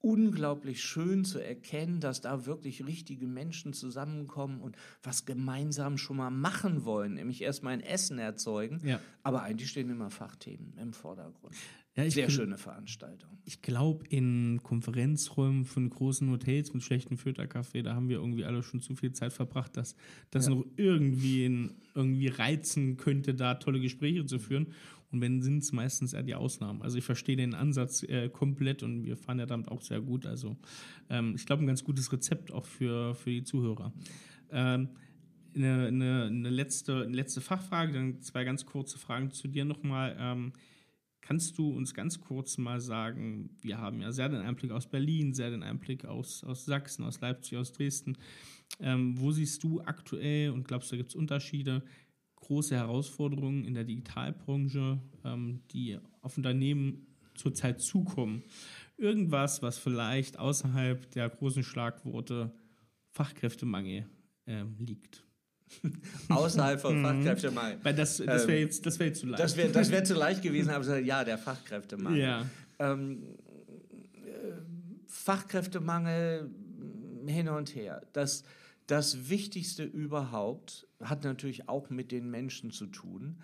unglaublich 0.00 0.82
schön 0.82 1.24
zu 1.24 1.38
erkennen, 1.38 2.00
dass 2.00 2.20
da 2.20 2.46
wirklich 2.46 2.86
richtige 2.86 3.26
Menschen 3.26 3.72
zusammenkommen 3.72 4.60
und 4.60 4.76
was 5.02 5.24
gemeinsam 5.24 5.98
schon 5.98 6.18
mal 6.18 6.30
machen 6.30 6.84
wollen, 6.84 7.14
nämlich 7.14 7.42
erstmal 7.42 7.74
ein 7.74 7.80
Essen 7.80 8.18
erzeugen. 8.18 8.80
Ja. 8.84 9.00
Aber 9.22 9.42
eigentlich 9.42 9.70
stehen 9.70 9.90
immer 9.90 10.10
Fachthemen 10.10 10.76
im 10.78 10.92
Vordergrund. 10.92 11.54
Ja, 11.96 12.10
Sehr 12.10 12.28
schöne 12.28 12.58
Veranstaltung. 12.58 13.38
Ich 13.46 13.62
glaube, 13.62 14.04
in 14.08 14.60
Konferenzräumen 14.62 15.64
von 15.64 15.88
großen 15.88 16.30
Hotels 16.30 16.74
mit 16.74 16.82
schlechten 16.82 17.16
Filterkaffee, 17.16 17.82
da 17.82 17.94
haben 17.94 18.10
wir 18.10 18.18
irgendwie 18.18 18.44
alle 18.44 18.62
schon 18.62 18.80
zu 18.80 18.94
viel 18.94 19.12
Zeit 19.12 19.32
verbracht, 19.32 19.78
dass 19.78 19.96
das 20.30 20.46
ja. 20.46 20.54
noch 20.54 20.66
irgendwie, 20.76 21.46
in, 21.46 21.74
irgendwie 21.94 22.28
reizen 22.28 22.98
könnte, 22.98 23.34
da 23.34 23.54
tolle 23.54 23.80
Gespräche 23.80 24.26
zu 24.26 24.38
führen. 24.38 24.74
Und 25.12 25.20
wenn 25.20 25.42
sind 25.42 25.62
es 25.62 25.72
meistens 25.72 26.12
eher 26.12 26.22
die 26.22 26.34
Ausnahmen. 26.34 26.82
Also 26.82 26.98
ich 26.98 27.04
verstehe 27.04 27.36
den 27.36 27.54
Ansatz 27.54 28.02
äh, 28.02 28.28
komplett 28.28 28.82
und 28.82 29.04
wir 29.04 29.16
fahren 29.16 29.38
ja 29.38 29.46
damit 29.46 29.68
auch 29.68 29.80
sehr 29.80 30.00
gut. 30.00 30.26
Also 30.26 30.56
ähm, 31.08 31.34
ich 31.36 31.46
glaube, 31.46 31.62
ein 31.62 31.66
ganz 31.66 31.84
gutes 31.84 32.12
Rezept 32.12 32.52
auch 32.52 32.66
für, 32.66 33.14
für 33.14 33.30
die 33.30 33.44
Zuhörer. 33.44 33.92
Ähm, 34.50 34.88
eine, 35.54 35.86
eine, 35.86 36.24
eine, 36.24 36.50
letzte, 36.50 37.04
eine 37.04 37.16
letzte 37.16 37.40
Fachfrage, 37.40 37.92
dann 37.92 38.20
zwei 38.20 38.44
ganz 38.44 38.66
kurze 38.66 38.98
Fragen 38.98 39.30
zu 39.30 39.48
dir 39.48 39.64
nochmal. 39.64 40.16
Ähm, 40.18 40.52
kannst 41.20 41.58
du 41.58 41.70
uns 41.70 41.94
ganz 41.94 42.20
kurz 42.20 42.58
mal 42.58 42.80
sagen, 42.80 43.50
wir 43.60 43.78
haben 43.78 44.00
ja 44.00 44.12
sehr 44.12 44.28
den 44.28 44.40
Einblick 44.40 44.70
aus 44.70 44.86
Berlin, 44.86 45.34
sehr 45.34 45.50
den 45.50 45.62
Einblick 45.62 46.04
aus, 46.04 46.44
aus 46.44 46.64
Sachsen, 46.64 47.04
aus 47.04 47.20
Leipzig, 47.20 47.58
aus 47.58 47.72
Dresden. 47.72 48.16
Ähm, 48.80 49.18
wo 49.18 49.32
siehst 49.32 49.62
du 49.62 49.80
aktuell 49.80 50.50
und 50.50 50.66
glaubst 50.68 50.90
du, 50.90 50.94
da 50.94 50.98
gibt 50.98 51.10
es 51.10 51.16
Unterschiede 51.16 51.82
große 52.46 52.76
Herausforderungen 52.76 53.64
in 53.64 53.74
der 53.74 53.84
Digitalbranche, 53.84 54.98
ähm, 55.24 55.60
die 55.72 55.98
auf 56.22 56.36
Unternehmen 56.36 57.06
zurzeit 57.34 57.80
zukommen. 57.80 58.44
Irgendwas, 58.96 59.62
was 59.62 59.78
vielleicht 59.78 60.38
außerhalb 60.38 61.10
der 61.10 61.28
großen 61.28 61.64
Schlagworte 61.64 62.52
Fachkräftemangel 63.10 64.06
ähm, 64.46 64.76
liegt. 64.78 65.24
Außerhalb 66.28 66.80
von 66.80 66.98
mhm. 66.98 67.04
Fachkräftemangel. 67.04 67.78
Weil 67.82 67.94
das, 67.94 68.18
das 68.18 68.46
wäre 68.46 68.60
jetzt, 68.60 68.98
wär 68.98 69.06
jetzt 69.08 69.20
zu 69.20 69.26
leicht. 69.26 69.42
Das 69.42 69.56
wäre 69.56 69.70
das 69.70 69.90
wär 69.90 70.04
zu 70.04 70.14
leicht 70.14 70.42
gewesen, 70.42 70.70
aber 70.70 70.98
ja, 71.00 71.24
der 71.24 71.38
Fachkräftemangel. 71.38 72.20
Ja. 72.20 72.46
Ähm, 72.78 73.24
äh, 74.24 74.52
Fachkräftemangel 75.06 76.48
hin 77.26 77.48
und 77.48 77.74
her. 77.74 78.06
Das, 78.12 78.44
das 78.86 79.28
Wichtigste 79.28 79.82
überhaupt 79.82 80.85
hat 81.02 81.24
natürlich 81.24 81.68
auch 81.68 81.90
mit 81.90 82.12
den 82.12 82.30
Menschen 82.30 82.70
zu 82.70 82.86
tun, 82.86 83.42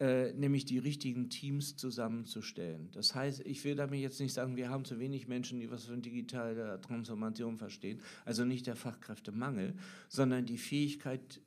äh, 0.00 0.32
nämlich 0.32 0.64
die 0.64 0.78
richtigen 0.78 1.30
Teams 1.30 1.76
zusammenzustellen. 1.76 2.90
Das 2.92 3.14
heißt, 3.14 3.40
ich 3.46 3.64
will 3.64 3.76
damit 3.76 4.00
jetzt 4.00 4.18
nicht 4.18 4.32
sagen, 4.32 4.56
wir 4.56 4.68
haben 4.68 4.84
zu 4.84 4.98
wenig 4.98 5.28
Menschen, 5.28 5.60
die 5.60 5.70
was 5.70 5.84
von 5.84 6.02
digitaler 6.02 6.80
Transformation 6.80 7.58
verstehen, 7.58 8.00
also 8.24 8.44
nicht 8.44 8.66
der 8.66 8.74
Fachkräftemangel, 8.74 9.74
sondern 10.08 10.46
die 10.46 10.58
Fähigkeit, 10.58 11.40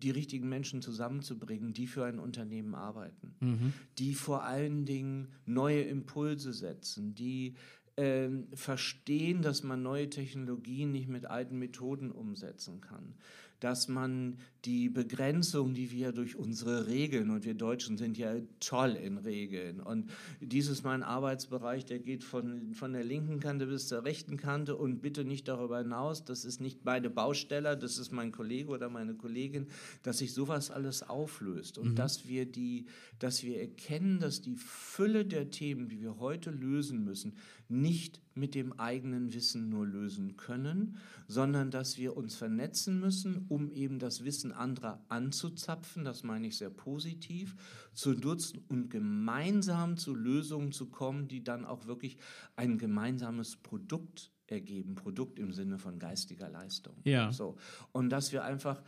die 0.00 0.10
richtigen 0.10 0.48
Menschen 0.48 0.80
zusammenzubringen, 0.80 1.72
die 1.72 1.88
für 1.88 2.04
ein 2.04 2.20
Unternehmen 2.20 2.76
arbeiten, 2.76 3.34
mhm. 3.40 3.72
die 3.98 4.14
vor 4.14 4.44
allen 4.44 4.84
Dingen 4.84 5.32
neue 5.44 5.82
Impulse 5.82 6.52
setzen, 6.52 7.16
die 7.16 7.56
äh, 7.96 8.28
verstehen, 8.54 9.42
dass 9.42 9.64
man 9.64 9.82
neue 9.82 10.08
Technologien 10.08 10.92
nicht 10.92 11.08
mit 11.08 11.26
alten 11.26 11.58
Methoden 11.58 12.10
umsetzen 12.10 12.80
kann, 12.80 13.16
dass 13.62 13.86
man 13.86 14.38
die 14.64 14.88
Begrenzung, 14.88 15.74
die 15.74 15.90
wir 15.90 16.12
durch 16.12 16.36
unsere 16.36 16.86
Regeln, 16.86 17.30
und 17.30 17.44
wir 17.44 17.54
Deutschen 17.54 17.96
sind 17.96 18.18
ja 18.18 18.34
toll 18.60 18.90
in 18.92 19.18
Regeln, 19.18 19.80
und 19.80 20.10
dies 20.40 20.68
ist 20.68 20.84
mein 20.84 21.02
Arbeitsbereich, 21.02 21.84
der 21.84 22.00
geht 22.00 22.24
von, 22.24 22.74
von 22.74 22.92
der 22.92 23.04
linken 23.04 23.38
Kante 23.38 23.66
bis 23.66 23.86
zur 23.86 24.04
rechten 24.04 24.36
Kante 24.36 24.76
und 24.76 25.00
bitte 25.00 25.24
nicht 25.24 25.46
darüber 25.46 25.78
hinaus, 25.78 26.24
das 26.24 26.44
ist 26.44 26.60
nicht 26.60 26.84
meine 26.84 27.08
Bausteller, 27.08 27.76
das 27.76 27.98
ist 27.98 28.12
mein 28.12 28.32
Kollege 28.32 28.70
oder 28.70 28.88
meine 28.88 29.14
Kollegin, 29.14 29.68
dass 30.02 30.18
sich 30.18 30.32
sowas 30.32 30.70
alles 30.70 31.08
auflöst 31.08 31.78
und 31.78 31.90
mhm. 31.90 31.94
dass 31.94 32.26
wir 32.26 32.46
die, 32.46 32.86
dass 33.18 33.44
wir 33.44 33.60
erkennen, 33.60 34.18
dass 34.18 34.42
die 34.42 34.56
Fülle 34.56 35.24
der 35.24 35.50
Themen, 35.50 35.88
die 35.88 36.00
wir 36.00 36.18
heute 36.18 36.50
lösen 36.50 37.04
müssen, 37.04 37.34
nicht 37.72 38.20
mit 38.34 38.54
dem 38.54 38.78
eigenen 38.78 39.32
Wissen 39.32 39.68
nur 39.68 39.86
lösen 39.86 40.36
können, 40.36 40.98
sondern 41.26 41.70
dass 41.70 41.98
wir 41.98 42.16
uns 42.16 42.34
vernetzen 42.34 43.00
müssen, 43.00 43.46
um 43.48 43.70
eben 43.70 43.98
das 43.98 44.24
Wissen 44.24 44.52
anderer 44.52 45.04
anzuzapfen, 45.08 46.04
das 46.04 46.22
meine 46.22 46.46
ich 46.46 46.56
sehr 46.56 46.70
positiv, 46.70 47.56
zu 47.92 48.12
nutzen 48.12 48.64
und 48.68 48.90
gemeinsam 48.90 49.96
zu 49.96 50.14
Lösungen 50.14 50.72
zu 50.72 50.86
kommen, 50.86 51.28
die 51.28 51.42
dann 51.42 51.64
auch 51.64 51.86
wirklich 51.86 52.18
ein 52.56 52.78
gemeinsames 52.78 53.56
Produkt 53.56 54.30
ergeben, 54.46 54.94
Produkt 54.94 55.38
im 55.38 55.52
Sinne 55.52 55.78
von 55.78 55.98
geistiger 55.98 56.50
Leistung. 56.50 56.96
Ja. 57.04 57.32
So. 57.32 57.56
Und 57.92 58.10
dass 58.10 58.32
wir 58.32 58.44
einfach 58.44 58.82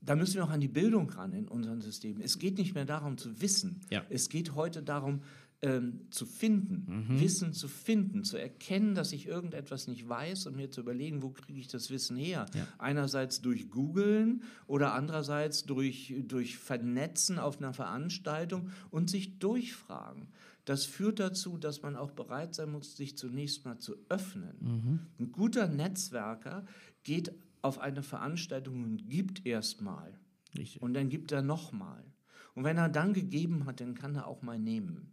da 0.00 0.14
müssen 0.14 0.34
wir 0.34 0.44
auch 0.44 0.50
an 0.50 0.60
die 0.60 0.68
Bildung 0.68 1.10
ran 1.10 1.32
in 1.32 1.48
unseren 1.48 1.80
Systemen. 1.80 2.22
Es 2.22 2.38
geht 2.38 2.58
nicht 2.58 2.74
mehr 2.74 2.84
darum 2.84 3.18
zu 3.18 3.40
wissen. 3.40 3.80
Ja. 3.90 4.04
Es 4.08 4.28
geht 4.28 4.54
heute 4.54 4.82
darum, 4.82 5.22
ähm, 5.60 6.06
zu 6.10 6.24
finden, 6.24 7.08
mhm. 7.08 7.20
Wissen 7.20 7.52
zu 7.52 7.66
finden, 7.66 8.22
zu 8.22 8.36
erkennen, 8.36 8.94
dass 8.94 9.12
ich 9.12 9.26
irgendetwas 9.26 9.88
nicht 9.88 10.08
weiß 10.08 10.46
und 10.46 10.56
mir 10.56 10.70
zu 10.70 10.82
überlegen, 10.82 11.22
wo 11.22 11.30
kriege 11.30 11.58
ich 11.58 11.66
das 11.66 11.90
Wissen 11.90 12.16
her? 12.16 12.46
Ja. 12.54 12.66
Einerseits 12.78 13.40
durch 13.40 13.68
Googlen 13.68 14.42
oder 14.66 14.94
andererseits 14.94 15.64
durch, 15.64 16.14
durch 16.26 16.58
Vernetzen 16.58 17.38
auf 17.38 17.58
einer 17.58 17.72
Veranstaltung 17.72 18.70
und 18.90 19.10
sich 19.10 19.38
durchfragen. 19.40 20.28
Das 20.64 20.84
führt 20.84 21.18
dazu, 21.18 21.58
dass 21.58 21.82
man 21.82 21.96
auch 21.96 22.12
bereit 22.12 22.54
sein 22.54 22.70
muss, 22.70 22.96
sich 22.96 23.16
zunächst 23.16 23.64
mal 23.64 23.78
zu 23.78 23.96
öffnen. 24.08 24.56
Mhm. 24.60 25.00
Ein 25.18 25.32
guter 25.32 25.66
Netzwerker 25.66 26.66
geht 27.02 27.32
auf 27.62 27.80
eine 27.80 28.02
Veranstaltung 28.02 28.84
und 28.84 29.08
gibt 29.08 29.44
erstmal. 29.44 30.18
Und 30.80 30.94
dann 30.94 31.08
gibt 31.08 31.32
er 31.32 31.42
nochmal. 31.42 32.04
Und 32.54 32.64
wenn 32.64 32.76
er 32.76 32.88
dann 32.88 33.12
gegeben 33.12 33.66
hat, 33.66 33.80
dann 33.80 33.94
kann 33.94 34.14
er 34.14 34.26
auch 34.26 34.42
mal 34.42 34.58
nehmen. 34.58 35.12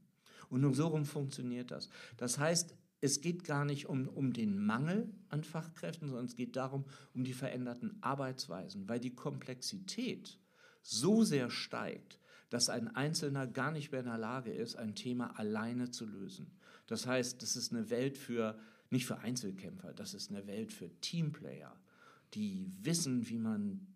Und 0.56 0.62
nur 0.62 0.74
so 0.74 0.88
rum 0.88 1.04
funktioniert 1.04 1.70
das. 1.70 1.90
Das 2.16 2.40
heißt, 2.40 2.74
es 3.02 3.20
geht 3.20 3.44
gar 3.44 3.66
nicht 3.66 3.88
um, 3.88 4.08
um 4.08 4.32
den 4.32 4.58
Mangel 4.58 5.14
an 5.28 5.44
Fachkräften, 5.44 6.08
sondern 6.08 6.28
es 6.28 6.38
geht 6.38 6.56
darum, 6.56 6.86
um 7.14 7.26
die 7.26 7.34
veränderten 7.34 7.98
Arbeitsweisen, 8.00 8.88
weil 8.88 9.02
die 9.02 9.14
Komplexität 9.14 10.40
so 10.82 11.26
sehr 11.26 11.50
steigt, 11.50 12.22
dass 12.50 12.70
ein 12.70 12.88
Einzelner 12.88 13.48
gar 13.48 13.70
nicht 13.70 13.92
mehr 13.92 14.00
in 14.00 14.06
der 14.06 14.18
Lage 14.18 14.54
ist, 14.54 14.78
ein 14.78 14.96
Thema 14.96 15.38
alleine 15.38 15.92
zu 15.92 16.06
lösen. 16.06 16.58
Das 16.88 17.06
heißt, 17.06 17.42
das 17.42 17.58
ist 17.58 17.74
eine 17.74 17.90
Welt 17.90 18.18
für, 18.18 18.58
nicht 18.90 19.06
für 19.06 19.18
Einzelkämpfer, 19.18 19.92
das 19.92 20.14
ist 20.14 20.32
eine 20.32 20.48
Welt 20.48 20.72
für 20.72 20.90
Teamplayer, 21.02 21.76
die 22.34 22.72
wissen, 22.80 23.28
wie 23.28 23.40
man 23.40 23.88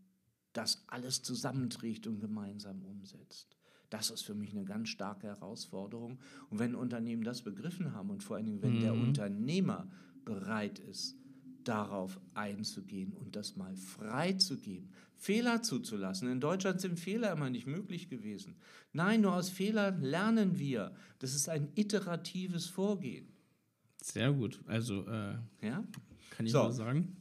das 0.51 0.83
alles 0.87 1.23
zusammenträgt 1.23 2.05
und 2.05 2.19
gemeinsam 2.19 2.83
umsetzt. 2.83 3.58
Das 3.89 4.11
ist 4.11 4.21
für 4.21 4.35
mich 4.35 4.51
eine 4.51 4.65
ganz 4.65 4.89
starke 4.89 5.27
Herausforderung. 5.27 6.19
Und 6.49 6.59
wenn 6.59 6.75
Unternehmen 6.75 7.23
das 7.23 7.41
begriffen 7.41 7.93
haben 7.93 8.09
und 8.09 8.23
vor 8.23 8.35
allen 8.35 8.45
Dingen, 8.45 8.61
wenn 8.61 8.77
mhm. 8.77 8.81
der 8.81 8.93
Unternehmer 8.93 9.87
bereit 10.25 10.79
ist, 10.79 11.15
darauf 11.63 12.19
einzugehen 12.33 13.13
und 13.13 13.35
das 13.35 13.55
mal 13.55 13.75
freizugeben, 13.75 14.89
Fehler 15.15 15.61
zuzulassen. 15.61 16.31
In 16.31 16.39
Deutschland 16.39 16.79
sind 16.79 16.99
Fehler 16.99 17.33
immer 17.33 17.49
nicht 17.49 17.67
möglich 17.67 18.09
gewesen. 18.09 18.55
Nein, 18.93 19.21
nur 19.21 19.33
aus 19.33 19.49
Fehlern 19.49 20.01
lernen 20.01 20.57
wir. 20.57 20.93
Das 21.19 21.35
ist 21.35 21.49
ein 21.49 21.69
iteratives 21.75 22.67
Vorgehen. 22.67 23.27
Sehr 24.01 24.31
gut. 24.31 24.61
Also, 24.65 25.05
äh, 25.07 25.35
ja? 25.61 25.83
kann 26.31 26.45
ich 26.45 26.51
so. 26.51 26.63
nur 26.63 26.71
sagen. 26.71 27.17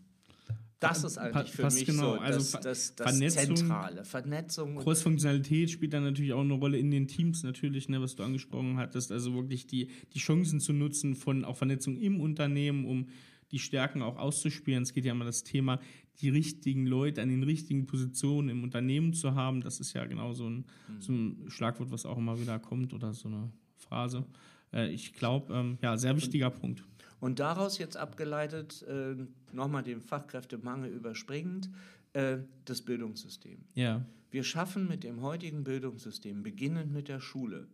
Das 0.80 1.02
ist 1.02 1.18
eigentlich 1.18 1.50
für 1.52 1.64
mich 1.64 1.86
genau. 1.86 2.14
so 2.14 2.20
also 2.20 2.38
das, 2.38 2.62
das, 2.62 2.94
das 2.94 3.10
Vernetzung, 3.10 3.56
Zentrale. 3.56 4.04
Vernetzung. 4.04 4.76
Cross-Funktionalität 4.76 5.70
spielt 5.70 5.92
dann 5.92 6.04
natürlich 6.04 6.32
auch 6.32 6.40
eine 6.40 6.54
Rolle 6.54 6.78
in 6.78 6.90
den 6.90 7.08
Teams 7.08 7.42
natürlich, 7.42 7.88
ne, 7.88 8.00
was 8.00 8.14
du 8.14 8.22
angesprochen 8.22 8.76
hattest. 8.76 9.10
Also 9.10 9.34
wirklich 9.34 9.66
die, 9.66 9.88
die 10.14 10.18
Chancen 10.20 10.60
zu 10.60 10.72
nutzen 10.72 11.16
von 11.16 11.44
auch 11.44 11.56
Vernetzung 11.56 11.96
im 11.96 12.20
Unternehmen, 12.20 12.84
um 12.84 13.08
die 13.50 13.58
Stärken 13.58 14.02
auch 14.02 14.18
auszuspielen. 14.18 14.82
Es 14.82 14.92
geht 14.92 15.04
ja 15.04 15.12
immer 15.12 15.24
das 15.24 15.42
Thema, 15.42 15.80
die 16.20 16.28
richtigen 16.28 16.86
Leute 16.86 17.22
an 17.22 17.28
den 17.28 17.42
richtigen 17.42 17.86
Positionen 17.86 18.48
im 18.48 18.62
Unternehmen 18.62 19.12
zu 19.14 19.34
haben. 19.34 19.60
Das 19.60 19.80
ist 19.80 19.92
ja 19.94 20.04
genau 20.04 20.32
so 20.32 20.48
ein, 20.48 20.56
mhm. 20.88 21.00
so 21.00 21.12
ein 21.12 21.44
Schlagwort, 21.48 21.90
was 21.90 22.06
auch 22.06 22.18
immer 22.18 22.40
wieder 22.40 22.58
kommt 22.58 22.92
oder 22.92 23.14
so 23.14 23.28
eine 23.28 23.50
Phrase. 23.76 24.26
Äh, 24.72 24.92
ich 24.92 25.12
glaube, 25.14 25.52
ähm, 25.54 25.78
ja, 25.82 25.96
sehr 25.96 26.16
wichtiger 26.16 26.52
Und 26.52 26.60
Punkt. 26.60 26.84
Und 27.20 27.40
daraus 27.40 27.78
jetzt 27.78 27.96
abgeleitet, 27.96 28.82
äh, 28.82 29.16
nochmal 29.52 29.82
den 29.82 30.00
Fachkräftemangel 30.00 30.90
überspringend, 30.90 31.70
äh, 32.12 32.38
das 32.64 32.82
Bildungssystem. 32.82 33.64
Ja. 33.74 34.04
Wir 34.30 34.44
schaffen 34.44 34.88
mit 34.88 35.04
dem 35.04 35.22
heutigen 35.22 35.64
Bildungssystem, 35.64 36.42
beginnend 36.42 36.92
mit 36.92 37.08
der 37.08 37.20
Schule 37.20 37.68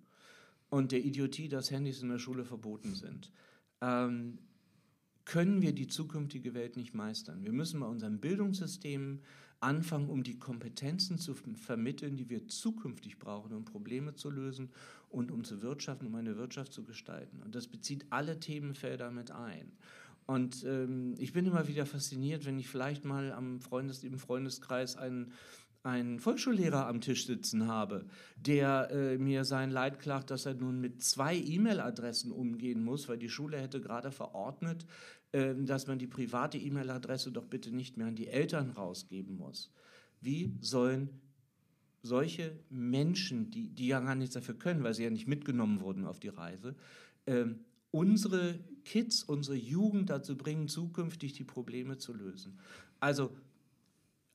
und 0.70 0.92
der 0.92 1.05
Idiotie, 1.05 1.49
dass 1.49 1.70
Handys 1.70 2.03
in 2.03 2.09
der 2.09 2.18
Schule 2.18 2.45
verboten 2.45 2.95
sind, 2.95 3.30
ähm, 3.80 4.38
können 5.24 5.62
wir 5.62 5.72
die 5.72 5.86
zukünftige 5.86 6.55
Welt 6.55 6.76
nicht 6.76 6.95
meistern. 6.95 7.45
Wir 7.45 7.53
müssen 7.53 7.80
bei 7.80 7.86
unserem 7.86 8.18
Bildungssystem 8.18 9.20
anfangen, 9.64 10.10
um 10.10 10.22
die 10.22 10.38
Kompetenzen 10.38 11.18
zu 11.18 11.34
vermitteln, 11.34 12.16
die 12.16 12.28
wir 12.28 12.46
zukünftig 12.46 13.18
brauchen, 13.18 13.54
um 13.54 13.64
Probleme 13.64 14.14
zu 14.14 14.30
lösen 14.30 14.70
und 15.08 15.30
um 15.32 15.42
zu 15.42 15.62
wirtschaften, 15.62 16.06
um 16.06 16.14
eine 16.14 16.36
Wirtschaft 16.36 16.72
zu 16.72 16.84
gestalten. 16.84 17.42
Und 17.42 17.54
das 17.54 17.66
bezieht 17.66 18.04
alle 18.10 18.38
Themenfelder 18.38 19.10
mit 19.10 19.30
ein. 19.30 19.72
Und 20.26 20.64
ähm, 20.64 21.14
ich 21.18 21.32
bin 21.32 21.46
immer 21.46 21.66
wieder 21.68 21.86
fasziniert, 21.86 22.44
wenn 22.46 22.58
ich 22.58 22.68
vielleicht 22.68 23.04
mal 23.04 23.32
am 23.32 23.60
Freundes, 23.60 24.04
im 24.04 24.18
Freundeskreis 24.18 24.96
einen, 24.96 25.32
einen 25.82 26.18
Volksschullehrer 26.18 26.86
am 26.86 27.00
Tisch 27.00 27.26
sitzen 27.26 27.66
habe, 27.66 28.06
der 28.36 28.90
äh, 28.90 29.18
mir 29.18 29.44
sein 29.44 29.70
Leid 29.70 29.98
klagt, 29.98 30.30
dass 30.30 30.46
er 30.46 30.54
nun 30.54 30.80
mit 30.80 31.02
zwei 31.02 31.36
E-Mail-Adressen 31.36 32.32
umgehen 32.32 32.82
muss, 32.82 33.08
weil 33.08 33.18
die 33.18 33.28
Schule 33.28 33.58
hätte 33.58 33.80
gerade 33.80 34.10
verordnet, 34.10 34.86
dass 35.35 35.89
man 35.89 35.99
die 35.99 36.07
private 36.07 36.59
E-Mail-Adresse 36.59 37.32
doch 37.32 37.47
bitte 37.47 37.74
nicht 37.74 37.97
mehr 37.97 38.07
an 38.07 38.14
die 38.14 38.28
Eltern 38.28 38.70
rausgeben 38.70 39.37
muss. 39.37 39.72
Wie 40.20 40.57
sollen 40.61 41.09
solche 42.03 42.57
Menschen, 42.70 43.51
die, 43.51 43.68
die 43.68 43.89
ja 43.89 43.99
gar 44.01 44.14
nichts 44.14 44.35
dafür 44.35 44.55
können, 44.55 44.85
weil 44.85 44.95
sie 44.95 45.03
ja 45.03 45.11
nicht 45.11 45.26
mitgenommen 45.26 45.80
wurden 45.80 46.05
auf 46.05 46.20
die 46.20 46.28
Reise, 46.28 46.76
äh, 47.26 47.47
unsere 47.91 48.59
Kids, 48.85 49.22
unsere 49.22 49.57
Jugend 49.57 50.11
dazu 50.11 50.37
bringen, 50.37 50.68
zukünftig 50.68 51.32
die 51.32 51.45
Probleme 51.45 51.97
zu 51.97 52.12
lösen. 52.12 52.59
Also 53.01 53.35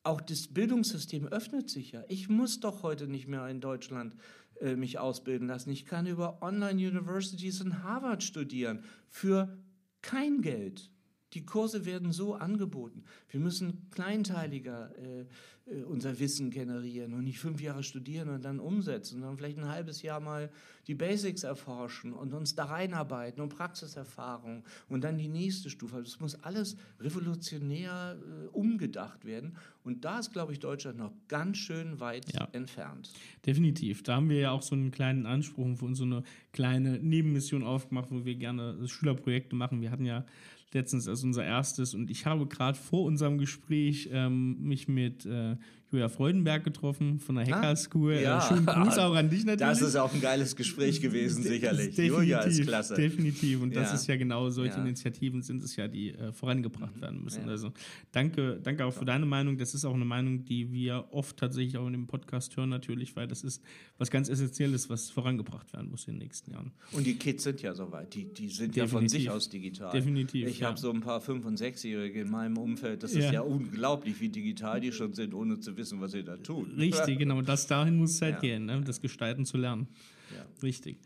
auch 0.04 0.22
das 0.22 0.48
Bildungssystem 0.48 1.28
öffnet 1.28 1.70
sich 1.70 1.92
ja. 1.92 2.04
Ich 2.08 2.30
muss 2.30 2.60
doch 2.60 2.84
heute 2.84 3.08
nicht 3.08 3.28
mehr 3.28 3.48
in 3.48 3.62
Deutschland 3.62 4.16
äh, 4.60 4.76
mich 4.76 4.98
ausbilden 4.98 5.48
lassen. 5.48 5.70
Ich 5.70 5.86
kann 5.86 6.08
über 6.08 6.42
Online-Universities 6.42 7.62
in 7.62 7.84
Harvard 7.84 8.24
studieren 8.24 8.84
für 9.08 9.58
kein 10.02 10.42
Geld. 10.42 10.92
Die 11.34 11.46
Kurse 11.46 11.86
werden 11.86 12.12
so 12.12 12.36
angeboten. 12.36 13.04
Wir 13.30 13.40
müssen 13.40 13.90
kleinteiliger 13.92 14.92
äh, 14.98 15.26
äh, 15.70 15.84
unser 15.84 16.20
Wissen 16.20 16.50
generieren 16.50 17.14
und 17.14 17.24
nicht 17.24 17.40
fünf 17.40 17.62
Jahre 17.62 17.84
studieren 17.84 18.30
und 18.30 18.44
dann 18.44 18.60
umsetzen, 18.60 19.20
sondern 19.20 19.38
vielleicht 19.38 19.58
ein 19.58 19.68
halbes 19.68 20.02
Jahr 20.02 20.20
mal 20.20 20.50
die 20.88 20.96
Basics 20.96 21.44
erforschen 21.44 22.14
und 22.14 22.34
uns 22.34 22.56
da 22.56 22.66
reinarbeiten 22.66 23.42
und 23.42 23.50
Praxiserfahrung 23.50 24.64
und 24.88 25.04
dann 25.04 25.18
die 25.18 25.28
nächste 25.28 25.70
Stufe. 25.70 25.98
Also 25.98 26.12
das 26.12 26.20
muss 26.20 26.36
alles 26.44 26.78
revolutionär 27.00 28.18
äh, 28.18 28.48
umgedacht 28.48 29.26
werden. 29.26 29.58
Und 29.84 30.06
da 30.06 30.20
ist, 30.20 30.32
glaube 30.32 30.54
ich, 30.54 30.60
Deutschland 30.60 30.98
noch 30.98 31.14
ganz 31.28 31.58
schön 31.58 32.00
weit 32.00 32.32
ja. 32.34 32.48
entfernt. 32.52 33.12
Definitiv. 33.46 34.04
Da 34.04 34.16
haben 34.16 34.30
wir 34.30 34.40
ja 34.40 34.52
auch 34.52 34.62
so 34.62 34.76
einen 34.76 34.92
kleinen 34.92 35.26
Anspruch 35.26 35.78
für 35.78 35.86
uns, 35.86 36.00
so 36.00 36.04
eine 36.04 36.24
kleine 36.52 37.00
Nebenmission 37.00 37.64
aufgemacht, 37.64 38.10
wo 38.12 38.26
wir 38.26 38.36
gerne 38.36 38.88
Schülerprojekte 38.88 39.56
machen. 39.56 39.82
Wir 39.82 39.92
hatten 39.92 40.06
ja 40.06 40.26
letztens 40.74 41.08
als 41.08 41.24
unser 41.24 41.44
erstes. 41.44 41.94
Und 41.94 42.10
ich 42.10 42.26
habe 42.26 42.48
gerade 42.48 42.78
vor 42.78 43.04
unserem 43.04 43.38
Gespräch 43.38 44.10
ähm, 44.12 44.62
mich 44.62 44.88
mit 44.88 45.26
äh, 45.26 45.56
Julia 45.92 46.08
Freudenberg 46.08 46.64
getroffen 46.64 47.20
von 47.20 47.36
der 47.36 47.48
Hacker 47.48 47.76
School. 47.76 48.14
Ah, 48.14 48.22
ja. 48.22 48.38
Äh, 48.38 48.48
schönen 48.48 48.66
Gruß 48.68 48.98
auch 49.00 49.16
an 49.16 49.30
dich 49.30 49.44
natürlich. 49.44 49.80
Das 49.80 49.82
ist 49.82 49.96
auch 49.96 50.14
ein 50.14 50.22
geiles 50.22 50.56
Gespräch 50.56 51.02
gewesen, 51.02 51.42
sicherlich. 51.42 51.98
Julia 51.98 52.42
ist 52.42 52.62
klasse. 52.62 52.94
Definitiv. 52.94 53.62
Und 53.64 53.76
das 53.76 53.94
ist 53.94 54.06
ja 54.08 54.16
genau 54.16 54.50
solche 54.52 54.76
ja. 54.76 54.84
Initiativen 54.84 55.42
sind 55.42 55.64
es 55.64 55.76
ja, 55.76 55.88
die 55.88 56.12
äh, 56.12 56.32
vorangebracht 56.32 56.96
mhm. 56.98 57.02
werden 57.02 57.24
müssen. 57.24 57.50
Also 57.50 57.74
danke, 58.12 58.60
danke 58.62 58.86
auch 58.86 58.94
für 58.94 59.06
deine 59.06 59.26
Meinung. 59.26 59.58
Das 59.58 59.74
ist 59.74 59.84
auch 59.84 59.96
eine 59.96 60.06
Meinung, 60.06 60.46
die 60.46 60.72
wir 60.72 61.06
oft 61.12 61.38
tatsächlich 61.38 61.78
auch 61.78 61.88
in 61.88 61.94
dem 61.94 62.06
Podcast 62.06 62.56
hören 62.56 62.70
natürlich, 62.70 63.16
weil 63.16 63.28
das 63.28 63.44
ist 63.44 63.64
was 63.98 64.12
ganz 64.12 64.30
Essentielles, 64.30 64.92
was 64.92 65.10
vorangebracht 65.10 65.74
werden 65.74 65.90
muss 65.90 66.08
in 66.08 66.14
den 66.14 66.20
nächsten 66.20 66.52
Jahren. 66.52 66.72
Und 66.92 67.08
die 67.08 67.16
Kids 67.16 67.44
sind 67.44 67.64
ja 67.64 67.74
soweit. 67.74 68.14
Die, 68.14 68.26
die 68.32 68.50
sind 68.50 68.76
Definitiv. 68.76 68.78
ja 68.78 68.88
von 68.88 69.10
sich 69.10 69.30
aus 69.32 69.50
digital. 69.50 69.92
Definitiv. 69.92 70.48
Ich 70.48 70.62
habe 70.62 70.78
so 70.78 70.92
ein 70.92 71.02
paar 71.02 71.20
Fünf- 71.20 71.46
und 71.46 71.58
Sechsjährige 71.58 72.22
in 72.22 72.30
meinem 72.30 72.58
Umfeld. 72.58 73.02
Das 73.02 73.14
ist 73.14 73.32
ja 73.32 73.42
unglaublich, 73.42 74.22
wie 74.22 74.30
digital 74.30 74.80
die 74.80 74.92
schon 74.92 75.14
sind, 75.14 75.34
ohne 75.34 75.60
zu 75.60 75.79
wissen, 75.80 76.00
was 76.00 76.12
sie 76.12 76.24
da 76.24 76.38
tun. 76.38 76.72
Richtig, 76.78 77.18
genau. 77.18 77.42
Das 77.42 77.66
dahin 77.66 77.98
muss 77.98 78.12
es 78.12 78.22
halt 78.22 78.36
ja. 78.36 78.40
gehen, 78.42 78.66
ne? 78.66 78.82
das 78.86 79.02
Gestalten 79.02 79.46
zu 79.46 79.58
lernen. 79.58 79.88
Ja. 80.36 80.46
Richtig. 80.62 81.00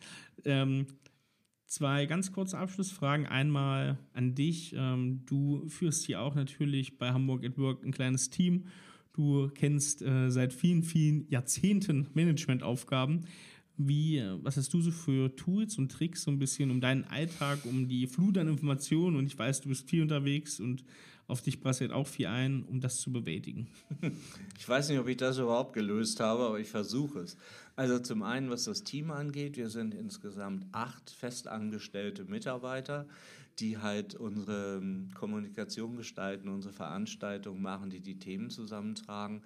Ähm, 0.43 0.87
zwei 1.67 2.05
ganz 2.05 2.31
kurze 2.31 2.57
Abschlussfragen. 2.57 3.25
Einmal 3.25 3.97
an 4.13 4.35
dich. 4.35 4.75
Ähm, 4.77 5.21
du 5.25 5.65
führst 5.67 6.05
hier 6.05 6.21
auch 6.21 6.35
natürlich 6.35 6.97
bei 6.97 7.11
Hamburg 7.11 7.45
at 7.45 7.57
Work 7.57 7.85
ein 7.85 7.91
kleines 7.91 8.29
Team. 8.29 8.65
Du 9.13 9.49
kennst 9.49 10.01
äh, 10.01 10.29
seit 10.29 10.53
vielen, 10.53 10.83
vielen 10.83 11.27
Jahrzehnten 11.29 12.07
Managementaufgaben. 12.13 13.27
Wie, 13.77 14.17
äh, 14.17 14.37
was 14.41 14.57
hast 14.57 14.73
du 14.73 14.81
so 14.81 14.91
für 14.91 15.35
Tools 15.35 15.77
und 15.77 15.91
Tricks 15.91 16.23
so 16.23 16.31
ein 16.31 16.39
bisschen 16.39 16.69
um 16.71 16.81
deinen 16.81 17.05
Alltag, 17.05 17.59
um 17.65 17.87
die 17.87 18.07
Flut 18.07 18.37
an 18.37 18.47
Informationen 18.47 19.15
und 19.15 19.25
ich 19.25 19.37
weiß, 19.37 19.61
du 19.61 19.69
bist 19.69 19.89
viel 19.89 20.01
unterwegs 20.01 20.59
und 20.59 20.83
auf 21.27 21.41
dich 21.41 21.61
passiert 21.61 21.91
auch 21.91 22.07
viel 22.07 22.27
ein, 22.27 22.63
um 22.63 22.81
das 22.81 22.99
zu 22.99 23.11
bewältigen? 23.11 23.67
Ich 24.59 24.69
weiß 24.69 24.89
nicht, 24.89 24.99
ob 24.99 25.07
ich 25.09 25.17
das 25.17 25.39
überhaupt 25.39 25.73
gelöst 25.73 26.21
habe, 26.21 26.43
aber 26.43 26.59
ich 26.59 26.69
versuche 26.69 27.19
es. 27.19 27.35
Also 27.75 27.99
zum 27.99 28.23
einen, 28.23 28.49
was 28.49 28.63
das 28.63 28.83
Team 28.83 29.11
angeht, 29.11 29.57
wir 29.57 29.69
sind 29.69 29.93
insgesamt 29.93 30.65
acht 30.71 31.09
festangestellte 31.09 32.23
Mitarbeiter, 32.23 33.05
die 33.59 33.77
halt 33.77 34.15
unsere 34.15 34.77
ähm, 34.77 35.09
Kommunikation 35.15 35.97
gestalten, 35.97 36.49
unsere 36.49 36.73
Veranstaltungen 36.73 37.61
machen, 37.61 37.89
die 37.89 37.99
die 37.99 38.19
Themen 38.19 38.49
zusammentragen. 38.49 39.41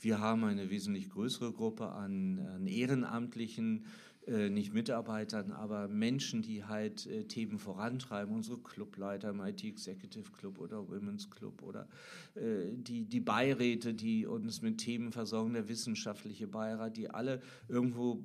Wir 0.00 0.20
haben 0.20 0.44
eine 0.44 0.70
wesentlich 0.70 1.10
größere 1.10 1.52
Gruppe 1.52 1.90
an, 1.90 2.40
an 2.54 2.66
Ehrenamtlichen, 2.66 3.86
äh, 4.26 4.50
nicht 4.50 4.72
Mitarbeitern, 4.72 5.50
aber 5.50 5.88
Menschen, 5.88 6.42
die 6.42 6.64
halt 6.64 7.06
äh, 7.06 7.24
Themen 7.24 7.58
vorantreiben, 7.58 8.32
unsere 8.32 8.58
Clubleiter 8.58 9.30
im 9.30 9.40
IT 9.40 9.64
Executive 9.64 10.30
Club 10.30 10.60
oder 10.60 10.88
Women's 10.88 11.28
Club 11.28 11.60
oder 11.62 11.88
äh, 12.36 12.72
die, 12.72 13.04
die 13.04 13.18
Beiräte, 13.18 13.94
die 13.94 14.24
uns 14.26 14.62
mit 14.62 14.78
Themen 14.78 15.10
versorgen, 15.10 15.54
der 15.54 15.68
wissenschaftliche 15.68 16.46
Beirat, 16.46 16.96
die 16.96 17.10
alle 17.10 17.42
irgendwo 17.68 18.22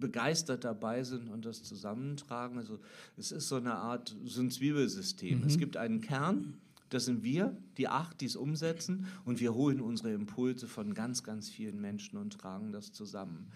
begeistert 0.00 0.64
dabei 0.64 1.02
sind 1.02 1.28
und 1.28 1.44
das 1.44 1.62
zusammentragen. 1.62 2.56
Also 2.56 2.78
es 3.18 3.30
ist 3.30 3.48
so 3.48 3.56
eine 3.56 3.74
Art, 3.74 4.16
so 4.24 4.40
ein 4.40 4.50
Zwiebelsystem. 4.50 5.40
Mhm. 5.40 5.46
Es 5.46 5.58
gibt 5.58 5.76
einen 5.76 6.00
Kern, 6.00 6.54
Das 6.88 7.04
sind 7.04 7.22
wir, 7.22 7.54
die 7.76 7.88
acht, 7.88 8.22
die 8.22 8.26
es 8.26 8.36
umsetzen. 8.36 9.06
Und 9.26 9.40
wir 9.40 9.52
holen 9.52 9.82
unsere 9.82 10.12
Impulse 10.12 10.66
von 10.66 10.94
ganz, 10.94 11.22
ganz 11.22 11.50
vielen 11.50 11.82
Menschen 11.82 12.16
und 12.16 12.32
tragen 12.32 12.72
das 12.72 12.92
zusammen. 12.92 13.50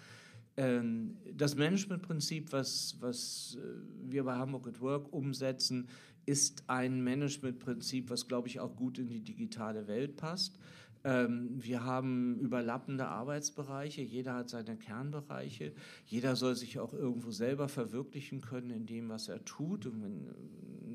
Ähm, 0.57 1.17
das 1.35 1.57
Managementprinzip, 1.57 2.53
was, 2.53 2.97
was 3.01 3.57
äh, 3.61 4.11
wir 4.11 4.25
bei 4.25 4.35
Hamburg 4.35 4.69
at 4.69 4.81
Work 4.81 5.13
umsetzen, 5.13 5.89
ist 6.27 6.65
ein 6.69 7.03
Managementprinzip, 7.03 8.11
was, 8.11 8.29
glaube 8.29 8.49
ich, 8.49 8.61
auch 8.61 8.77
gut 8.77 8.99
in 8.99 9.09
die 9.09 9.23
digitale 9.23 9.87
Welt 9.89 10.17
passt. 10.17 10.59
Ähm, 11.05 11.51
wir 11.53 11.85
haben 11.85 12.39
überlappende 12.39 13.07
Arbeitsbereiche, 13.09 14.03
jeder 14.03 14.35
hat 14.35 14.51
seine 14.51 14.77
Kernbereiche, 14.77 15.73
jeder 16.07 16.37
soll 16.37 16.55
sich 16.55 16.79
auch 16.79 16.93
irgendwo 16.93 17.33
selber 17.33 17.69
verwirklichen 17.69 18.41
können 18.41 18.71
in 18.71 18.87
dem, 18.87 19.09
was 19.09 19.29
er 19.29 19.45
tut. 19.45 19.87
Und 19.87 20.03
wenn 20.03 20.29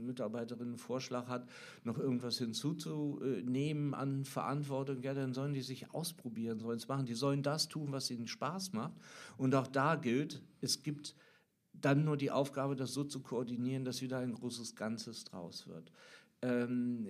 Mitarbeiterin 0.08 0.70
einen 0.70 0.78
Vorschlag 0.78 1.28
hat, 1.28 1.48
noch 1.84 1.98
irgendwas 1.98 2.38
hinzuzunehmen 2.38 3.94
an 3.94 4.26
Verantwortung, 4.26 5.02
ja, 5.04 5.14
dann 5.14 5.34
sollen 5.34 5.54
die 5.54 5.62
sich 5.62 5.94
ausprobieren, 5.94 6.60
sollen 6.60 6.78
es 6.78 6.88
machen. 6.88 7.06
Die 7.06 7.14
sollen 7.14 7.44
das 7.44 7.68
tun, 7.68 7.92
was 7.92 8.10
ihnen 8.10 8.28
Spaß 8.28 8.74
macht. 8.74 8.94
Und 9.38 9.54
auch 9.54 9.68
da 9.68 9.96
gilt, 9.96 10.42
es 10.62 10.82
gibt 10.84 11.16
dann 11.74 12.06
nur 12.06 12.18
die 12.18 12.32
Aufgabe, 12.32 12.76
das 12.76 12.94
so 12.94 13.04
zu 13.04 13.22
koordinieren, 13.22 13.86
dass 13.86 14.02
wieder 14.02 14.20
ein 14.20 14.34
großes 14.34 14.76
Ganzes 14.76 15.26
draus 15.26 15.68
wird. 15.68 15.92
Ähm, 16.42 17.08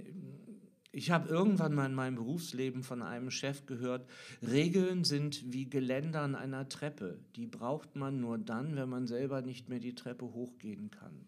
ich 0.91 1.11
habe 1.11 1.29
irgendwann 1.29 1.75
mal 1.75 1.85
in 1.85 1.93
meinem 1.93 2.15
Berufsleben 2.15 2.81
von 2.81 3.01
einem 3.01 3.29
Chef 3.29 3.65
gehört, 3.65 4.09
Regeln 4.41 5.03
sind 5.03 5.53
wie 5.53 5.69
Geländer 5.69 6.21
an 6.21 6.35
einer 6.35 6.69
Treppe. 6.69 7.19
Die 7.35 7.45
braucht 7.45 7.95
man 7.95 8.19
nur 8.19 8.37
dann, 8.37 8.75
wenn 8.75 8.89
man 8.89 9.05
selber 9.05 9.41
nicht 9.41 9.69
mehr 9.69 9.79
die 9.79 9.95
Treppe 9.95 10.25
hochgehen 10.33 10.89
kann. 10.89 11.25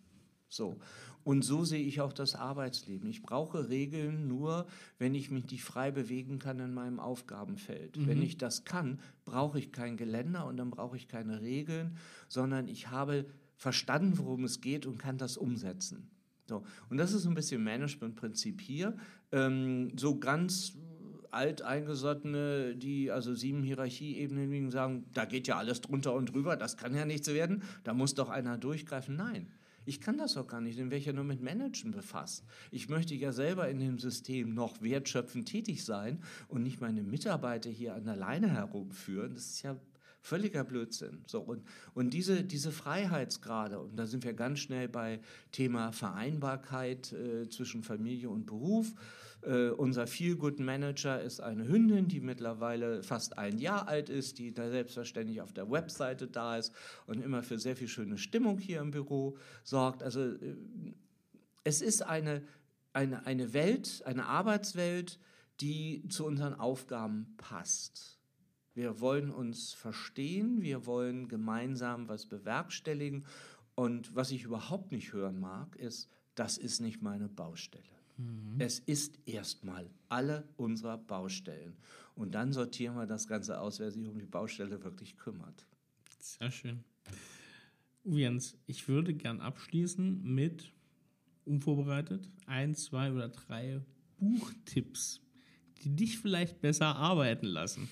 So. 0.50 0.80
Und 1.24 1.44
so 1.44 1.64
sehe 1.64 1.84
ich 1.84 2.02
auch 2.02 2.14
das 2.14 2.36
Arbeitsleben. 2.36 3.08
Ich 3.10 3.22
brauche 3.22 3.70
Regeln 3.70 4.28
nur, 4.28 4.66
wenn 4.98 5.14
ich 5.14 5.30
mich 5.30 5.50
nicht 5.52 5.64
frei 5.64 5.92
bewegen 5.92 6.40
kann 6.40 6.60
in 6.60 6.74
meinem 6.74 7.00
Aufgabenfeld. 7.00 7.98
Mhm. 7.98 8.08
Wenn 8.08 8.22
ich 8.22 8.38
das 8.38 8.66
kann, 8.66 9.00
brauche 9.26 9.60
ich 9.60 9.72
kein 9.72 9.96
Geländer 9.96 10.48
und 10.48 10.58
dann 10.58 10.72
brauche 10.72 10.98
ich 10.98 11.08
keine 11.08 11.42
Regeln, 11.42 11.98
sondern 12.28 12.68
ich 12.68 12.90
habe 12.90 13.26
verstanden, 13.56 14.18
worum 14.18 14.44
es 14.44 14.62
geht 14.62 14.86
und 14.86 14.98
kann 14.98 15.18
das 15.18 15.38
umsetzen. 15.38 16.10
So. 16.48 16.64
Und 16.90 16.98
das 16.98 17.14
ist 17.14 17.28
ein 17.28 17.36
bisschen 17.36 17.64
Managementprinzip 17.64 18.60
hier. 18.62 18.98
Ähm, 19.32 19.92
so 19.98 20.18
ganz 20.18 20.74
alteingesottene, 21.32 22.76
die 22.76 23.12
also 23.12 23.36
sieben 23.36 23.62
Hierarchieebenen 23.62 24.50
liegen, 24.50 24.72
sagen, 24.72 25.06
da 25.14 25.26
geht 25.26 25.48
ja 25.48 25.58
alles 25.58 25.82
drunter 25.82 26.14
und 26.14 26.34
drüber, 26.34 26.56
das 26.56 26.76
kann 26.76 26.96
ja 26.96 27.06
nichts 27.06 27.28
werden, 27.28 27.62
da 27.84 27.94
muss 27.94 28.16
doch 28.16 28.30
einer 28.30 28.58
durchgreifen. 28.58 29.16
Nein, 29.16 29.48
ich 29.86 30.02
kann 30.02 30.18
das 30.18 30.38
auch 30.38 30.48
gar 30.48 30.62
nicht, 30.62 30.78
denn 30.78 30.90
wäre 30.90 31.00
ich 31.00 31.06
ja 31.06 31.14
nur 31.14 31.24
mit 31.24 31.42
Managen 31.42 31.92
befasst. 31.92 32.44
Ich 32.72 32.90
möchte 32.90 33.16
ja 33.16 33.32
selber 33.32 33.70
in 33.70 33.80
dem 33.80 34.00
System 34.00 34.54
noch 34.54 34.82
wertschöpfend 34.82 35.48
tätig 35.48 35.84
sein 35.84 36.22
und 36.48 36.64
nicht 36.64 36.82
meine 36.82 37.04
Mitarbeiter 37.04 37.70
hier 37.70 37.96
an 37.96 38.06
der 38.06 38.16
Leine 38.16 38.50
herumführen. 38.50 39.34
Das 39.34 39.46
ist 39.46 39.62
ja 39.64 39.78
Völliger 40.22 40.64
Blödsinn. 40.64 41.24
So, 41.28 41.40
und, 41.40 41.64
und 41.94 42.14
diese, 42.14 42.44
diese 42.44 42.72
Freiheitsgrade, 42.72 43.80
und 43.80 43.96
da 43.96 44.06
sind 44.06 44.24
wir 44.24 44.34
ganz 44.34 44.60
schnell 44.60 44.90
bei 44.90 45.22
Thema 45.52 45.92
Vereinbarkeit 45.92 47.14
äh, 47.14 47.50
zwischen 47.50 47.84
Familie 47.84 48.30
und 48.30 48.46
Beruf. 48.46 48.94
Äh, 49.42 49.70
unser 49.70 50.08
Feel-Good 50.08 50.60
Manager 50.60 51.22
ist 51.22 51.40
eine 51.40 51.68
Hündin, 51.68 52.08
die 52.08 52.20
mittlerweile 52.20 53.04
fast 53.04 53.38
ein 53.38 53.58
Jahr 53.58 53.88
alt 53.88 54.10
ist, 54.10 54.38
die 54.38 54.54
da 54.54 54.70
selbstverständlich 54.70 55.42
auf 55.42 55.54
der 55.54 55.70
Webseite 55.72 56.28
da 56.28 56.58
ist 56.58 56.74
und 57.08 57.22
immer 57.22 57.44
für 57.44 57.58
sehr 57.58 57.76
viel 57.76 57.88
schöne 57.88 58.18
Stimmung 58.18 58.58
hier 58.58 58.82
im 58.82 58.92
Büro 58.92 59.38
sorgt. 59.64 60.04
Also 60.04 60.34
äh, 60.34 60.56
es 61.64 61.82
ist 61.82 62.02
eine, 62.02 62.44
eine, 62.94 63.26
eine 63.26 63.54
Welt, 63.54 64.02
eine 64.06 64.26
Arbeitswelt, 64.26 65.20
die 65.62 66.08
zu 66.10 66.26
unseren 66.26 66.54
Aufgaben 66.54 67.36
passt. 67.38 68.20
Wir 68.74 69.02
wollen 69.02 69.30
uns 69.30 69.74
verstehen, 69.74 70.62
wir 70.62 70.86
wollen 70.86 71.28
gemeinsam 71.28 72.08
was 72.08 72.28
bewerkstelligen. 72.28 73.26
Und 73.76 74.16
was 74.16 74.32
ich 74.32 74.44
überhaupt 74.44 74.92
nicht 74.92 75.14
hören 75.14 75.40
mag, 75.40 75.76
ist, 75.76 76.10
das 76.36 76.58
ist 76.58 76.80
nicht 76.80 77.02
meine 77.02 77.28
Baustelle. 77.28 77.99
Mhm. 78.20 78.60
Es 78.60 78.80
ist 78.80 79.18
erstmal 79.26 79.90
alle 80.10 80.48
unserer 80.58 80.98
Baustellen. 80.98 81.78
Und 82.16 82.36
dann 82.36 82.52
sortieren 82.52 82.96
wir 82.96 83.06
das 83.06 83.28
Ganze 83.28 83.60
aus, 83.60 83.80
wer 83.80 83.92
sich 83.92 84.08
um 84.08 84.20
die 84.20 84.26
Baustelle 84.26 84.84
wirklich 84.84 85.18
kümmert. 85.18 85.66
Sehr 86.20 86.52
schön. 86.52 86.84
Jens, 88.04 88.58
ich 88.66 88.88
würde 88.88 89.14
gern 89.14 89.40
abschließen 89.40 90.22
mit, 90.24 90.74
unvorbereitet, 91.46 92.30
ein, 92.46 92.76
zwei 92.76 93.12
oder 93.12 93.30
drei 93.30 93.82
Buchtipps, 94.18 95.22
die 95.82 95.96
dich 95.96 96.20
vielleicht 96.20 96.60
besser 96.60 96.96
arbeiten 96.96 97.46
lassen. 97.46 97.88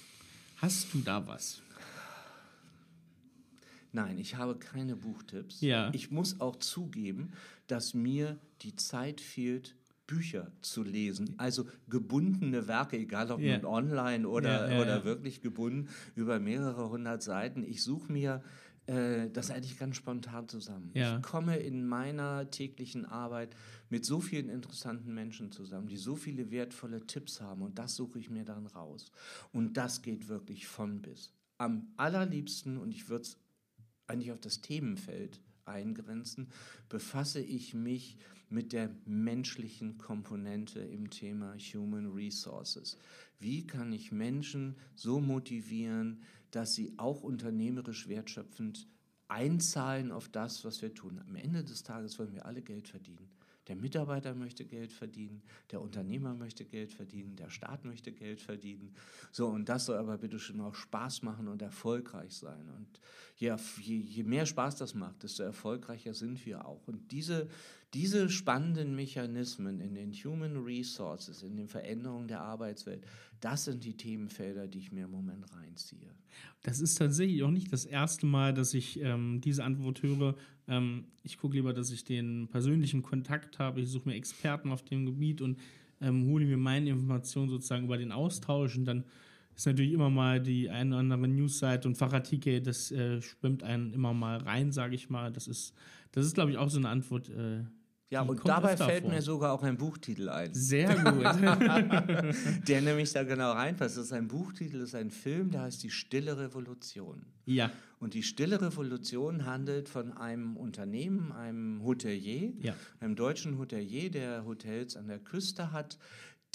Hast 0.57 0.93
du 0.93 0.99
da 0.99 1.25
was? 1.25 1.61
Nein, 3.93 4.17
ich 4.17 4.35
habe 4.35 4.57
keine 4.59 4.95
Buchtipps. 4.97 5.61
Ja. 5.61 5.89
Ich 5.93 6.11
muss 6.11 6.41
auch 6.41 6.57
zugeben, 6.57 7.31
dass 7.67 7.93
mir 7.93 8.37
die 8.61 8.75
Zeit 8.75 9.21
fehlt, 9.21 9.75
Bücher 10.07 10.51
zu 10.61 10.83
lesen, 10.83 11.35
also 11.37 11.67
gebundene 11.89 12.67
Werke, 12.67 12.97
egal 12.97 13.29
ob 13.29 13.41
yeah. 13.41 13.63
online 13.65 14.27
oder, 14.27 14.69
ja, 14.69 14.75
ja, 14.75 14.81
oder 14.81 15.03
wirklich 15.03 15.41
gebunden 15.41 15.89
über 16.15 16.39
mehrere 16.39 16.89
hundert 16.89 17.21
Seiten. 17.21 17.63
Ich 17.63 17.83
suche 17.83 18.11
mir 18.11 18.41
äh, 18.87 19.29
das 19.29 19.51
eigentlich 19.51 19.77
ganz 19.77 19.97
spontan 19.97 20.47
zusammen. 20.47 20.91
Ich 20.93 21.21
komme 21.21 21.57
in 21.57 21.85
meiner 21.85 22.49
täglichen 22.49 23.05
Arbeit 23.05 23.55
mit 23.89 24.05
so 24.05 24.21
vielen 24.21 24.49
interessanten 24.49 25.13
Menschen 25.13 25.51
zusammen, 25.51 25.87
die 25.87 25.97
so 25.97 26.15
viele 26.15 26.51
wertvolle 26.51 27.05
Tipps 27.05 27.41
haben 27.41 27.61
und 27.61 27.77
das 27.77 27.95
suche 27.95 28.17
ich 28.17 28.29
mir 28.29 28.45
dann 28.45 28.65
raus. 28.65 29.11
Und 29.51 29.75
das 29.75 30.01
geht 30.01 30.29
wirklich 30.29 30.67
von 30.67 31.01
bis. 31.01 31.33
Am 31.57 31.87
allerliebsten, 31.97 32.77
und 32.77 32.91
ich 32.91 33.09
würde 33.09 33.23
es 33.23 33.37
eigentlich 34.07 34.31
auf 34.31 34.39
das 34.39 34.61
Themenfeld 34.61 35.41
eingrenzen, 35.67 36.47
befasse 36.89 37.39
ich 37.39 37.73
mich 37.73 38.17
mit 38.49 38.73
der 38.73 38.89
menschlichen 39.05 39.97
Komponente 39.97 40.79
im 40.79 41.09
Thema 41.09 41.55
Human 41.57 42.11
Resources. 42.11 42.97
Wie 43.39 43.67
kann 43.67 43.91
ich 43.91 44.11
Menschen 44.11 44.75
so 44.95 45.19
motivieren, 45.19 46.23
dass 46.51 46.73
sie 46.73 46.93
auch 46.97 47.23
unternehmerisch 47.23 48.07
wertschöpfend 48.07 48.87
einzahlen 49.27 50.11
auf 50.11 50.29
das, 50.29 50.63
was 50.63 50.81
wir 50.81 50.93
tun? 50.93 51.19
Am 51.27 51.35
Ende 51.35 51.63
des 51.63 51.83
Tages 51.83 52.17
wollen 52.17 52.33
wir 52.33 52.45
alle 52.45 52.61
Geld 52.61 52.87
verdienen. 52.87 53.29
Der 53.67 53.75
Mitarbeiter 53.75 54.33
möchte 54.33 54.65
Geld 54.65 54.91
verdienen, 54.91 55.41
der 55.71 55.81
Unternehmer 55.81 56.33
möchte 56.33 56.63
Geld 56.63 56.91
verdienen, 56.91 57.35
der 57.35 57.49
Staat 57.49 57.83
möchte 57.83 58.11
Geld 58.11 58.41
verdienen. 58.41 58.95
So, 59.31 59.47
und 59.47 59.67
das 59.67 59.85
soll 59.85 59.97
aber 59.97 60.17
bitte 60.17 60.39
schon 60.39 60.61
auch 60.61 60.75
Spaß 60.75 61.23
machen 61.23 61.47
und 61.47 61.61
erfolgreich 61.61 62.33
sein. 62.33 62.69
Und 62.69 62.87
je, 63.35 63.53
je, 63.81 63.97
je 63.97 64.23
mehr 64.23 64.45
Spaß 64.45 64.77
das 64.77 64.93
macht, 64.93 65.23
desto 65.23 65.43
erfolgreicher 65.43 66.13
sind 66.13 66.45
wir 66.45 66.65
auch. 66.65 66.87
Und 66.87 67.11
diese, 67.11 67.49
diese 67.93 68.29
spannenden 68.29 68.95
Mechanismen 68.95 69.79
in 69.79 69.95
den 69.95 70.11
Human 70.11 70.57
Resources, 70.57 71.43
in 71.43 71.55
den 71.55 71.67
Veränderungen 71.67 72.27
der 72.27 72.41
Arbeitswelt, 72.41 73.05
das 73.39 73.65
sind 73.65 73.83
die 73.83 73.95
Themenfelder, 73.95 74.67
die 74.67 74.79
ich 74.79 74.91
mir 74.91 75.05
im 75.05 75.11
Moment 75.11 75.45
reinziehe. 75.55 76.09
Das 76.63 76.79
ist 76.79 76.95
tatsächlich 76.95 77.43
auch 77.43 77.51
nicht 77.51 77.71
das 77.71 77.85
erste 77.85 78.25
Mal, 78.25 78.53
dass 78.53 78.73
ich 78.73 78.99
ähm, 78.99 79.41
diese 79.41 79.63
Antwort 79.63 80.03
höre. 80.03 80.35
Ähm, 80.67 81.05
ich 81.23 81.37
gucke 81.37 81.55
lieber, 81.55 81.73
dass 81.73 81.91
ich 81.91 82.03
den 82.03 82.47
persönlichen 82.49 83.03
Kontakt 83.03 83.59
habe. 83.59 83.81
Ich 83.81 83.89
suche 83.89 84.09
mir 84.09 84.15
Experten 84.15 84.71
auf 84.71 84.83
dem 84.83 85.05
Gebiet 85.05 85.41
und 85.41 85.57
ähm, 86.01 86.25
hole 86.27 86.45
mir 86.45 86.57
meine 86.57 86.89
Informationen 86.89 87.49
sozusagen 87.49 87.85
über 87.85 87.97
den 87.97 88.11
Austausch. 88.11 88.75
Und 88.77 88.85
dann 88.85 89.05
ist 89.55 89.65
natürlich 89.65 89.93
immer 89.93 90.09
mal 90.09 90.41
die 90.41 90.69
eine 90.69 90.91
oder 90.91 90.99
andere 90.99 91.27
Newsseite 91.27 91.87
und 91.87 91.95
Fachartikel, 91.95 92.61
das 92.61 92.91
äh, 92.91 93.21
schwimmt 93.21 93.63
einen 93.63 93.91
immer 93.93 94.13
mal 94.13 94.37
rein, 94.37 94.71
sage 94.71 94.95
ich 94.95 95.09
mal. 95.09 95.31
Das 95.31 95.47
ist, 95.47 95.73
das 96.11 96.25
ist, 96.25 96.35
glaube 96.35 96.51
ich, 96.51 96.57
auch 96.57 96.69
so 96.69 96.77
eine 96.77 96.89
Antwort, 96.89 97.29
äh, 97.29 97.63
ja, 98.09 98.21
und 98.21 98.47
dabei 98.47 98.77
fällt 98.77 99.03
vor. 99.03 99.11
mir 99.11 99.21
sogar 99.21 99.51
auch 99.51 99.63
ein 99.63 99.77
Buchtitel 99.77 100.29
ein. 100.29 100.53
Sehr 100.53 100.95
gut. 100.95 101.23
der 102.67 102.81
nämlich 102.81 103.11
da 103.11 103.23
genau 103.23 103.51
reinpasst. 103.51 103.97
Das 103.97 104.05
ist 104.05 104.13
ein 104.13 104.29
Buchtitel, 104.29 104.79
das 104.79 104.89
ist 104.89 104.95
ein 104.95 105.11
Film, 105.11 105.51
der 105.51 105.63
heißt 105.63 105.83
Die 105.83 105.89
Stille 105.89 106.37
Revolution. 106.37 107.25
Ja. 107.45 107.69
Und 107.99 108.13
die 108.13 108.23
Stille 108.23 108.61
Revolution 108.61 109.45
handelt 109.45 109.89
von 109.89 110.13
einem 110.13 110.55
Unternehmen, 110.55 111.33
einem 111.33 111.83
Hotelier, 111.83 112.53
ja. 112.61 112.75
einem 112.99 113.15
deutschen 113.15 113.57
Hotelier, 113.57 114.09
der 114.09 114.45
Hotels 114.45 114.95
an 114.95 115.07
der 115.07 115.19
Küste 115.19 115.73
hat, 115.73 115.97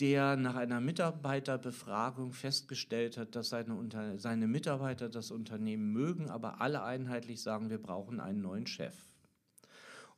der 0.00 0.36
nach 0.36 0.55
einer 0.55 0.80
Mitarbeiterbefragung 0.80 2.32
festgestellt 2.32 3.18
hat, 3.18 3.36
dass 3.36 3.50
seine, 3.50 3.74
Unter 3.74 4.18
seine 4.18 4.46
Mitarbeiter 4.46 5.11
das 5.11 5.30
Unternehmen 5.30 5.92
mögen, 5.92 6.30
aber 6.30 6.62
alle 6.62 6.82
einheitlich 6.82 7.42
sagen, 7.42 7.68
wir 7.68 7.80
brauchen 7.80 8.20
einen 8.20 8.40
neuen 8.40 8.66
Chef. 8.66 8.94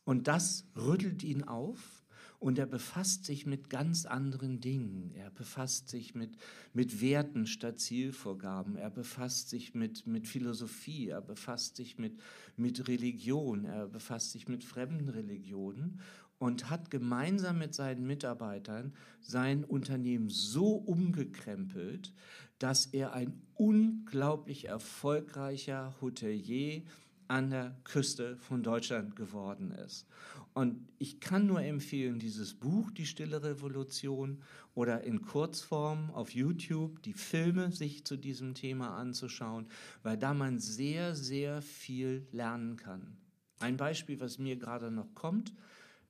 Und 0.05 0.29
das 0.29 0.67
rüttelt 0.77 1.23
ihn 1.23 1.45
auf 1.45 2.05
und 2.45 2.59
er 2.59 2.67
befasst 2.67 3.25
sich 3.25 3.47
mit 3.47 3.71
ganz 3.71 4.05
anderen 4.05 4.61
Dingen. 4.61 5.13
Er 5.15 5.31
befasst 5.31 5.89
sich 5.89 6.15
mit, 6.15 6.37
mit 6.75 7.01
Werten 7.01 7.47
statt 7.47 7.81
Zielvorgaben. 7.81 8.77
Er 8.77 8.91
befasst 8.91 9.49
sich 9.49 9.75
mit, 9.75 10.07
mit 10.07 10.29
Philosophie. 10.29 11.09
Er 11.09 11.23
befasst 11.23 11.77
sich 11.77 11.99
mit, 11.99 12.21
mit 12.57 12.87
Religion. 12.87 13.65
Er 13.65 13.87
befasst 13.87 14.33
sich 14.33 14.47
mit 14.47 14.63
fremden 14.63 15.09
Religionen 15.09 16.01
und 16.39 16.69
hat 16.69 16.91
gemeinsam 16.91 17.59
mit 17.59 17.75
seinen 17.75 18.07
Mitarbeitern 18.07 18.93
sein 19.23 19.65
Unternehmen 19.65 20.29
so 20.29 20.75
umgekrempelt, 20.75 22.13
dass 22.59 22.85
er 22.87 23.15
ein 23.15 23.41
unglaublich 23.55 24.67
erfolgreicher 24.67 25.95
Hotelier 26.03 26.83
an 27.29 27.51
der 27.51 27.77
Küste 27.85 28.37
von 28.37 28.63
Deutschland 28.63 29.17
geworden 29.17 29.71
ist. 29.71 30.07
Und 30.53 30.89
ich 30.99 31.21
kann 31.21 31.47
nur 31.47 31.63
empfehlen, 31.63 32.19
dieses 32.19 32.55
Buch, 32.55 32.91
Die 32.93 33.07
Stille 33.07 33.43
Revolution, 33.43 34.43
oder 34.75 35.05
in 35.05 35.23
Kurzform 35.23 36.11
auf 36.11 36.31
YouTube 36.31 37.03
die 37.03 37.13
Filme 37.13 37.71
sich 37.71 38.05
zu 38.05 38.17
diesem 38.17 38.55
Thema 38.55 38.97
anzuschauen, 38.97 39.69
weil 40.03 40.19
da 40.19 40.35
man 40.35 40.59
sehr, 40.59 41.15
sehr 41.15 41.63
viel 41.63 42.27
lernen 42.33 42.77
kann. 42.77 43.17
Ein 43.61 43.77
Beispiel, 43.77 44.19
was 44.21 44.39
mir 44.39 44.57
gerade 44.57 44.91
noch 44.91 45.15
kommt, 45.15 45.55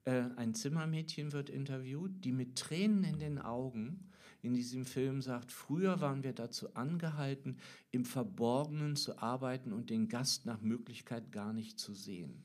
äh, 0.05 0.25
ein 0.37 0.55
Zimmermädchen 0.55 1.33
wird 1.33 1.51
interviewt, 1.51 2.25
die 2.25 2.33
mit 2.33 2.57
Tränen 2.57 3.05
in 3.05 3.19
den 3.19 3.39
Augen 3.39 4.11
in 4.45 4.55
diesem 4.55 4.85
Film 4.85 5.23
sagt, 5.23 5.51
früher 5.51 6.01
waren 6.01 6.23
wir 6.23 6.35
dazu 6.35 6.75
angehalten, 6.75 7.57
im 7.91 8.05
Verborgenen 8.05 8.95
zu 8.95 9.19
arbeiten 9.19 9.73
und 9.73 9.89
den 9.89 10.09
Gast 10.09 10.45
nach 10.45 10.61
Möglichkeit 10.61 11.33
gar 11.33 11.53
nicht 11.53 11.79
zu 11.81 11.95
sehen. 11.95 12.45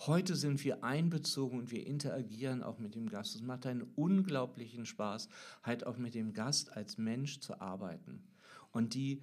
Heute 0.00 0.36
sind 0.36 0.62
wir 0.64 0.84
einbezogen 0.84 1.58
und 1.58 1.72
wir 1.72 1.86
interagieren 1.86 2.62
auch 2.62 2.78
mit 2.78 2.94
dem 2.94 3.08
Gast. 3.08 3.34
Es 3.34 3.42
macht 3.42 3.66
einen 3.66 3.82
unglaublichen 3.96 4.86
Spaß, 4.86 5.28
halt 5.62 5.86
auch 5.86 5.96
mit 5.96 6.14
dem 6.14 6.34
Gast 6.34 6.76
als 6.76 6.98
Mensch 6.98 7.40
zu 7.40 7.60
arbeiten. 7.60 8.22
Und 8.70 8.94
die 8.94 9.22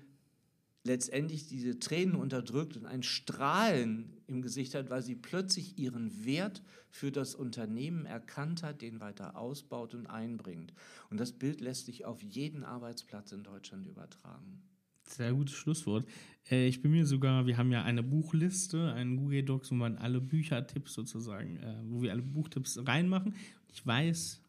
letztendlich 0.86 1.48
diese 1.48 1.80
Tränen 1.80 2.16
unterdrückt 2.16 2.78
und 2.78 2.86
ein 2.86 3.04
Strahlen 3.04 4.14
im 4.28 4.42
Gesicht 4.42 4.76
hat, 4.76 4.90
weil 4.90 5.02
sie 5.02 5.16
plötzlich 5.16 5.78
ihren 5.78 6.26
Wert 6.26 6.62
für 6.90 7.12
das 7.12 7.36
Unternehmen 7.36 8.06
erkannt 8.06 8.64
hat, 8.64 8.82
den 8.82 9.00
weiter 9.00 9.36
ausbaut 9.36 9.94
und 9.94 10.08
einbringt. 10.08 10.74
Und 11.10 11.20
das 11.20 11.34
Bild 11.34 11.60
lässt 11.60 11.88
sich 11.88 12.06
auf 12.06 12.22
jeden 12.22 12.64
Arbeitsplatz 12.64 13.32
in 13.32 13.44
Deutschland 13.44 13.88
übertragen. 13.88 14.62
Sehr 15.08 15.34
gutes 15.34 15.56
Schlusswort. 15.56 16.06
Äh, 16.50 16.68
ich 16.68 16.82
bin 16.82 16.92
mir 16.92 17.06
sogar, 17.06 17.46
wir 17.46 17.58
haben 17.58 17.72
ja 17.72 17.84
eine 17.84 18.02
Buchliste, 18.02 18.94
einen 18.94 19.18
Google 19.18 19.44
Docs, 19.44 19.72
wo 19.72 19.76
man 19.76 19.98
alle 19.98 20.22
Büchertipps 20.22 20.94
sozusagen, 20.94 21.58
äh, 21.58 21.76
wo 21.86 22.02
wir 22.02 22.12
alle 22.12 22.24
Buchtipps 22.24 22.80
reinmachen. 22.86 23.36
Ich 23.72 23.86
weiß, 23.86 24.42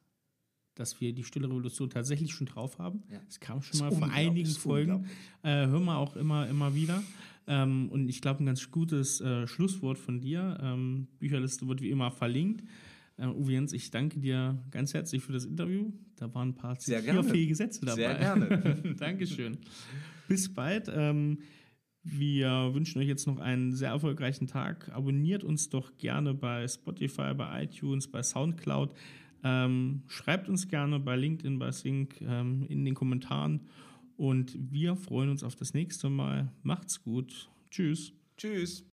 dass 0.77 1.01
wir 1.01 1.12
die 1.12 1.24
Stille 1.24 1.49
Revolution 1.49 1.91
tatsächlich 1.91 2.33
schon 2.33 2.47
drauf 2.47 2.79
haben. 2.79 3.03
Es 3.29 3.35
ja. 3.35 3.41
kam 3.41 3.62
schon 3.62 3.81
mal 3.81 3.91
vor 3.91 4.11
einigen 4.11 4.51
Folgen. 4.51 5.07
Äh, 5.43 5.66
hören 5.66 5.85
wir 5.85 5.97
auch 5.99 6.16
immer, 6.16 6.49
immer 6.49 6.74
wieder. 6.74 7.03
Ähm, 7.49 7.89
und 7.91 8.09
ich 8.09 8.20
glaube, 8.20 8.43
ein 8.43 8.47
ganz 8.47 8.70
gutes 8.70 9.20
äh, 9.20 9.47
Schlusswort 9.47 9.99
von 9.99 10.20
dir. 10.20 10.59
Ähm, 10.62 11.09
Bücherliste 11.18 11.66
wird 11.66 11.81
wie 11.81 11.91
immer 11.91 12.11
verlinkt. 12.11 12.64
Äh, 13.16 13.27
Uwe 13.27 13.53
Jens, 13.53 13.72
ich 13.72 13.91
danke 13.91 14.18
dir 14.18 14.62
ganz 14.70 14.95
herzlich 14.95 15.22
für 15.22 15.33
das 15.33 15.45
Interview. 15.45 15.93
Da 16.16 16.33
waren 16.35 16.51
ein 16.51 16.55
paar 16.55 16.79
zitierfähige 16.79 17.55
Sätze 17.55 17.85
dabei. 17.85 17.97
Sehr 17.97 18.14
gerne. 18.14 18.95
Dankeschön. 18.99 19.59
Bis 20.29 20.53
bald. 20.53 20.91
Ähm, 20.93 21.39
wir 22.03 22.70
wünschen 22.72 23.01
euch 23.01 23.09
jetzt 23.09 23.27
noch 23.27 23.39
einen 23.39 23.74
sehr 23.74 23.91
erfolgreichen 23.91 24.47
Tag. 24.47 24.91
Abonniert 24.93 25.43
uns 25.43 25.70
doch 25.70 25.97
gerne 25.99 26.35
bei 26.35 26.68
Spotify, 26.68 27.35
bei 27.35 27.64
iTunes, 27.64 28.09
bei 28.09 28.22
Soundcloud. 28.22 28.95
Ähm, 29.45 30.03
schreibt 30.09 30.49
uns 30.49 30.68
gerne 30.68 30.99
bei 30.99 31.16
LinkedIn, 31.16 31.59
bei 31.59 31.70
Sync 31.70 32.20
ähm, 32.20 32.64
in 32.68 32.84
den 32.84 32.95
Kommentaren 32.95 33.61
und 34.16 34.57
wir 34.59 34.97
freuen 34.97 35.30
uns 35.30 35.43
auf 35.43 35.55
das 35.55 35.74
nächste 35.74 36.09
Mal. 36.09 36.53
Macht's 36.62 37.03
gut. 37.03 37.49
Tschüss. 37.70 38.12
Tschüss. 38.37 38.84